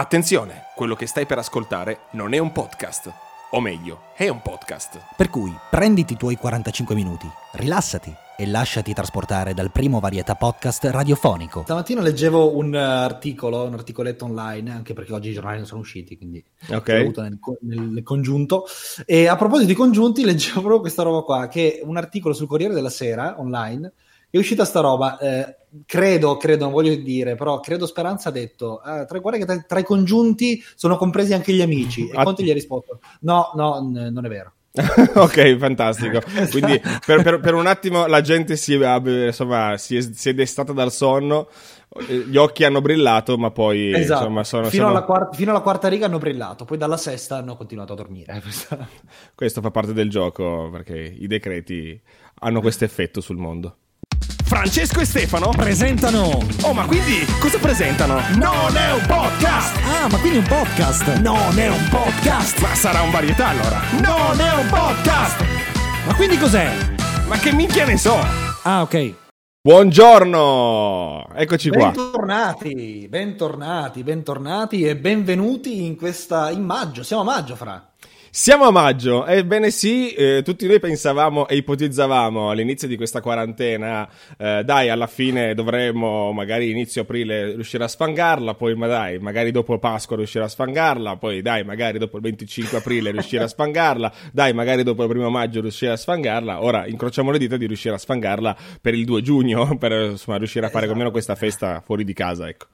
Attenzione, 0.00 0.62
quello 0.74 0.94
che 0.94 1.06
stai 1.06 1.26
per 1.26 1.36
ascoltare 1.36 2.04
non 2.12 2.32
è 2.32 2.38
un 2.38 2.52
podcast. 2.52 3.12
O 3.50 3.60
meglio, 3.60 4.04
è 4.16 4.28
un 4.28 4.40
podcast. 4.40 4.98
Per 5.14 5.28
cui 5.28 5.54
prenditi 5.68 6.14
i 6.14 6.16
tuoi 6.16 6.36
45 6.36 6.94
minuti, 6.94 7.28
rilassati 7.52 8.10
e 8.34 8.46
lasciati 8.46 8.94
trasportare 8.94 9.52
dal 9.52 9.70
primo 9.70 10.00
varietà 10.00 10.36
podcast 10.36 10.84
radiofonico. 10.84 11.64
Stamattina 11.64 12.00
leggevo 12.00 12.56
un 12.56 12.74
articolo, 12.76 13.64
un 13.64 13.74
articoletto 13.74 14.24
online, 14.24 14.70
anche 14.70 14.94
perché 14.94 15.12
oggi 15.12 15.28
i 15.28 15.32
giornali 15.34 15.58
non 15.58 15.66
sono 15.66 15.80
usciti, 15.80 16.16
quindi 16.16 16.42
Ok. 16.70 16.88
l'ho 16.88 17.00
avuto 17.00 17.20
nel, 17.20 17.38
nel 17.60 18.02
congiunto. 18.02 18.64
E 19.04 19.26
a 19.26 19.36
proposito 19.36 19.68
di 19.68 19.74
congiunti, 19.74 20.24
leggevo 20.24 20.60
proprio 20.60 20.80
questa 20.80 21.02
roba 21.02 21.20
qua, 21.20 21.46
che 21.48 21.78
è 21.78 21.84
un 21.84 21.98
articolo 21.98 22.32
sul 22.32 22.46
Corriere 22.46 22.72
della 22.72 22.88
Sera 22.88 23.34
online. 23.38 23.92
È 24.30 24.38
uscita 24.38 24.64
sta 24.64 24.80
roba, 24.80 25.18
eh, 25.18 25.56
credo, 25.86 26.36
credo, 26.36 26.64
non 26.64 26.72
voglio 26.72 26.94
dire, 26.96 27.34
però 27.34 27.60
credo 27.60 27.86
Speranza 27.86 28.28
ha 28.28 28.32
detto, 28.32 28.78
ah, 28.78 29.04
tra, 29.04 29.18
guarda 29.18 29.38
che 29.38 29.44
tra, 29.46 29.64
tra 29.66 29.78
i 29.78 29.84
congiunti 29.84 30.62
sono 30.74 30.96
compresi 30.96 31.32
anche 31.34 31.52
gli 31.52 31.62
amici. 31.62 32.08
E 32.08 32.12
Ah. 32.16 32.24
Conte 32.24 32.42
gli 32.42 32.50
ha 32.50 32.54
risposto, 32.54 33.00
no, 33.20 33.50
no, 33.54 33.80
n- 33.80 34.10
non 34.12 34.24
è 34.24 34.28
vero. 34.28 34.52
ok, 35.14 35.56
fantastico. 35.56 36.20
Quindi 36.50 36.80
per, 37.04 37.22
per- 37.22 37.40
per 37.40 37.54
un 37.54 37.66
attimo 37.66 38.06
la 38.06 38.20
gente 38.20 38.54
si, 38.56 38.74
è- 38.74 39.26
insomma, 39.26 39.76
si, 39.76 39.96
è, 39.96 40.00
si 40.00 40.28
è 40.28 40.34
destata 40.34 40.72
dal 40.72 40.92
sonno, 40.92 41.48
eh, 42.08 42.18
gli 42.18 42.36
occhi 42.36 42.62
hanno 42.62 42.80
brillato, 42.80 43.36
ma 43.36 43.50
poi 43.50 43.92
Esatto. 43.92 44.20
insomma 44.20 44.44
sono, 44.44 44.68
fino, 44.68 44.84
sono- 44.84 44.96
Alla 44.96 45.04
quarta, 45.04 45.36
fino 45.36 45.50
alla 45.50 45.60
quarta 45.60 45.88
riga 45.88 46.06
hanno 46.06 46.18
brillato, 46.18 46.64
poi 46.64 46.78
dalla 46.78 46.96
sesta 46.96 47.36
hanno 47.38 47.56
continuato 47.56 47.94
a 47.94 47.96
dormire. 47.96 48.40
Questo 49.34 49.60
fa 49.60 49.72
parte 49.72 49.92
del 49.92 50.08
gioco 50.08 50.68
perché 50.70 50.96
i 50.98 51.26
decreti 51.26 52.00
hanno 52.42 52.60
questo 52.60 52.84
effetto 52.84 53.20
sul 53.20 53.36
mondo. 53.38 53.76
Francesco 54.50 54.98
e 54.98 55.04
Stefano? 55.04 55.50
Presentano! 55.50 56.40
Oh, 56.64 56.72
ma 56.72 56.84
quindi 56.84 57.24
cosa 57.38 57.56
presentano? 57.58 58.14
Non 58.34 58.76
è 58.76 58.92
un 58.92 59.06
podcast! 59.06 59.76
Ah, 59.84 60.08
ma 60.08 60.18
quindi 60.18 60.38
un 60.38 60.44
podcast! 60.48 61.18
Non 61.18 61.56
è 61.56 61.68
un 61.68 61.88
podcast! 61.88 62.60
Ma 62.60 62.74
sarà 62.74 63.00
un 63.02 63.12
varietà 63.12 63.46
allora! 63.46 63.80
Non 64.00 64.40
è 64.40 64.52
un 64.54 64.66
podcast! 64.68 65.44
Ma 66.04 66.14
quindi 66.16 66.36
cos'è? 66.36 66.68
Ma 67.28 67.36
che 67.38 67.52
minchia 67.52 67.86
ne 67.86 67.96
so! 67.96 68.16
Ah, 68.64 68.82
ok. 68.82 69.14
Buongiorno! 69.62 71.28
Eccoci 71.32 71.70
qua. 71.70 71.92
Bentornati, 71.92 73.06
bentornati, 73.08 74.02
bentornati 74.02 74.82
e 74.82 74.96
benvenuti 74.96 75.86
in 75.86 75.94
questa 75.94 76.50
in 76.50 76.64
maggio. 76.64 77.04
Siamo 77.04 77.22
a 77.22 77.24
maggio, 77.24 77.54
fra. 77.54 77.89
Siamo 78.32 78.62
a 78.62 78.70
maggio, 78.70 79.26
ebbene 79.26 79.72
sì, 79.72 80.12
eh, 80.12 80.42
tutti 80.44 80.64
noi 80.68 80.78
pensavamo 80.78 81.48
e 81.48 81.56
ipotizzavamo 81.56 82.48
all'inizio 82.48 82.86
di 82.86 82.94
questa 82.94 83.20
quarantena, 83.20 84.08
eh, 84.38 84.62
dai, 84.64 84.88
alla 84.88 85.08
fine 85.08 85.52
dovremmo 85.52 86.30
magari 86.30 86.70
inizio 86.70 87.02
aprile 87.02 87.54
riuscire 87.56 87.82
a 87.82 87.88
sfangarla, 87.88 88.54
poi 88.54 88.76
ma 88.76 88.86
dai, 88.86 89.18
magari 89.18 89.50
dopo 89.50 89.80
Pasqua 89.80 90.14
riuscire 90.14 90.44
a 90.44 90.48
sfangarla, 90.48 91.16
poi 91.16 91.42
dai, 91.42 91.64
magari 91.64 91.98
dopo 91.98 92.18
il 92.18 92.22
25 92.22 92.78
aprile 92.78 93.10
riuscire 93.10 93.42
a 93.42 93.48
sfangarla, 93.48 94.12
dai, 94.30 94.52
magari 94.52 94.84
dopo 94.84 95.02
il 95.02 95.08
primo 95.08 95.28
maggio 95.28 95.60
riuscire 95.60 95.90
a 95.90 95.96
sfangarla, 95.96 96.62
ora 96.62 96.86
incrociamo 96.86 97.32
le 97.32 97.38
dita 97.38 97.56
di 97.56 97.66
riuscire 97.66 97.96
a 97.96 97.98
sfangarla 97.98 98.56
per 98.80 98.94
il 98.94 99.04
2 99.06 99.22
giugno, 99.22 99.74
per 99.76 100.10
insomma, 100.12 100.38
riuscire 100.38 100.66
a 100.66 100.68
fare 100.68 100.84
Esatto. 100.84 100.92
almeno 100.92 101.10
questa 101.10 101.34
festa 101.34 101.82
fuori 101.84 102.04
di 102.04 102.12
casa, 102.12 102.48
ecco. 102.48 102.66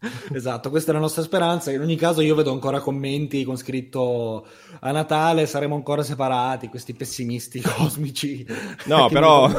Esatto, 0.32 0.70
questa 0.70 0.90
è 0.90 0.94
la 0.94 1.00
nostra 1.00 1.22
speranza. 1.22 1.70
In 1.70 1.80
ogni 1.80 1.96
caso, 1.96 2.20
io 2.20 2.34
vedo 2.34 2.52
ancora 2.52 2.80
commenti 2.80 3.44
con 3.44 3.56
scritto 3.56 4.46
a 4.80 4.90
Natale 4.92 5.46
saremo 5.46 5.74
ancora 5.74 6.02
separati. 6.02 6.68
Questi 6.68 6.94
pessimisti 6.94 7.60
cosmici. 7.76 8.46
No, 8.84 9.08
però 9.08 9.50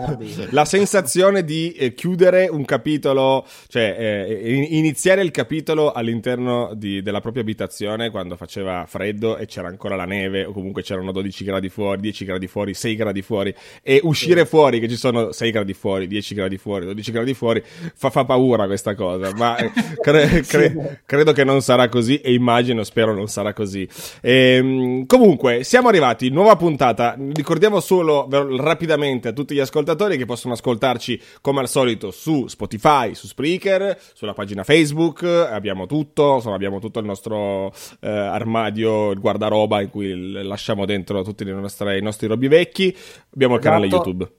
la 0.50 0.64
sensazione 0.64 1.44
di 1.44 1.72
eh, 1.72 1.94
chiudere 1.94 2.48
un 2.50 2.64
capitolo, 2.64 3.44
cioè 3.68 3.96
eh, 3.98 4.54
in- 4.54 4.66
iniziare 4.76 5.22
il 5.22 5.30
capitolo 5.30 5.92
all'interno 5.92 6.72
di- 6.74 7.02
della 7.02 7.20
propria 7.20 7.42
abitazione 7.42 8.10
quando 8.10 8.36
faceva 8.36 8.84
freddo 8.86 9.36
e 9.36 9.46
c'era 9.46 9.68
ancora 9.68 9.96
la 9.96 10.06
neve 10.06 10.44
o 10.44 10.52
comunque 10.52 10.82
c'erano 10.82 11.12
12 11.12 11.44
gradi 11.44 11.68
fuori, 11.68 12.00
10 12.00 12.24
gradi 12.24 12.46
fuori, 12.46 12.74
6 12.74 12.96
gradi 12.96 13.22
fuori 13.22 13.54
e 13.82 14.00
uscire 14.04 14.46
fuori 14.46 14.80
che 14.80 14.88
ci 14.88 14.96
sono 14.96 15.32
6 15.32 15.50
gradi 15.50 15.74
fuori, 15.74 16.06
10 16.06 16.34
gradi 16.34 16.56
fuori, 16.56 16.86
12 16.86 17.12
gradi 17.12 17.34
fuori 17.34 17.62
fa, 17.94 18.08
fa 18.10 18.24
paura 18.24 18.66
questa 18.66 18.94
cosa, 18.94 19.32
ma 19.34 19.56
eh, 19.56 19.70
cre- 20.00 20.40
cre- 20.46 21.02
credo 21.04 21.32
che 21.32 21.44
non 21.44 21.60
sarà 21.62 21.88
così 21.88 22.18
e 22.20 22.32
immagino, 22.32 22.82
spero 22.84 23.14
non 23.14 23.28
sarà 23.28 23.52
così. 23.52 23.88
Ehm, 24.20 25.06
comunque, 25.06 25.64
siamo 25.64 25.88
arrivati, 25.88 26.30
nuova 26.30 26.56
puntata. 26.56 27.16
Ricordiamo 27.32 27.80
solo 27.80 28.28
rapidamente 28.56 29.28
a 29.28 29.32
tutti 29.32 29.54
gli 29.54 29.60
ascoltatori 29.60 30.16
che 30.16 30.24
possono 30.24 30.54
ascoltarci 30.54 31.20
come 31.40 31.60
al 31.60 31.68
solito 31.68 32.10
su 32.10 32.46
Spotify, 32.46 33.14
su 33.14 33.26
Spreaker, 33.26 33.98
sulla 34.14 34.32
pagina 34.32 34.64
Facebook. 34.64 35.22
Abbiamo 35.22 35.86
tutto, 35.86 36.36
insomma, 36.36 36.54
abbiamo 36.54 36.78
tutto 36.78 36.98
il 36.98 37.06
nostro 37.06 37.72
eh, 38.00 38.08
armadio, 38.08 39.10
il 39.10 39.20
guardaroba 39.20 39.80
in 39.80 39.90
cui 39.90 40.42
lasciamo 40.42 40.84
dentro 40.84 41.22
tutti 41.22 41.44
nostre- 41.44 41.98
i 41.98 42.02
nostri 42.02 42.26
robi 42.26 42.48
vecchi. 42.48 42.96
Abbiamo 43.34 43.56
il 43.56 43.60
canale 43.60 43.86
Esatto. 43.86 44.08
YouTube. 44.08 44.32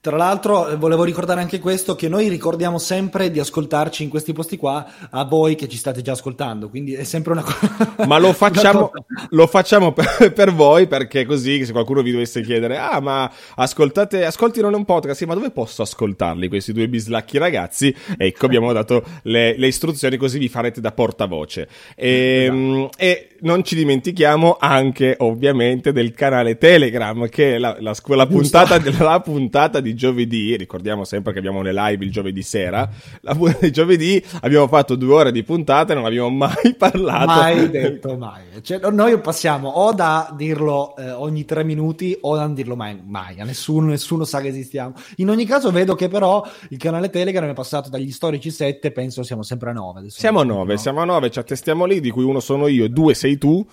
Tra 0.00 0.16
l'altro, 0.16 0.68
eh, 0.68 0.76
volevo 0.76 1.04
ricordare 1.04 1.40
anche 1.40 1.58
questo: 1.58 1.94
che 1.94 2.08
noi 2.08 2.28
ricordiamo 2.28 2.78
sempre 2.78 3.30
di 3.30 3.38
ascoltarci 3.38 4.02
in 4.02 4.08
questi 4.08 4.32
posti 4.32 4.56
qua 4.56 4.86
a 5.10 5.24
voi 5.24 5.54
che 5.54 5.68
ci 5.68 5.76
state 5.76 6.00
già 6.00 6.12
ascoltando. 6.12 6.70
Quindi 6.70 6.94
è 6.94 7.04
sempre 7.04 7.32
una 7.32 7.42
cosa. 7.42 7.94
Ma 8.06 8.18
lo 8.18 8.32
facciamo, 8.34 8.90
lo 9.30 9.46
facciamo 9.46 9.92
per, 9.92 10.32
per 10.32 10.52
voi 10.54 10.86
perché 10.86 11.26
così 11.26 11.64
se 11.64 11.72
qualcuno 11.72 12.00
vi 12.00 12.12
dovesse 12.12 12.40
chiedere, 12.40 12.78
ah 12.78 13.00
ma 13.00 13.30
ascoltate, 13.56 14.24
ascolti 14.24 14.60
non 14.60 14.72
è 14.72 14.76
un 14.76 14.84
podcast, 14.84 15.18
sì, 15.18 15.26
ma 15.26 15.34
dove 15.34 15.50
posso 15.50 15.82
ascoltarli 15.82 16.48
questi 16.48 16.72
due 16.72 16.88
bislacchi 16.88 17.36
ragazzi? 17.36 17.94
Ecco, 18.16 18.46
abbiamo 18.46 18.72
dato 18.72 19.04
le, 19.22 19.58
le 19.58 19.66
istruzioni 19.66 20.16
così 20.16 20.38
vi 20.38 20.48
farete 20.48 20.80
da 20.80 20.92
portavoce. 20.92 21.68
E, 21.94 22.88
e 22.96 23.28
non 23.42 23.62
ci 23.62 23.74
dimentichiamo 23.74 24.56
anche 24.58 25.16
ovviamente 25.18 25.92
del 25.92 26.12
canale 26.12 26.56
Telegram 26.56 27.28
che 27.28 27.56
è 27.56 27.58
la, 27.58 27.76
la, 27.78 27.94
la 28.04 28.26
puntata, 28.26 28.80
la 28.98 29.20
puntata 29.20 29.80
di 29.82 29.94
giovedì, 29.94 30.56
ricordiamo 30.56 31.04
sempre 31.04 31.32
che 31.32 31.38
abbiamo 31.38 31.60
le 31.62 31.72
live 31.72 32.04
il 32.04 32.10
giovedì 32.10 32.42
sera, 32.42 32.88
la 33.20 33.34
puntata 33.34 33.66
di 33.66 33.70
giovedì 33.72 34.22
abbiamo 34.40 34.66
fatto 34.68 34.94
due 34.94 35.12
ore 35.14 35.32
di 35.32 35.42
puntata 35.42 35.92
e 35.92 35.96
non 35.96 36.04
abbiamo 36.06 36.30
mai 36.30 36.74
parlato. 36.78 37.26
Mai 37.26 37.68
detto 37.70 38.16
mai. 38.16 38.42
Cioè, 38.62 38.80
noi 38.90 39.18
passiamo 39.20 39.68
o 39.68 39.92
da 39.92 40.32
dirlo 40.36 40.96
eh, 40.96 41.10
ogni 41.10 41.44
tre 41.44 41.64
minuti 41.64 42.16
o 42.20 42.34
da 42.36 42.42
non 42.42 42.54
dirlo 42.54 42.76
mai, 42.76 42.98
mai. 43.04 43.40
A 43.40 43.44
nessuno, 43.44 43.88
nessuno 43.88 44.24
sa 44.24 44.40
che 44.40 44.48
esistiamo. 44.48 44.94
In 45.16 45.28
ogni 45.28 45.44
caso, 45.44 45.70
vedo 45.70 45.94
che 45.94 46.08
però 46.08 46.42
il 46.70 46.78
canale 46.78 47.10
Telegram 47.10 47.48
è 47.50 47.54
passato 47.54 47.88
dagli 47.90 48.10
storici 48.10 48.50
7, 48.50 48.90
penso 48.92 49.22
siamo 49.22 49.42
sempre 49.42 49.70
a 49.70 49.72
9. 49.72 49.98
Adesso 49.98 50.18
Siamo 50.18 50.40
a 50.40 50.44
non- 50.44 50.56
9, 50.58 50.72
no. 50.74 50.78
siamo 50.78 51.00
a 51.00 51.04
9, 51.04 51.30
ci 51.30 51.38
attestiamo 51.38 51.84
lì, 51.84 52.00
di 52.00 52.10
cui 52.10 52.24
uno 52.24 52.40
sono 52.40 52.66
io 52.68 52.84
e 52.84 52.88
due 52.88 53.14
sei 53.14 53.36
tu, 53.38 53.66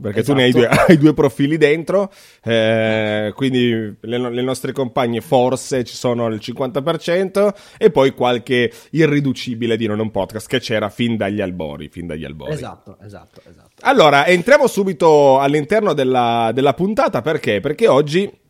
perché 0.00 0.22
tu 0.22 0.34
ne 0.34 0.42
hai 0.44 0.48
Esatto. 0.50 0.66
due, 0.66 0.84
hai 0.88 0.98
due 0.98 1.14
profili 1.14 1.56
dentro, 1.56 2.12
eh, 2.44 3.32
quindi 3.34 3.96
le, 4.00 4.30
le 4.30 4.42
nostre 4.42 4.72
compagne 4.72 5.20
forse 5.20 5.84
ci 5.84 5.94
sono 5.94 6.26
il 6.28 6.40
50% 6.42 7.54
e 7.78 7.90
poi 7.90 8.12
qualche 8.12 8.72
irriducibile 8.90 9.76
di 9.76 9.86
non 9.86 9.98
un 10.00 10.10
podcast 10.10 10.48
che 10.48 10.60
c'era 10.60 10.88
fin 10.88 11.16
dagli 11.16 11.40
albori, 11.40 11.88
fin 11.88 12.06
dagli 12.06 12.24
albori. 12.24 12.52
Esatto, 12.52 12.98
esatto, 13.02 13.40
esatto. 13.48 13.70
Allora, 13.80 14.26
entriamo 14.26 14.66
subito 14.66 15.38
all'interno 15.40 15.92
della, 15.92 16.50
della 16.52 16.74
puntata 16.74 17.22
perché? 17.22 17.60
Perché 17.60 17.88
oggi... 17.88 18.44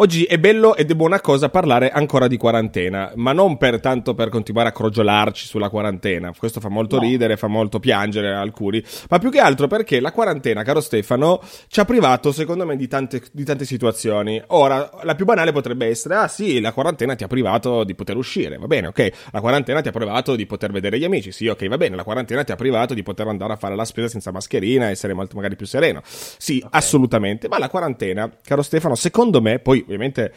Oggi 0.00 0.24
è 0.24 0.38
bello 0.38 0.76
ed 0.76 0.90
è 0.90 0.94
buona 0.94 1.20
cosa 1.20 1.50
parlare 1.50 1.90
ancora 1.90 2.26
di 2.26 2.38
quarantena, 2.38 3.12
ma 3.16 3.34
non 3.34 3.58
per 3.58 3.80
tanto 3.80 4.14
per 4.14 4.30
continuare 4.30 4.70
a 4.70 4.72
crogiolarci 4.72 5.44
sulla 5.44 5.68
quarantena. 5.68 6.32
Questo 6.34 6.58
fa 6.58 6.70
molto 6.70 6.96
No. 6.96 7.02
ridere, 7.02 7.36
fa 7.36 7.48
molto 7.48 7.78
piangere 7.80 8.32
alcuni, 8.32 8.82
ma 9.10 9.18
più 9.18 9.30
che 9.30 9.40
altro 9.40 9.66
perché 9.66 10.00
la 10.00 10.10
quarantena, 10.10 10.62
caro 10.62 10.80
Stefano, 10.80 11.42
ci 11.68 11.80
ha 11.80 11.84
privato, 11.84 12.32
secondo 12.32 12.64
me, 12.64 12.76
di 12.76 12.88
tante, 12.88 13.20
di 13.30 13.44
tante 13.44 13.66
situazioni. 13.66 14.42
Ora, 14.46 14.90
la 15.02 15.14
più 15.14 15.26
banale 15.26 15.52
potrebbe 15.52 15.84
essere: 15.84 16.14
ah, 16.14 16.28
sì, 16.28 16.60
la 16.60 16.72
quarantena 16.72 17.14
ti 17.14 17.24
ha 17.24 17.28
privato 17.28 17.84
di 17.84 17.94
poter 17.94 18.16
uscire, 18.16 18.56
va 18.56 18.66
bene, 18.66 18.86
ok. 18.86 19.10
La 19.32 19.42
quarantena 19.42 19.82
ti 19.82 19.88
ha 19.88 19.92
privato 19.92 20.34
di 20.34 20.46
poter 20.46 20.72
vedere 20.72 20.98
gli 20.98 21.04
amici, 21.04 21.30
sì, 21.30 21.46
ok, 21.46 21.68
va 21.68 21.76
bene. 21.76 21.94
La 21.94 22.04
quarantena 22.04 22.42
ti 22.42 22.52
ha 22.52 22.56
privato 22.56 22.94
di 22.94 23.02
poter 23.02 23.26
andare 23.26 23.52
a 23.52 23.56
fare 23.56 23.76
la 23.76 23.84
spesa 23.84 24.08
senza 24.08 24.32
mascherina 24.32 24.88
e 24.88 24.92
essere 24.92 25.12
molto 25.12 25.36
magari 25.36 25.56
più 25.56 25.66
sereno. 25.66 26.00
Sì, 26.04 26.64
assolutamente. 26.70 27.48
Ma 27.48 27.58
la 27.58 27.68
quarantena, 27.68 28.30
caro 28.42 28.62
Stefano, 28.62 28.94
secondo 28.94 29.42
me, 29.42 29.58
poi 29.58 29.88
ovviamente 29.92 30.32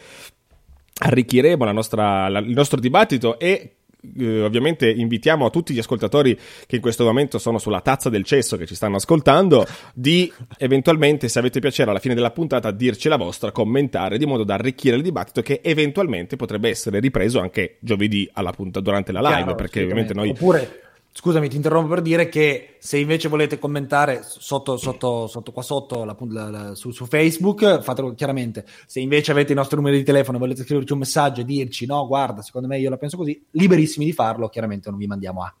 arricchiremo 0.96 1.64
la 1.64 1.72
nostra- 1.72 2.28
la- 2.28 2.38
il 2.38 2.52
nostro 2.52 2.78
dibattito 2.80 3.38
e 3.38 3.76
eh, 4.18 4.42
ovviamente 4.42 4.90
invitiamo 4.90 5.46
a 5.46 5.50
tutti 5.50 5.72
gli 5.72 5.78
ascoltatori 5.78 6.38
che 6.66 6.76
in 6.76 6.82
questo 6.82 7.04
momento 7.04 7.38
sono 7.38 7.58
sulla 7.58 7.80
tazza 7.80 8.10
del 8.10 8.22
cesso 8.24 8.58
che 8.58 8.66
ci 8.66 8.74
stanno 8.74 8.96
ascoltando 8.96 9.66
di 9.94 10.30
eventualmente 10.58 11.28
se 11.28 11.38
avete 11.38 11.58
piacere 11.58 11.88
alla 11.88 12.00
fine 12.00 12.14
della 12.14 12.30
puntata 12.30 12.70
dirci 12.70 13.08
la 13.08 13.16
vostra, 13.16 13.50
commentare 13.50 14.18
di 14.18 14.26
modo 14.26 14.44
da 14.44 14.54
arricchire 14.54 14.96
il 14.96 15.02
dibattito 15.02 15.40
che 15.40 15.60
eventualmente 15.64 16.36
potrebbe 16.36 16.68
essere 16.68 17.00
ripreso 17.00 17.40
anche 17.40 17.76
giovedì 17.80 18.28
alla 18.34 18.52
punta 18.52 18.80
durante 18.80 19.10
la 19.10 19.20
live 19.20 19.34
Chiaro, 19.36 19.54
perché 19.54 19.82
ovviamente. 19.82 20.12
noi 20.12 20.28
Oppure, 20.30 20.82
scusami, 21.16 21.48
ti 21.48 21.54
interrompo 21.56 21.88
per 21.88 22.02
dire 22.02 22.28
che 22.28 22.76
se 22.80 22.98
invece 22.98 23.28
volete 23.28 23.58
commentare 23.58 24.22
sotto, 24.24 24.76
sotto, 24.76 25.26
sotto 25.28 25.52
qua 25.52 25.62
sotto 25.62 26.04
la- 26.04 26.16
la- 26.28 26.50
la- 26.50 26.74
su, 26.74 26.90
su 26.90 27.06
Facebook, 27.06 27.80
fatelo 27.82 28.12
chiaramente. 28.14 28.66
Se 28.86 28.98
invece 29.00 29.30
avete 29.30 29.52
i 29.52 29.56
nostri 29.56 29.76
numeri 29.76 29.96
di 29.98 30.02
telefono 30.04 30.36
e 30.36 30.40
volete 30.40 30.64
scriverci 30.64 30.92
un 30.92 30.98
messaggio 30.98 31.40
e 31.40 31.44
dirci 31.44 31.86
no, 31.86 32.06
guarda, 32.06 32.42
secondo 32.42 32.66
me 32.66 32.78
io 32.78 32.90
la 32.90 32.96
penso 32.96 33.16
così, 33.16 33.42
liberissimi 33.52 34.04
di 34.04 34.12
farlo, 34.12 34.48
chiaramente 34.48 34.90
non 34.90 34.98
vi 34.98 35.06
mandiamo 35.06 35.42
a 35.44 35.54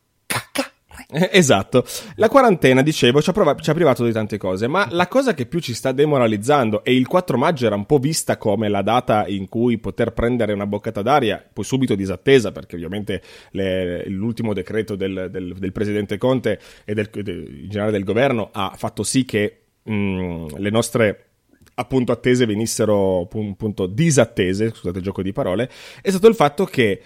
esatto. 1.30 1.84
La 2.16 2.28
quarantena, 2.28 2.82
dicevo, 2.82 3.22
ci 3.22 3.30
ha, 3.30 3.32
prov- 3.32 3.60
ci 3.60 3.70
ha, 3.70 3.74
privato 3.74 4.04
di 4.04 4.12
tante 4.12 4.36
cose, 4.38 4.66
ma 4.66 4.86
la 4.90 5.06
cosa 5.08 5.34
che 5.34 5.46
più 5.46 5.60
ci 5.60 5.74
sta 5.74 5.92
demoralizzando, 5.92 6.82
e 6.84 6.94
il 6.94 7.06
4 7.06 7.38
maggio 7.38 7.66
era 7.66 7.74
un 7.74 7.86
po' 7.86 7.98
vista 7.98 8.36
come 8.36 8.68
la 8.68 8.82
data 8.82 9.26
in 9.26 9.48
cui 9.48 9.78
poter 9.78 10.12
prendere 10.12 10.52
una 10.52 10.66
boccata 10.66 11.02
d'aria, 11.02 11.44
poi 11.52 11.64
subito 11.64 11.94
disattesa, 11.94 12.52
perché 12.52 12.76
ovviamente 12.76 13.22
le, 13.50 14.08
l'ultimo 14.08 14.52
decreto 14.52 14.96
del, 14.96 15.28
del, 15.30 15.54
del, 15.54 15.72
presidente 15.72 16.18
Conte 16.18 16.58
e 16.84 16.94
del, 16.94 17.08
in 17.14 17.68
generale 17.68 17.92
del 17.92 18.04
governo 18.04 18.50
ha 18.52 18.72
fatto 18.76 19.02
sì 19.02 19.24
che 19.24 19.58
mh, 19.82 20.56
le 20.56 20.70
nostre 20.70 21.24
appunto 21.76 22.12
attese 22.12 22.46
venissero 22.46 23.22
appunto 23.22 23.86
disattese, 23.86 24.70
scusate 24.70 24.98
il 24.98 25.04
gioco 25.04 25.22
di 25.22 25.32
parole, 25.32 25.68
è 26.02 26.10
stato 26.10 26.28
il 26.28 26.34
fatto 26.34 26.64
che 26.64 27.00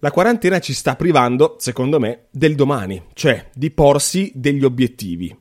la 0.00 0.10
quarantena 0.10 0.58
ci 0.60 0.72
sta 0.72 0.96
privando, 0.96 1.56
secondo 1.58 1.98
me, 1.98 2.26
del 2.30 2.54
domani, 2.54 3.02
cioè 3.12 3.48
di 3.54 3.70
porsi 3.70 4.32
degli 4.34 4.64
obiettivi. 4.64 5.34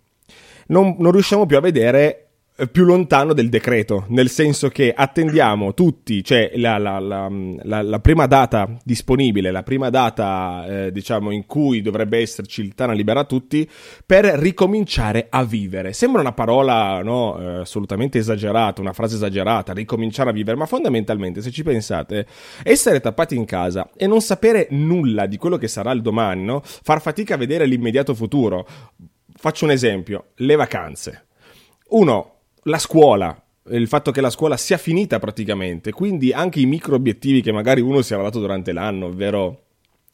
Non, 0.67 0.95
non 0.99 1.11
riusciamo 1.11 1.45
più 1.45 1.57
a 1.57 1.61
vedere 1.61 2.28
più 2.67 2.83
lontano 2.83 3.33
del 3.33 3.49
decreto, 3.49 4.05
nel 4.09 4.29
senso 4.29 4.69
che 4.69 4.93
attendiamo 4.93 5.73
tutti, 5.73 6.23
cioè 6.23 6.51
la, 6.55 6.77
la, 6.77 6.99
la, 6.99 7.81
la 7.81 7.99
prima 7.99 8.25
data 8.25 8.77
disponibile, 8.83 9.51
la 9.51 9.63
prima 9.63 9.89
data 9.89 10.65
eh, 10.67 10.91
diciamo 10.91 11.31
in 11.31 11.45
cui 11.45 11.81
dovrebbe 11.81 12.19
esserci 12.19 12.61
il 12.61 12.75
Tana 12.75 12.93
Libera 12.93 13.23
Tutti 13.23 13.69
per 14.05 14.25
ricominciare 14.25 15.27
a 15.29 15.43
vivere. 15.43 15.93
Sembra 15.93 16.21
una 16.21 16.33
parola 16.33 17.01
no, 17.01 17.39
eh, 17.39 17.59
assolutamente 17.61 18.17
esagerata, 18.17 18.81
una 18.81 18.93
frase 18.93 19.15
esagerata, 19.15 19.73
ricominciare 19.73 20.29
a 20.29 20.33
vivere, 20.33 20.57
ma 20.57 20.65
fondamentalmente 20.65 21.41
se 21.41 21.51
ci 21.51 21.63
pensate, 21.63 22.25
essere 22.63 22.99
tappati 22.99 23.35
in 23.35 23.45
casa 23.45 23.89
e 23.95 24.07
non 24.07 24.21
sapere 24.21 24.67
nulla 24.71 25.25
di 25.25 25.37
quello 25.37 25.57
che 25.57 25.67
sarà 25.67 25.91
il 25.91 26.01
domani, 26.01 26.43
no? 26.43 26.61
far 26.63 27.01
fatica 27.01 27.35
a 27.35 27.37
vedere 27.37 27.65
l'immediato 27.65 28.13
futuro. 28.13 28.67
Faccio 29.33 29.63
un 29.63 29.71
esempio, 29.71 30.31
le 30.35 30.55
vacanze. 30.55 31.27
Uno 31.89 32.38
la 32.63 32.77
scuola, 32.77 33.41
il 33.69 33.87
fatto 33.87 34.11
che 34.11 34.21
la 34.21 34.29
scuola 34.29 34.57
sia 34.57 34.77
finita 34.77 35.19
praticamente, 35.19 35.91
quindi 35.91 36.31
anche 36.33 36.59
i 36.59 36.65
micro 36.65 36.95
obiettivi 36.95 37.41
che 37.41 37.51
magari 37.51 37.81
uno 37.81 38.01
si 38.01 38.13
era 38.13 38.23
dato 38.23 38.39
durante 38.39 38.71
l'anno, 38.71 39.07
ovvero 39.07 39.63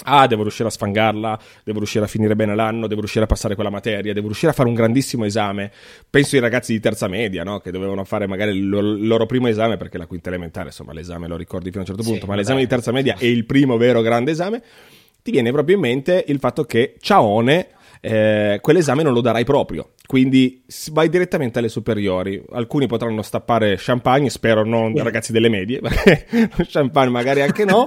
ah, 0.04 0.28
devo 0.28 0.42
riuscire 0.42 0.68
a 0.68 0.72
sfangarla, 0.72 1.40
devo 1.64 1.78
riuscire 1.80 2.06
a 2.06 2.08
finire 2.08 2.36
bene 2.36 2.54
l'anno, 2.56 2.88
devo 2.88 3.00
riuscire 3.00 3.24
a 3.24 3.28
passare 3.28 3.56
quella 3.56 3.70
materia, 3.70 4.14
devo 4.14 4.28
riuscire 4.28 4.52
a 4.52 4.56
fare 4.56 4.68
un 4.68 4.76
grandissimo 4.76 5.26
esame. 5.26 5.72
Penso 6.10 6.36
ai 6.36 6.42
ragazzi 6.42 6.74
di 6.74 6.80
terza 6.80 7.08
media, 7.08 7.44
no? 7.44 7.60
che 7.60 7.72
dovevano 7.72 8.04
fare 8.04 8.28
magari 8.28 8.58
il 8.58 8.68
loro, 8.68 8.92
il 8.92 9.08
loro, 9.08 9.26
primo 9.26 9.48
esame, 9.48 9.78
perché 9.78 9.98
la 9.98 10.06
quinta 10.06 10.30
elementare, 10.30 10.68
insomma, 10.68 10.94
l'esame 10.94 11.28
lo 11.28 11.38
ricordi 11.38 11.70
fino 11.70 11.80
a 11.80 11.82
un 11.82 11.88
certo 11.88 12.04
punto, 12.04 12.26
sì, 12.26 12.30
ma 12.30 12.36
l'esame 12.36 12.60
di 12.60 12.68
terza 12.68 12.92
media 12.92 13.16
è 13.18 13.26
il 13.26 13.46
primo 13.46 13.78
vero 13.78 14.02
grande 14.02 14.32
esame. 14.32 14.62
Ti 15.22 15.32
viene 15.32 15.52
proprio 15.52 15.76
in 15.76 15.82
mente 15.82 16.24
il 16.28 16.38
fatto 16.38 16.66
che 16.66 16.98
Ciaone 17.00 17.70
eh, 18.06 18.60
quell'esame 18.62 19.02
non 19.02 19.14
lo 19.14 19.22
darai 19.22 19.44
proprio. 19.44 19.94
Quindi 20.06 20.64
vai 20.92 21.10
direttamente 21.10 21.58
alle 21.58 21.70
superiori. 21.70 22.42
Alcuni 22.52 22.86
potranno 22.86 23.24
stappare 23.24 23.76
champagne, 23.80 24.30
spero 24.30 24.64
non 24.64 24.94
dei 24.94 25.04
ragazzi 25.04 25.32
delle 25.32 25.50
medie, 25.50 25.80
perché 25.82 26.28
champagne 26.68 27.10
magari 27.10 27.42
anche 27.42 27.66
no, 27.66 27.84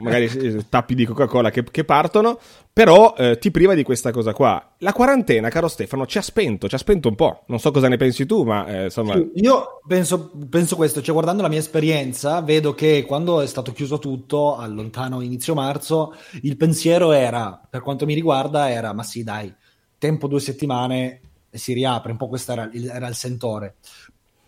magari 0.00 0.28
tappi 0.68 0.96
di 0.96 1.04
Coca-Cola 1.04 1.50
che, 1.50 1.62
che 1.70 1.84
partono, 1.84 2.40
però 2.72 3.14
eh, 3.16 3.38
ti 3.38 3.52
priva 3.52 3.74
di 3.74 3.84
questa 3.84 4.10
cosa 4.10 4.32
qua. 4.32 4.73
La 4.84 4.92
quarantena, 4.92 5.48
caro 5.48 5.66
Stefano, 5.66 6.04
ci 6.04 6.18
ha 6.18 6.20
spento, 6.20 6.68
ci 6.68 6.74
ha 6.74 6.78
spento 6.78 7.08
un 7.08 7.14
po'. 7.14 7.44
Non 7.46 7.58
so 7.58 7.70
cosa 7.70 7.88
ne 7.88 7.96
pensi 7.96 8.26
tu, 8.26 8.44
ma 8.44 8.66
eh, 8.66 8.84
insomma... 8.84 9.14
Io 9.14 9.80
penso, 9.86 10.30
penso, 10.50 10.76
questo, 10.76 11.00
cioè 11.00 11.14
guardando 11.14 11.40
la 11.40 11.48
mia 11.48 11.58
esperienza, 11.58 12.42
vedo 12.42 12.74
che 12.74 13.02
quando 13.06 13.40
è 13.40 13.46
stato 13.46 13.72
chiuso 13.72 13.98
tutto, 13.98 14.58
al 14.58 14.74
lontano 14.74 15.22
inizio 15.22 15.54
marzo, 15.54 16.14
il 16.42 16.58
pensiero 16.58 17.12
era, 17.12 17.58
per 17.68 17.80
quanto 17.80 18.04
mi 18.04 18.12
riguarda, 18.12 18.70
era, 18.70 18.92
ma 18.92 19.02
sì 19.02 19.24
dai, 19.24 19.50
tempo 19.96 20.28
due 20.28 20.40
settimane 20.40 21.20
e 21.48 21.56
si 21.56 21.72
riapre, 21.72 22.10
un 22.10 22.18
po' 22.18 22.28
questo 22.28 22.52
era, 22.52 22.70
era 22.70 23.08
il 23.08 23.14
sentore. 23.14 23.76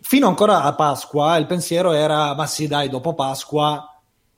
Fino 0.01 0.27
ancora 0.27 0.61
a 0.61 0.75
Pasqua 0.75 1.35
il 1.37 1.47
pensiero 1.47 1.93
era, 1.93 2.35
ma 2.35 2.45
sì 2.45 2.67
dai, 2.67 2.89
dopo 2.89 3.15
Pasqua 3.15 3.96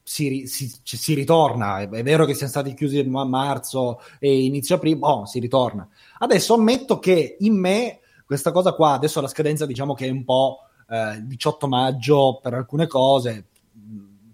si, 0.10 0.48
si, 0.48 0.74
si, 0.82 1.14
ritorna. 1.14 1.82
È, 1.82 1.88
vero 1.88 2.26
che 2.26 2.34
siamo 2.34 2.50
stati 2.52 2.74
chiusi 2.74 2.98
a 2.98 3.26
marzo 3.26 4.02
e 4.18 4.44
inizio 4.44 4.74
aprile, 4.74 4.98
oh, 5.02 5.28
si 5.28 5.38
ritorna. 5.38 5.88
Adesso 6.18 6.56
ammetto 6.56 6.98
che 6.98 7.38
in 7.42 7.56
me 7.56 8.00
questa 8.26 8.52
cosa 8.52 8.74
qua, 8.74 8.94
adesso 8.94 9.22
la 9.22 9.28
scadenza 9.28 9.68
diciamo 9.68 9.94
che 9.94 10.08
è 10.08 10.10
un 10.10 10.24
po' 10.24 10.62
eh, 10.90 11.22
18 11.22 11.68
maggio 11.68 12.40
per 12.42 12.56
alcune 12.56 12.88
cose, 12.88 13.50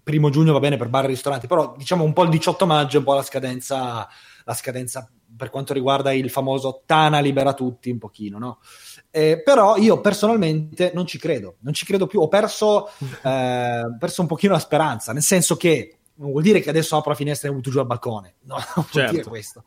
primo 0.02 0.30
giugno 0.30 0.54
va 0.54 0.60
bene 0.60 0.78
per 0.78 0.88
bar 0.88 1.04
e 1.04 1.08
ristoranti, 1.08 1.46
però 1.46 1.74
diciamo 1.76 2.04
un 2.04 2.14
po' 2.14 2.22
il 2.22 2.30
18 2.30 2.64
maggio 2.64 2.96
è 2.96 3.00
un 3.00 3.04
po' 3.04 3.14
la 3.14 3.22
scadenza, 3.22 4.08
la 4.44 4.54
scadenza 4.54 5.06
per 5.36 5.50
quanto 5.50 5.74
riguarda 5.74 6.10
il 6.10 6.30
famoso 6.30 6.84
Tana 6.86 7.20
libera 7.20 7.52
tutti 7.52 7.90
un 7.90 7.98
pochino, 7.98 8.38
no? 8.38 8.60
Eh, 9.10 9.42
però 9.42 9.76
io 9.76 10.00
personalmente 10.00 10.92
non 10.94 11.06
ci 11.06 11.18
credo, 11.18 11.56
non 11.60 11.72
ci 11.72 11.86
credo 11.86 12.06
più, 12.06 12.20
ho 12.20 12.28
perso, 12.28 12.88
eh, 13.22 13.82
perso 13.98 14.20
un 14.20 14.26
pochino 14.26 14.52
la 14.52 14.58
speranza, 14.58 15.12
nel 15.12 15.22
senso 15.22 15.56
che 15.56 15.98
non 16.16 16.30
vuol 16.30 16.42
dire 16.42 16.60
che 16.60 16.70
adesso 16.70 16.96
apro 16.96 17.10
la 17.10 17.16
finestra 17.16 17.48
e 17.48 17.52
butto 17.52 17.70
giù 17.70 17.78
al 17.78 17.86
balcone, 17.86 18.34
no, 18.42 18.56
non 18.56 18.66
vuol 18.74 18.86
certo. 18.90 19.12
dire 19.12 19.24
questo. 19.24 19.64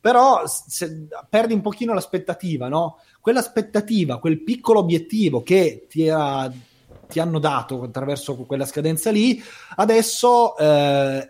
Però 0.00 0.42
se, 0.46 1.06
perdi 1.28 1.52
un 1.52 1.60
pochino 1.60 1.94
l'aspettativa, 1.94 2.68
no? 2.68 2.98
Quell'aspettativa, 3.20 4.18
quel 4.18 4.42
piccolo 4.42 4.80
obiettivo 4.80 5.42
che 5.42 5.86
ti 5.88 6.06
era 6.06 6.50
ti 7.12 7.20
hanno 7.20 7.38
dato 7.38 7.82
attraverso 7.82 8.34
quella 8.36 8.64
scadenza 8.64 9.10
lì. 9.10 9.40
Adesso 9.76 10.56
eh, 10.56 11.28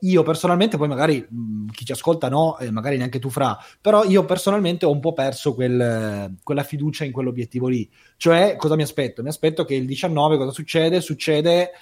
io 0.00 0.22
personalmente, 0.22 0.76
poi 0.76 0.86
magari 0.86 1.26
mh, 1.28 1.70
chi 1.72 1.84
ci 1.84 1.90
ascolta 1.90 2.28
no, 2.28 2.56
eh, 2.58 2.70
magari 2.70 2.96
neanche 2.96 3.18
tu 3.18 3.28
fra, 3.28 3.58
però 3.80 4.04
io 4.04 4.24
personalmente 4.24 4.86
ho 4.86 4.92
un 4.92 5.00
po' 5.00 5.12
perso 5.12 5.52
quel, 5.52 6.36
quella 6.44 6.62
fiducia 6.62 7.04
in 7.04 7.10
quell'obiettivo 7.10 7.66
lì. 7.66 7.90
Cioè, 8.16 8.54
cosa 8.54 8.76
mi 8.76 8.82
aspetto? 8.82 9.22
Mi 9.22 9.28
aspetto 9.28 9.64
che 9.64 9.74
il 9.74 9.84
19 9.84 10.36
cosa 10.36 10.52
succede? 10.52 11.00
Succede 11.00 11.72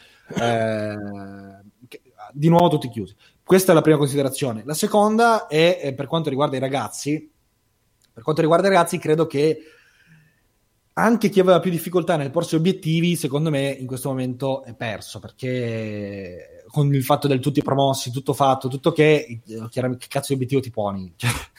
eh, 0.41 0.97
di 2.33 2.49
nuovo 2.49 2.69
tutti 2.69 2.89
chiusi. 2.89 3.15
Questa 3.45 3.73
è 3.73 3.75
la 3.75 3.83
prima 3.83 3.99
considerazione. 3.99 4.63
La 4.65 4.73
seconda 4.73 5.49
è, 5.49 5.81
è 5.81 5.93
per 5.93 6.07
quanto 6.07 6.31
riguarda 6.31 6.57
i 6.57 6.61
ragazzi. 6.61 7.31
Per 8.11 8.23
quanto 8.23 8.41
riguarda 8.41 8.69
i 8.69 8.71
ragazzi, 8.71 8.97
credo 8.97 9.27
che 9.27 9.59
anche 10.97 11.29
chi 11.29 11.41
aveva 11.41 11.59
più 11.59 11.71
difficoltà 11.71 12.17
nel 12.17 12.31
porsi 12.31 12.55
obiettivi, 12.55 13.17
secondo 13.17 13.51
me 13.51 13.69
in 13.69 13.87
questo 13.87 14.11
momento 14.11 14.63
è 14.63 14.75
perso 14.75 15.19
perché 15.19 16.65
con 16.69 16.93
il 16.95 17.03
fatto 17.03 17.27
del 17.27 17.41
tutti 17.41 17.63
promossi, 17.63 18.13
tutto 18.13 18.33
fatto, 18.33 18.69
tutto 18.69 18.93
che, 18.93 19.41
chiaramente 19.71 20.05
che 20.05 20.09
cazzo 20.09 20.29
di 20.29 20.35
obiettivo 20.35 20.61
ti 20.61 20.71
poni? 20.71 21.15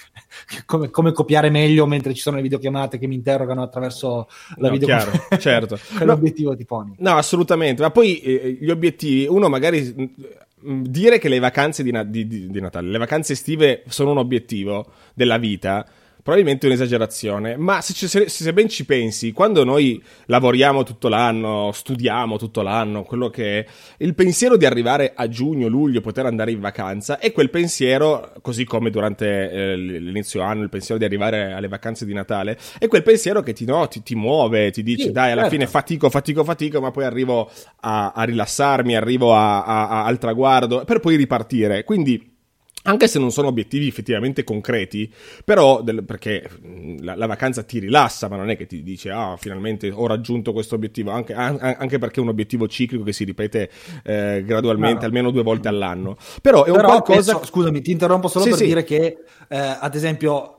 Cioè, 0.47 0.63
come, 0.65 0.89
come, 0.89 1.13
copiare 1.13 1.49
meglio 1.49 1.85
mentre 1.85 2.13
ci 2.13 2.19
sono 2.19 2.35
le 2.35 2.41
videochiamate 2.41 2.97
che 2.97 3.07
mi 3.07 3.15
interrogano 3.15 3.63
attraverso 3.63 4.27
la 4.57 4.67
no, 4.67 4.73
videochiamata? 4.73 5.37
certo. 5.39 5.79
Quell'obiettivo 5.95 6.49
no, 6.49 6.57
ti 6.57 6.65
poni? 6.65 6.95
No, 6.99 7.15
assolutamente. 7.15 7.81
Ma 7.81 7.89
poi 7.89 8.19
eh, 8.19 8.57
gli 8.59 8.69
obiettivi, 8.69 9.25
uno 9.27 9.47
magari 9.47 9.81
mh, 9.95 10.69
mm, 10.69 10.83
dire 10.83 11.19
che 11.19 11.29
le 11.29 11.39
vacanze 11.39 11.83
di, 11.83 11.91
di, 12.07 12.27
di, 12.27 12.49
di 12.49 12.59
Natale, 12.59 12.89
le 12.89 12.97
vacanze 12.97 13.31
estive 13.31 13.83
sono 13.87 14.11
un 14.11 14.17
obiettivo 14.17 14.87
della 15.13 15.37
vita 15.37 15.87
probabilmente 16.25 16.65
un'esagerazione, 16.65 17.55
ma 17.55 17.81
se, 17.81 18.07
se, 18.07 18.27
se, 18.29 18.51
ben 18.51 18.67
ci 18.67 18.83
pensi, 18.83 19.31
quando 19.31 19.63
noi 19.63 20.03
lavoriamo 20.25 20.81
tutto 20.81 21.07
l'anno, 21.07 21.69
studiamo 21.71 22.39
tutto 22.39 22.63
l'anno, 22.63 23.03
quello 23.03 23.29
che 23.29 23.59
è, 23.59 23.65
il 23.97 24.15
pensiero 24.15 24.57
di 24.57 24.65
arrivare 24.65 25.13
a 25.15 25.27
giugno, 25.29 25.67
luglio, 25.67 26.01
poter 26.01 26.25
andare 26.25 26.49
in 26.49 26.59
vacanza, 26.59 27.19
è 27.19 27.31
quel 27.31 27.51
pensiero, 27.51 28.33
così 28.41 28.63
come 28.63 28.89
durante 28.89 29.51
eh, 29.51 29.75
l'inizio 29.77 30.41
anno, 30.41 30.63
il 30.63 30.69
pensiero 30.69 30.97
di 30.97 31.05
arrivare 31.05 31.53
alle 31.53 31.67
vacanze 31.67 32.07
di 32.07 32.13
Natale, 32.13 32.57
è 32.79 32.87
quel 32.87 33.03
pensiero 33.03 33.43
che 33.43 33.53
ti, 33.53 33.65
no, 33.65 33.87
ti, 33.87 34.01
ti 34.01 34.15
muove, 34.15 34.71
ti 34.71 34.81
dice 34.81 35.03
sì, 35.03 35.11
dai, 35.11 35.29
alla 35.29 35.41
certo. 35.41 35.57
fine 35.57 35.67
fatico, 35.67 36.09
fatico, 36.09 36.43
fatico, 36.43 36.81
ma 36.81 36.89
poi 36.89 37.03
arrivo 37.03 37.51
a, 37.81 38.13
a 38.15 38.23
rilassarmi, 38.23 38.95
arrivo 38.95 39.35
a, 39.35 39.63
a, 39.63 40.05
al 40.05 40.17
traguardo, 40.17 40.85
per 40.85 41.01
poi 41.01 41.17
ripartire. 41.17 41.83
Quindi 41.83 42.33
anche 42.85 43.07
se 43.07 43.19
non 43.19 43.31
sono 43.31 43.47
obiettivi 43.47 43.87
effettivamente 43.87 44.43
concreti, 44.43 45.11
però 45.43 45.81
del, 45.81 46.03
perché 46.03 46.49
la, 46.99 47.15
la, 47.15 47.25
vacanza 47.25 47.63
ti 47.63 47.79
rilassa, 47.79 48.27
ma 48.27 48.35
non 48.35 48.49
è 48.49 48.57
che 48.57 48.65
ti 48.67 48.83
dice 48.83 49.11
ah 49.11 49.35
finalmente 49.37 49.89
ho 49.91 50.07
raggiunto 50.07 50.53
questo 50.53 50.75
obiettivo, 50.75 51.11
anche, 51.11 51.33
anche 51.33 51.97
perché 51.97 52.19
è 52.19 52.23
un 52.23 52.29
obiettivo 52.29 52.67
ciclico 52.67 53.03
che 53.03 53.13
si 53.13 53.23
ripete 53.23 53.69
eh, 54.03 54.43
gradualmente 54.45 55.01
no. 55.01 55.05
almeno 55.05 55.31
due 55.31 55.43
volte 55.43 55.67
all'anno. 55.67 56.17
Però 56.41 56.63
è 56.63 56.69
un 56.69 56.75
però 56.75 56.87
qualcosa... 56.87 57.33
Penso, 57.33 57.47
scusami, 57.47 57.81
ti 57.81 57.91
interrompo 57.91 58.27
solo 58.27 58.43
sì, 58.45 58.49
per 58.51 58.59
sì. 58.59 58.65
dire 58.65 58.83
che 58.83 59.17
eh, 59.47 59.57
ad 59.57 59.95
esempio 59.95 60.51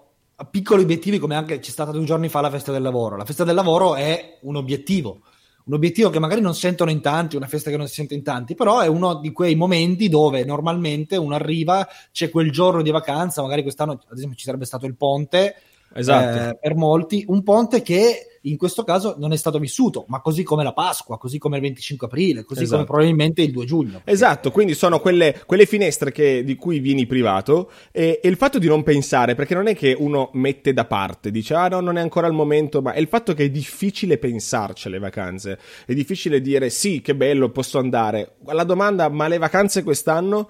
piccoli 0.50 0.82
obiettivi 0.82 1.18
come 1.18 1.34
anche 1.34 1.60
c'è 1.60 1.70
stata 1.70 1.92
due 1.92 2.04
giorni 2.04 2.28
fa 2.28 2.40
la 2.40 2.50
festa 2.50 2.72
del 2.72 2.82
lavoro, 2.82 3.16
la 3.16 3.24
festa 3.24 3.44
del 3.44 3.54
lavoro 3.54 3.94
è 3.94 4.38
un 4.42 4.56
obiettivo 4.56 5.20
un 5.66 5.74
obiettivo 5.74 6.10
che 6.10 6.20
magari 6.20 6.40
non 6.40 6.54
sentono 6.54 6.90
in 6.90 7.00
tanti, 7.00 7.34
una 7.34 7.48
festa 7.48 7.70
che 7.70 7.76
non 7.76 7.88
si 7.88 7.94
sente 7.94 8.14
in 8.14 8.22
tanti, 8.22 8.54
però 8.54 8.80
è 8.80 8.86
uno 8.86 9.14
di 9.16 9.32
quei 9.32 9.56
momenti 9.56 10.08
dove 10.08 10.44
normalmente 10.44 11.16
uno 11.16 11.34
arriva, 11.34 11.86
c'è 12.12 12.30
quel 12.30 12.52
giorno 12.52 12.82
di 12.82 12.90
vacanza, 12.90 13.42
magari 13.42 13.62
quest'anno 13.62 13.92
ad 13.92 14.16
esempio 14.16 14.36
ci 14.36 14.44
sarebbe 14.44 14.64
stato 14.64 14.86
il 14.86 14.96
ponte, 14.96 15.56
esatto. 15.94 16.50
eh, 16.50 16.58
per 16.60 16.74
molti, 16.74 17.24
un 17.28 17.42
ponte 17.42 17.82
che 17.82 18.36
in 18.46 18.56
questo 18.56 18.84
caso 18.84 19.16
non 19.18 19.32
è 19.32 19.36
stato 19.36 19.58
vissuto, 19.58 20.04
ma 20.08 20.20
così 20.20 20.42
come 20.42 20.62
la 20.62 20.72
Pasqua, 20.72 21.18
così 21.18 21.38
come 21.38 21.56
il 21.56 21.62
25 21.62 22.06
aprile, 22.06 22.44
così 22.44 22.62
esatto. 22.62 22.76
come 22.76 22.86
probabilmente 22.86 23.42
il 23.42 23.50
2 23.50 23.64
giugno. 23.64 24.00
Esatto, 24.04 24.50
quindi 24.50 24.74
sono 24.74 25.00
quelle, 25.00 25.42
quelle 25.46 25.66
finestre 25.66 26.12
che, 26.12 26.44
di 26.44 26.54
cui 26.54 26.78
vieni 26.78 27.06
privato 27.06 27.70
e, 27.90 28.20
e, 28.22 28.28
il 28.28 28.36
fatto 28.36 28.58
di 28.58 28.68
non 28.68 28.82
pensare, 28.82 29.34
perché 29.34 29.54
non 29.54 29.66
è 29.66 29.74
che 29.74 29.96
uno 29.98 30.30
mette 30.34 30.72
da 30.72 30.84
parte, 30.84 31.30
dice 31.30 31.54
ah 31.54 31.68
no, 31.68 31.80
non 31.80 31.98
è 31.98 32.00
ancora 32.00 32.26
il 32.26 32.32
momento, 32.32 32.80
ma 32.80 32.92
è 32.92 33.00
il 33.00 33.08
fatto 33.08 33.34
che 33.34 33.44
è 33.44 33.50
difficile 33.50 34.18
pensarci 34.18 34.86
alle 34.88 34.98
vacanze, 34.98 35.58
è 35.84 35.92
difficile 35.92 36.40
dire 36.40 36.70
sì, 36.70 37.00
che 37.00 37.14
bello, 37.14 37.50
posso 37.50 37.78
andare. 37.78 38.36
La 38.46 38.64
domanda, 38.64 39.08
ma 39.08 39.26
le 39.28 39.38
vacanze 39.38 39.82
quest'anno? 39.82 40.48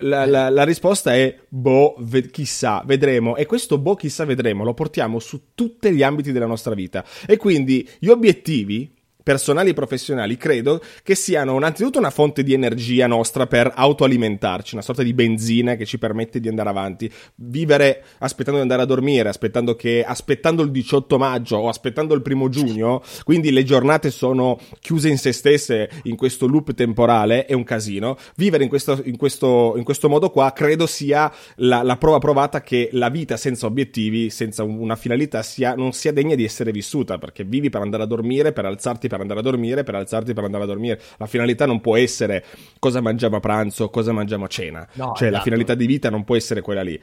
La, 0.00 0.26
la, 0.26 0.50
la, 0.50 0.64
risposta 0.64 1.14
è 1.14 1.36
boh, 1.48 1.94
ve- 1.98 2.30
chissà, 2.30 2.82
vedremo. 2.84 3.36
E 3.36 3.46
questo 3.46 3.78
boh, 3.78 3.94
chissà, 3.94 4.24
vedremo 4.24 4.64
lo 4.64 4.74
portiamo 4.74 5.18
su 5.18 5.48
tutti 5.54 5.90
gli 5.92 6.02
ambiti 6.02 6.32
della 6.32 6.46
nostra 6.46 6.74
vita. 6.74 7.04
E 7.26 7.36
quindi 7.36 7.88
gli 7.98 8.08
obiettivi 8.08 8.95
personali 9.26 9.70
e 9.70 9.74
professionali, 9.74 10.36
credo 10.36 10.80
che 11.02 11.16
siano 11.16 11.56
innanzitutto 11.56 11.98
una 11.98 12.10
fonte 12.10 12.44
di 12.44 12.52
energia 12.52 13.08
nostra 13.08 13.48
per 13.48 13.72
autoalimentarci, 13.74 14.74
una 14.74 14.84
sorta 14.84 15.02
di 15.02 15.12
benzina 15.14 15.74
che 15.74 15.84
ci 15.84 15.98
permette 15.98 16.38
di 16.38 16.46
andare 16.46 16.68
avanti, 16.68 17.12
vivere 17.34 18.04
aspettando 18.18 18.60
di 18.60 18.62
andare 18.62 18.82
a 18.82 18.84
dormire, 18.84 19.28
aspettando, 19.28 19.74
che, 19.74 20.04
aspettando 20.04 20.62
il 20.62 20.70
18 20.70 21.18
maggio 21.18 21.56
o 21.56 21.68
aspettando 21.68 22.14
il 22.14 22.22
primo 22.22 22.48
giugno, 22.48 23.02
quindi 23.24 23.50
le 23.50 23.64
giornate 23.64 24.12
sono 24.12 24.60
chiuse 24.78 25.08
in 25.08 25.18
se 25.18 25.32
stesse 25.32 25.90
in 26.04 26.14
questo 26.14 26.46
loop 26.46 26.72
temporale, 26.74 27.46
è 27.46 27.52
un 27.52 27.64
casino. 27.64 28.16
Vivere 28.36 28.62
in 28.62 28.68
questo, 28.68 29.00
in 29.02 29.16
questo, 29.16 29.74
in 29.76 29.82
questo 29.82 30.08
modo 30.08 30.30
qua 30.30 30.52
credo 30.52 30.86
sia 30.86 31.32
la, 31.56 31.82
la, 31.82 31.96
prova 31.96 32.18
provata 32.18 32.62
che 32.62 32.90
la 32.92 33.08
vita 33.08 33.36
senza 33.36 33.66
obiettivi, 33.66 34.30
senza 34.30 34.62
una 34.62 34.94
finalità, 34.94 35.42
sia, 35.42 35.74
non 35.74 35.90
sia 35.90 36.12
degna 36.12 36.36
di 36.36 36.44
essere 36.44 36.70
vissuta, 36.70 37.18
perché 37.18 37.42
vivi 37.42 37.70
per 37.70 37.80
andare 37.80 38.04
a 38.04 38.06
dormire, 38.06 38.52
per 38.52 38.66
alzarti, 38.66 39.08
per 39.08 39.15
per 39.16 39.22
andare 39.22 39.40
a 39.40 39.42
dormire, 39.42 39.82
per 39.82 39.94
alzarti 39.94 40.32
per 40.32 40.44
andare 40.44 40.64
a 40.64 40.66
dormire. 40.66 41.00
La 41.18 41.26
finalità 41.26 41.66
non 41.66 41.80
può 41.80 41.96
essere 41.96 42.44
cosa 42.78 43.00
mangiamo 43.00 43.36
a 43.36 43.40
pranzo, 43.40 43.90
cosa 43.90 44.12
mangiamo 44.12 44.44
a 44.44 44.48
cena. 44.48 44.86
No, 44.94 45.12
cioè, 45.16 45.28
esatto. 45.28 45.30
la 45.30 45.40
finalità 45.40 45.74
di 45.74 45.86
vita 45.86 46.10
non 46.10 46.24
può 46.24 46.36
essere 46.36 46.60
quella 46.60 46.82
lì. 46.82 47.00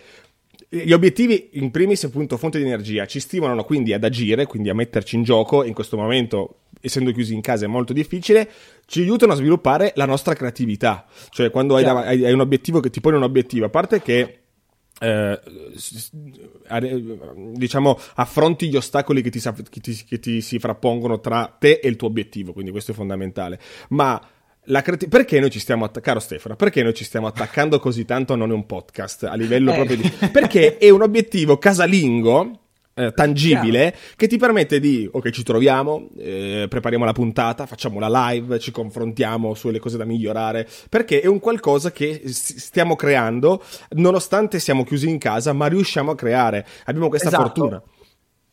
Gli 0.69 0.91
obiettivi, 0.91 1.49
in 1.53 1.69
primis, 1.69 2.03
appunto, 2.03 2.35
fonte 2.37 2.57
di 2.57 2.65
energia, 2.65 3.05
ci 3.05 3.19
stimolano 3.19 3.63
quindi 3.63 3.93
ad 3.93 4.03
agire, 4.03 4.47
quindi 4.47 4.69
a 4.69 4.73
metterci 4.73 5.15
in 5.15 5.23
gioco. 5.23 5.63
In 5.63 5.73
questo 5.73 5.97
momento, 5.97 6.61
essendo 6.81 7.11
chiusi 7.11 7.33
in 7.33 7.41
casa, 7.41 7.65
è 7.65 7.67
molto 7.67 7.93
difficile. 7.93 8.49
Ci 8.85 9.01
aiutano 9.01 9.33
a 9.33 9.35
sviluppare 9.35 9.91
la 9.95 10.05
nostra 10.05 10.33
creatività. 10.33 11.05
Cioè, 11.29 11.51
quando 11.51 11.75
hai, 11.75 11.83
hai, 11.83 12.25
hai 12.25 12.33
un 12.33 12.39
obiettivo 12.39 12.79
che 12.79 12.89
ti 12.89 13.01
pone 13.01 13.17
un 13.17 13.23
obiettivo, 13.23 13.65
a 13.65 13.69
parte 13.69 14.01
che 14.01 14.42
eh, 15.03 15.39
diciamo 17.35 17.99
affronti 18.15 18.69
gli 18.69 18.77
ostacoli 18.77 19.21
che 19.21 19.29
ti, 19.29 19.39
che, 19.39 19.79
ti, 19.81 20.03
che 20.07 20.19
ti, 20.19 20.41
si 20.41 20.59
frappongono 20.59 21.19
tra 21.19 21.53
te 21.59 21.79
e 21.83 21.89
il 21.89 21.97
tuo 21.97 22.07
obiettivo, 22.07 22.53
quindi 22.53 22.71
questo 22.71 22.91
è 22.91 22.95
fondamentale. 22.95 23.59
Ma 23.89 24.21
Creti- 24.65 25.09
perché 25.09 25.41
noi 25.41 25.49
ci 25.49 25.59
stiamo 25.59 25.83
attaccando, 25.83 26.07
caro 26.07 26.19
Stefano, 26.21 26.55
perché 26.55 26.83
noi 26.83 26.93
ci 26.93 27.03
stiamo 27.03 27.27
attaccando 27.27 27.79
così 27.79 28.05
tanto 28.05 28.31
a 28.31 28.37
non 28.37 28.49
è 28.49 28.53
un 28.53 28.65
podcast 28.65 29.23
a 29.23 29.35
livello 29.35 29.71
eh. 29.71 29.75
proprio 29.75 29.97
di... 29.97 30.09
Perché 30.31 30.77
è 30.77 30.89
un 30.89 31.01
obiettivo 31.01 31.57
casalingo 31.57 32.62
eh, 32.95 33.11
tangibile 33.13 33.91
Chiaro. 33.91 34.13
che 34.15 34.27
ti 34.27 34.37
permette 34.37 34.79
di, 34.79 35.09
ok, 35.11 35.29
ci 35.29 35.43
troviamo, 35.43 36.09
eh, 36.17 36.67
prepariamo 36.69 37.05
la 37.05 37.13
puntata, 37.13 37.65
facciamo 37.65 37.99
la 37.99 38.29
live, 38.29 38.59
ci 38.59 38.71
confrontiamo 38.71 39.53
sulle 39.53 39.79
cose 39.79 39.97
da 39.97 40.05
migliorare, 40.05 40.67
perché 40.89 41.21
è 41.21 41.27
un 41.27 41.39
qualcosa 41.39 41.91
che 41.91 42.21
stiamo 42.25 42.95
creando, 42.95 43.63
nonostante 43.91 44.59
siamo 44.59 44.83
chiusi 44.83 45.09
in 45.09 45.17
casa, 45.17 45.53
ma 45.53 45.67
riusciamo 45.67 46.11
a 46.11 46.15
creare. 46.15 46.65
Abbiamo 46.85 47.09
questa 47.09 47.29
esatto. 47.29 47.43
fortuna. 47.43 47.81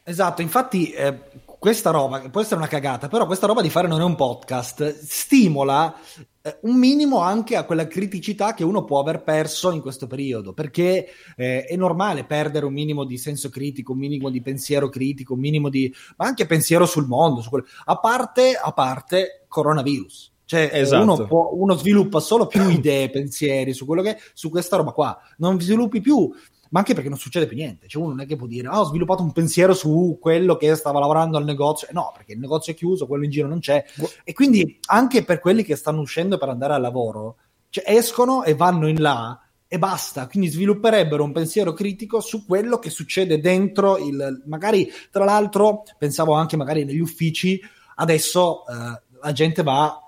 Esatto, 0.02 0.42
infatti 0.42 0.90
eh, 0.90 1.18
questa 1.60 1.90
roba, 1.90 2.20
può 2.30 2.40
essere 2.40 2.56
una 2.56 2.66
cagata, 2.66 3.08
però 3.08 3.26
questa 3.26 3.46
roba 3.46 3.60
di 3.60 3.68
fare 3.68 3.86
non 3.86 4.00
è 4.00 4.04
un 4.04 4.14
podcast, 4.14 4.98
stimola 5.04 5.94
eh, 6.40 6.58
un 6.62 6.78
minimo 6.78 7.18
anche 7.18 7.54
a 7.54 7.64
quella 7.64 7.86
criticità 7.86 8.54
che 8.54 8.64
uno 8.64 8.86
può 8.86 8.98
aver 8.98 9.22
perso 9.22 9.70
in 9.70 9.82
questo 9.82 10.06
periodo, 10.06 10.54
perché 10.54 11.08
eh, 11.36 11.64
è 11.64 11.76
normale 11.76 12.24
perdere 12.24 12.64
un 12.64 12.72
minimo 12.72 13.04
di 13.04 13.18
senso 13.18 13.50
critico, 13.50 13.92
un 13.92 13.98
minimo 13.98 14.30
di 14.30 14.40
pensiero 14.40 14.88
critico, 14.88 15.34
un 15.34 15.40
minimo 15.40 15.68
di... 15.68 15.94
ma 16.16 16.24
anche 16.24 16.46
pensiero 16.46 16.86
sul 16.86 17.06
mondo, 17.06 17.42
su 17.42 17.50
quel... 17.50 17.64
a, 17.84 17.98
parte, 17.98 18.54
a 18.54 18.72
parte 18.72 19.44
coronavirus. 19.46 20.32
Cioè, 20.46 20.70
esatto. 20.72 21.02
uno, 21.02 21.26
può, 21.26 21.50
uno, 21.52 21.74
sviluppa 21.74 22.20
solo 22.20 22.46
più 22.46 22.66
idee, 22.70 23.10
pensieri 23.10 23.74
su 23.74 23.84
quello 23.84 24.00
che 24.00 24.16
su 24.32 24.48
questa 24.48 24.76
roba 24.76 24.92
qua. 24.92 25.16
Non 25.36 25.60
sviluppi 25.60 26.00
più 26.00 26.32
ma 26.70 26.80
anche 26.80 26.94
perché 26.94 27.08
non 27.08 27.18
succede 27.18 27.46
più 27.46 27.56
niente. 27.56 27.88
Cioè, 27.88 28.02
uno 28.02 28.12
non 28.12 28.22
è 28.22 28.26
che 28.26 28.36
può 28.36 28.46
dire, 28.46 28.68
ah, 28.68 28.80
ho 28.80 28.84
sviluppato 28.84 29.22
un 29.22 29.32
pensiero 29.32 29.74
su 29.74 30.18
quello 30.20 30.56
che 30.56 30.74
stava 30.74 30.98
lavorando 31.00 31.36
al 31.36 31.44
negozio. 31.44 31.88
No, 31.92 32.12
perché 32.14 32.32
il 32.32 32.38
negozio 32.38 32.72
è 32.72 32.76
chiuso, 32.76 33.06
quello 33.06 33.24
in 33.24 33.30
giro 33.30 33.48
non 33.48 33.60
c'è. 33.60 33.84
E 34.24 34.32
quindi 34.32 34.78
anche 34.86 35.24
per 35.24 35.40
quelli 35.40 35.64
che 35.64 35.76
stanno 35.76 36.00
uscendo 36.00 36.38
per 36.38 36.48
andare 36.48 36.74
al 36.74 36.80
lavoro, 36.80 37.36
cioè, 37.70 37.84
escono 37.86 38.44
e 38.44 38.54
vanno 38.54 38.88
in 38.88 39.00
là 39.00 39.40
e 39.66 39.78
basta. 39.78 40.28
Quindi 40.28 40.48
svilupperebbero 40.48 41.24
un 41.24 41.32
pensiero 41.32 41.72
critico 41.72 42.20
su 42.20 42.46
quello 42.46 42.78
che 42.78 42.90
succede 42.90 43.40
dentro 43.40 43.98
il. 43.98 44.42
Magari, 44.46 44.88
tra 45.10 45.24
l'altro, 45.24 45.82
pensavo 45.98 46.34
anche 46.34 46.56
magari 46.56 46.84
negli 46.84 47.00
uffici, 47.00 47.60
adesso 47.96 48.64
eh, 48.66 49.02
la 49.22 49.32
gente 49.32 49.64
va, 49.64 49.98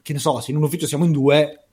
che 0.00 0.12
ne 0.12 0.20
so, 0.20 0.40
se 0.40 0.52
in 0.52 0.58
un 0.58 0.62
ufficio 0.62 0.86
siamo 0.86 1.04
in 1.04 1.12
due, 1.12 1.63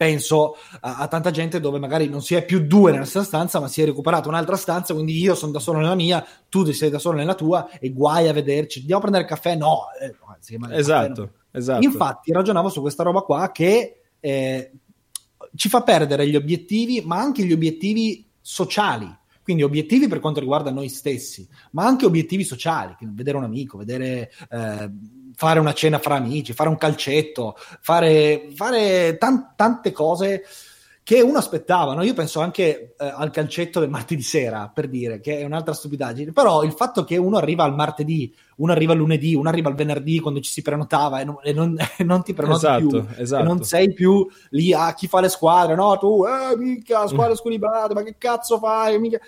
penso 0.00 0.56
a, 0.80 0.96
a, 0.96 1.08
tanta 1.08 1.30
gente 1.30 1.60
dove 1.60 1.78
magari 1.78 2.08
non 2.08 2.22
si 2.22 2.34
è 2.34 2.42
più 2.42 2.66
due 2.66 2.90
nella 2.90 3.04
stessa 3.04 3.22
stanza, 3.22 3.60
ma 3.60 3.68
si 3.68 3.82
è 3.82 3.84
recuperata 3.84 4.30
un'altra 4.30 4.56
stanza, 4.56 4.94
quindi 4.94 5.20
io 5.20 5.34
sono 5.34 5.52
da 5.52 5.58
solo 5.58 5.78
nella 5.78 5.94
mia, 5.94 6.26
tu 6.48 6.64
sei 6.72 6.88
da 6.88 6.98
solo 6.98 7.18
nella 7.18 7.34
tua 7.34 7.68
e 7.78 7.92
guai 7.92 8.26
a 8.26 8.32
vederci. 8.32 8.78
Andiamo 8.78 9.02
a 9.02 9.04
prendere 9.06 9.24
il 9.24 9.30
caffè? 9.30 9.56
No. 9.56 9.88
Eh, 10.00 10.78
esatto, 10.78 11.20
no. 11.20 11.30
esatto. 11.50 11.84
Infatti 11.84 12.32
ragionavo 12.32 12.70
su 12.70 12.80
questa 12.80 13.02
roba 13.02 13.20
qua 13.20 13.50
che 13.52 14.00
eh, 14.18 14.72
ci 15.54 15.68
fa 15.68 15.82
perdere 15.82 16.26
gli 16.26 16.36
obiettivi, 16.36 17.02
ma 17.04 17.18
anche 17.18 17.44
gli 17.44 17.52
obiettivi 17.52 18.26
sociali. 18.40 19.14
Quindi 19.42 19.62
obiettivi 19.62 20.08
per 20.08 20.20
quanto 20.20 20.40
riguarda 20.40 20.70
noi 20.70 20.88
stessi, 20.88 21.46
ma 21.72 21.84
anche 21.84 22.06
obiettivi 22.06 22.42
sociali, 22.42 22.96
vedere 23.00 23.36
un 23.36 23.44
amico, 23.44 23.76
vedere... 23.76 24.30
Eh, 24.48 24.90
fare 25.40 25.58
una 25.58 25.72
cena 25.72 25.98
fra 25.98 26.16
amici, 26.16 26.52
fare 26.52 26.68
un 26.68 26.76
calcetto, 26.76 27.56
fare, 27.80 28.48
fare 28.54 29.16
tan- 29.16 29.54
tante 29.56 29.90
cose 29.90 30.44
che 31.02 31.22
uno 31.22 31.38
aspettava. 31.38 31.94
No? 31.94 32.02
Io 32.02 32.12
penso 32.12 32.40
anche 32.40 32.94
eh, 32.98 33.06
al 33.06 33.30
calcetto 33.30 33.80
del 33.80 33.88
martedì 33.88 34.20
sera, 34.20 34.70
per 34.72 34.86
dire, 34.90 35.18
che 35.20 35.38
è 35.38 35.44
un'altra 35.44 35.72
stupidaggine. 35.72 36.32
Però 36.32 36.62
il 36.62 36.72
fatto 36.72 37.04
che 37.04 37.16
uno 37.16 37.38
arriva 37.38 37.64
al 37.64 37.74
martedì, 37.74 38.30
uno 38.56 38.72
arriva 38.72 38.92
al 38.92 38.98
lunedì, 38.98 39.34
uno 39.34 39.48
arriva 39.48 39.70
al 39.70 39.76
venerdì 39.76 40.18
quando 40.18 40.40
ci 40.40 40.50
si 40.50 40.60
prenotava 40.60 41.20
e 41.20 41.24
non, 41.24 41.38
e 41.42 41.54
non, 41.54 41.74
e 41.96 42.04
non 42.04 42.22
ti 42.22 42.34
prenoti 42.34 42.66
esatto, 42.66 42.86
più, 42.86 43.06
esatto. 43.16 43.42
e 43.42 43.46
non 43.46 43.64
sei 43.64 43.94
più 43.94 44.28
lì 44.50 44.74
a 44.74 44.92
chi 44.92 45.08
fa 45.08 45.20
le 45.20 45.30
squadre, 45.30 45.74
no? 45.74 45.96
Tu, 45.96 46.22
eh, 46.26 46.54
mica, 46.58 47.06
squadra 47.06 47.34
squilibrata, 47.34 47.94
ma 47.94 48.02
che 48.02 48.16
cazzo 48.18 48.58
fai? 48.58 48.98
Mica 48.98 49.18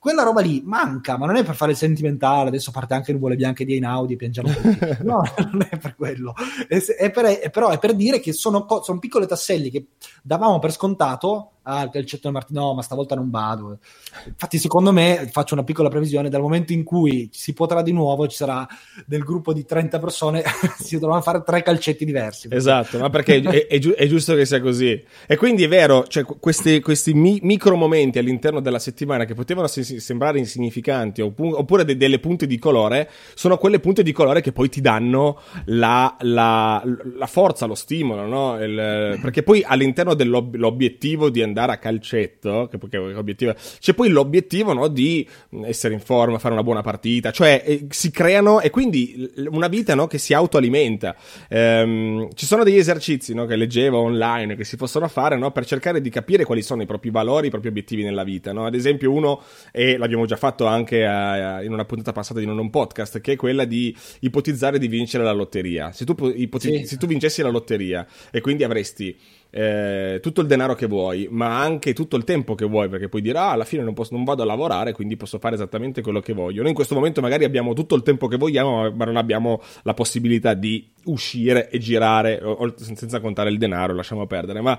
quella 0.00 0.22
roba 0.22 0.40
lì 0.40 0.62
manca, 0.64 1.18
ma 1.18 1.26
non 1.26 1.36
è 1.36 1.44
per 1.44 1.54
fare 1.54 1.72
il 1.72 1.76
sentimentale, 1.76 2.48
adesso 2.48 2.70
parte 2.70 2.94
anche 2.94 3.12
Nuvole 3.12 3.36
Bianche 3.36 3.66
di 3.66 3.74
Einaudi 3.74 4.14
e 4.14 4.16
piangiamo 4.16 4.48
tutti. 4.48 4.78
No, 5.04 5.22
non 5.52 5.66
è 5.68 5.76
per 5.76 5.94
quello. 5.94 6.34
È, 6.66 6.78
è 6.78 7.10
per, 7.10 7.24
è, 7.26 7.50
però 7.50 7.68
è 7.68 7.78
per 7.78 7.94
dire 7.94 8.18
che 8.18 8.32
sono, 8.32 8.66
sono 8.82 8.98
piccole 8.98 9.26
tasselli 9.26 9.70
che 9.70 9.88
davamo 10.22 10.58
per 10.58 10.72
scontato 10.72 11.52
ah, 11.70 11.84
il 11.84 11.90
calcetto 11.90 12.30
Martino, 12.30 12.60
no, 12.60 12.74
ma 12.74 12.82
stavolta 12.82 13.14
non 13.14 13.30
vado. 13.30 13.78
Infatti, 14.26 14.58
secondo 14.58 14.92
me, 14.92 15.28
faccio 15.30 15.54
una 15.54 15.64
piccola 15.64 15.88
previsione, 15.88 16.28
dal 16.28 16.40
momento 16.40 16.72
in 16.72 16.84
cui 16.84 17.28
si 17.32 17.52
potrà 17.52 17.82
di 17.82 17.92
nuovo, 17.92 18.26
ci 18.26 18.36
sarà 18.36 18.66
del 19.06 19.22
gruppo 19.22 19.52
di 19.52 19.64
30 19.64 19.98
persone, 19.98 20.42
si 20.78 20.98
dovranno 20.98 21.22
fare 21.22 21.42
tre 21.44 21.62
calcetti 21.62 22.04
diversi. 22.04 22.48
Esatto, 22.50 22.98
ma 22.98 23.08
perché 23.10 23.40
è, 23.40 23.66
è, 23.66 23.78
gi- 23.78 23.92
è, 23.92 24.06
giusto 24.06 24.34
che 24.34 24.44
sia 24.44 24.60
così. 24.60 25.02
E 25.26 25.36
quindi 25.36 25.64
è 25.64 25.68
vero, 25.68 26.06
cioè, 26.06 26.24
questi, 26.24 26.80
questi 26.80 27.14
mi- 27.14 27.40
micro 27.42 27.76
momenti 27.76 28.18
all'interno 28.18 28.60
della 28.60 28.78
settimana 28.78 29.24
che 29.24 29.34
potevano 29.34 29.66
se- 29.66 30.00
sembrare 30.00 30.38
insignificanti 30.38 31.20
oppure, 31.22 31.56
oppure 31.56 31.84
de- 31.84 31.96
delle 31.96 32.18
punte 32.18 32.46
di 32.46 32.58
colore, 32.58 33.08
sono 33.34 33.56
quelle 33.56 33.80
punte 33.80 34.02
di 34.02 34.12
colore 34.12 34.40
che 34.40 34.52
poi 34.52 34.68
ti 34.68 34.80
danno 34.80 35.40
la, 35.66 36.16
la, 36.20 36.82
la 37.16 37.26
forza, 37.26 37.66
lo 37.66 37.74
stimolo, 37.74 38.26
no? 38.26 38.62
Il, 38.62 39.18
perché 39.20 39.42
poi 39.42 39.62
all'interno 39.64 40.14
dell'obiettivo 40.14 41.30
di 41.30 41.42
andare 41.42 41.59
andare 41.60 41.72
a 41.72 41.78
calcetto, 41.78 42.68
che, 42.70 42.78
che 42.88 42.98
obiettivo, 42.98 43.54
c'è 43.78 43.94
poi 43.94 44.08
l'obiettivo 44.08 44.72
no, 44.72 44.88
di 44.88 45.28
essere 45.64 45.94
in 45.94 46.00
forma, 46.00 46.38
fare 46.38 46.54
una 46.54 46.62
buona 46.62 46.82
partita, 46.82 47.30
cioè 47.30 47.62
eh, 47.64 47.86
si 47.90 48.10
creano 48.10 48.60
e 48.60 48.70
quindi 48.70 49.30
una 49.50 49.68
vita 49.68 49.94
no, 49.94 50.06
che 50.06 50.18
si 50.18 50.32
autoalimenta. 50.32 51.14
Ehm, 51.48 52.28
ci 52.34 52.46
sono 52.46 52.64
degli 52.64 52.78
esercizi 52.78 53.34
no, 53.34 53.46
che 53.46 53.56
leggevo 53.56 53.98
online 53.98 54.56
che 54.56 54.64
si 54.64 54.76
possono 54.76 55.06
fare 55.08 55.38
per 55.50 55.66
cercare 55.66 56.00
di 56.00 56.10
capire 56.10 56.44
quali 56.44 56.62
sono 56.62 56.82
i 56.82 56.86
propri 56.86 57.10
valori, 57.10 57.48
i 57.48 57.50
propri 57.50 57.68
obiettivi 57.68 58.02
nella 58.02 58.24
vita. 58.24 58.50
Ad 58.50 58.74
esempio 58.74 59.12
uno, 59.12 59.42
e 59.72 59.96
l'abbiamo 59.96 60.26
già 60.26 60.36
fatto 60.36 60.66
anche 60.66 61.04
a, 61.04 61.56
a, 61.56 61.62
in 61.62 61.72
una 61.72 61.84
puntata 61.84 62.12
passata 62.12 62.40
di 62.40 62.46
Non 62.46 62.58
un 62.58 62.70
podcast, 62.70 63.20
che 63.20 63.32
è 63.32 63.36
quella 63.36 63.64
di 63.64 63.94
ipotizzare 64.20 64.78
di 64.78 64.88
vincere 64.88 65.24
la 65.24 65.32
lotteria. 65.32 65.92
Se 65.92 66.04
tu, 66.04 66.14
ipoti- 66.34 66.78
sì. 66.78 66.86
se 66.86 66.96
tu 66.96 67.06
vincessi 67.06 67.42
la 67.42 67.48
lotteria 67.48 68.06
e 68.30 68.40
quindi 68.40 68.64
avresti 68.64 69.16
eh, 69.50 70.18
tutto 70.22 70.40
il 70.40 70.46
denaro 70.46 70.74
che 70.74 70.86
vuoi, 70.86 71.26
ma 71.30 71.60
anche 71.60 71.92
tutto 71.92 72.16
il 72.16 72.24
tempo 72.24 72.54
che 72.54 72.64
vuoi, 72.64 72.88
perché 72.88 73.08
puoi 73.08 73.22
dire, 73.22 73.38
ah, 73.38 73.50
alla 73.50 73.64
fine 73.64 73.82
non, 73.82 73.94
posso, 73.94 74.14
non, 74.14 74.24
vado 74.24 74.42
a 74.42 74.46
lavorare, 74.46 74.92
quindi 74.92 75.16
posso 75.16 75.38
fare 75.38 75.54
esattamente 75.54 76.02
quello 76.02 76.20
che 76.20 76.32
voglio. 76.32 76.60
Noi 76.60 76.70
in 76.70 76.76
questo 76.76 76.94
momento 76.94 77.20
magari 77.20 77.44
abbiamo 77.44 77.72
tutto 77.72 77.94
il 77.94 78.02
tempo 78.02 78.28
che 78.28 78.36
vogliamo, 78.36 78.90
ma 78.92 79.04
non 79.04 79.16
abbiamo 79.16 79.60
la 79.82 79.94
possibilità 79.94 80.54
di 80.54 80.90
uscire 81.04 81.68
e 81.70 81.78
girare, 81.78 82.40
senza 82.76 83.20
contare 83.20 83.50
il 83.50 83.58
denaro, 83.58 83.94
lasciamo 83.94 84.26
perdere. 84.26 84.60
Ma 84.60 84.78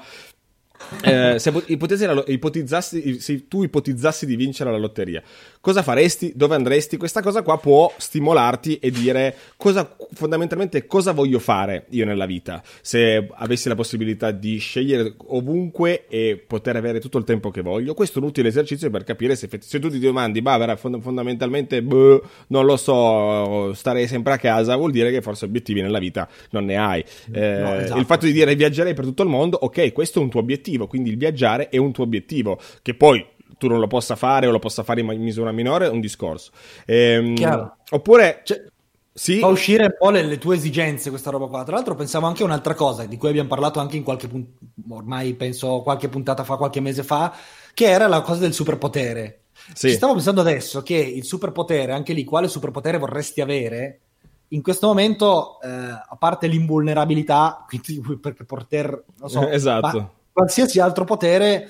eh, 1.03 1.39
se 1.39 1.51
ipotizzassi, 1.67 3.19
se 3.19 3.47
tu 3.47 3.63
ipotizzassi 3.63 4.25
di 4.25 4.35
vincere 4.35 4.71
la 4.71 4.77
lotteria, 4.77 5.21
cosa 5.59 5.81
faresti? 5.81 6.33
Dove 6.35 6.55
andresti? 6.55 6.97
Questa 6.97 7.21
cosa 7.21 7.41
qua 7.41 7.57
può 7.57 7.93
stimolarti 7.95 8.79
e 8.79 8.91
dire 8.91 9.35
cosa, 9.57 9.95
fondamentalmente 10.13 10.85
cosa 10.85 11.11
voglio 11.11 11.39
fare 11.39 11.85
io 11.89 12.05
nella 12.05 12.25
vita. 12.25 12.61
Se 12.81 13.27
avessi 13.33 13.69
la 13.69 13.75
possibilità 13.75 14.31
di 14.31 14.57
scegliere 14.57 15.15
ovunque 15.27 16.07
e 16.07 16.43
poter 16.45 16.75
avere 16.75 16.99
tutto 16.99 17.17
il 17.17 17.23
tempo 17.23 17.51
che 17.51 17.61
voglio, 17.61 17.93
questo 17.93 18.19
è 18.19 18.21
un 18.21 18.27
utile 18.29 18.49
esercizio 18.49 18.89
per 18.89 19.03
capire 19.03 19.35
se, 19.35 19.47
se 19.59 19.79
tu 19.79 19.89
ti 19.89 19.99
domandi, 19.99 20.41
bah, 20.41 20.75
fondamentalmente, 20.75 21.81
boh, 21.81 22.21
non 22.47 22.65
lo 22.65 22.77
so, 22.77 23.73
starei 23.73 24.07
sempre 24.07 24.33
a 24.33 24.37
casa, 24.37 24.75
vuol 24.75 24.91
dire 24.91 25.11
che 25.11 25.21
forse 25.21 25.45
obiettivi 25.45 25.81
nella 25.81 25.99
vita 25.99 26.27
non 26.51 26.65
ne 26.65 26.75
hai. 26.77 27.03
Eh, 27.31 27.59
no, 27.59 27.75
esatto. 27.75 27.99
Il 27.99 28.05
fatto 28.05 28.25
di 28.25 28.31
dire 28.31 28.55
viaggerei 28.55 28.93
per 28.93 29.05
tutto 29.05 29.23
il 29.23 29.29
mondo, 29.29 29.57
ok, 29.61 29.91
questo 29.91 30.19
è 30.19 30.23
un 30.23 30.29
tuo 30.29 30.39
obiettivo, 30.39 30.70
quindi 30.87 31.09
il 31.09 31.17
viaggiare 31.17 31.69
è 31.69 31.77
un 31.77 31.91
tuo 31.91 32.03
obiettivo, 32.03 32.59
che 32.81 32.95
poi 32.95 33.25
tu 33.57 33.67
non 33.67 33.79
lo 33.79 33.87
possa 33.87 34.15
fare 34.15 34.47
o 34.47 34.51
lo 34.51 34.59
possa 34.59 34.83
fare 34.83 35.01
in 35.01 35.21
misura 35.21 35.51
minore, 35.51 35.85
è 35.85 35.89
un 35.89 35.99
discorso. 35.99 36.51
Ehm, 36.85 37.35
oppure... 37.91 38.41
Cioè, 38.43 38.69
sì. 39.13 39.39
Fa 39.39 39.47
uscire 39.47 39.83
un 39.83 39.95
po' 39.99 40.09
le, 40.09 40.23
le, 40.23 40.37
tue 40.37 40.55
esigenze 40.55 41.09
questa 41.09 41.31
roba 41.31 41.47
qua. 41.47 41.63
Tra 41.63 41.75
l'altro 41.75 41.95
pensavo 41.95 42.27
anche 42.27 42.43
a 42.43 42.45
un'altra 42.45 42.73
cosa, 42.73 43.05
di 43.05 43.17
cui 43.17 43.27
abbiamo 43.27 43.49
parlato 43.49 43.81
anche 43.81 43.97
in 43.97 44.03
qualche 44.03 44.29
puntata, 44.29 44.65
ormai 44.87 45.33
penso 45.33 45.81
qualche 45.81 46.07
puntata 46.07 46.45
fa, 46.45 46.55
qualche 46.55 46.79
mese 46.79 47.03
fa, 47.03 47.35
che 47.73 47.85
era 47.87 48.07
la 48.07 48.21
cosa 48.21 48.39
del 48.39 48.53
superpotere. 48.53 49.41
Sì. 49.73 49.89
Ci 49.89 49.95
stavo 49.95 50.13
pensando 50.13 50.41
adesso 50.41 50.81
che 50.81 50.95
il 50.95 51.25
superpotere, 51.25 51.91
anche 51.91 52.13
lì, 52.13 52.23
quale 52.23 52.47
superpotere 52.47 52.97
vorresti 52.97 53.41
avere? 53.41 53.99
In 54.49 54.61
questo 54.61 54.87
momento, 54.87 55.59
eh, 55.61 55.67
a 55.67 56.15
parte 56.17 56.47
l'invulnerabilità, 56.47 57.65
quindi 57.67 58.19
per 58.19 58.35
poter, 58.45 59.03
non 59.17 59.29
so, 59.29 59.47
esatto. 59.49 60.19
Qualsiasi 60.31 60.79
altro 60.79 61.03
potere 61.03 61.69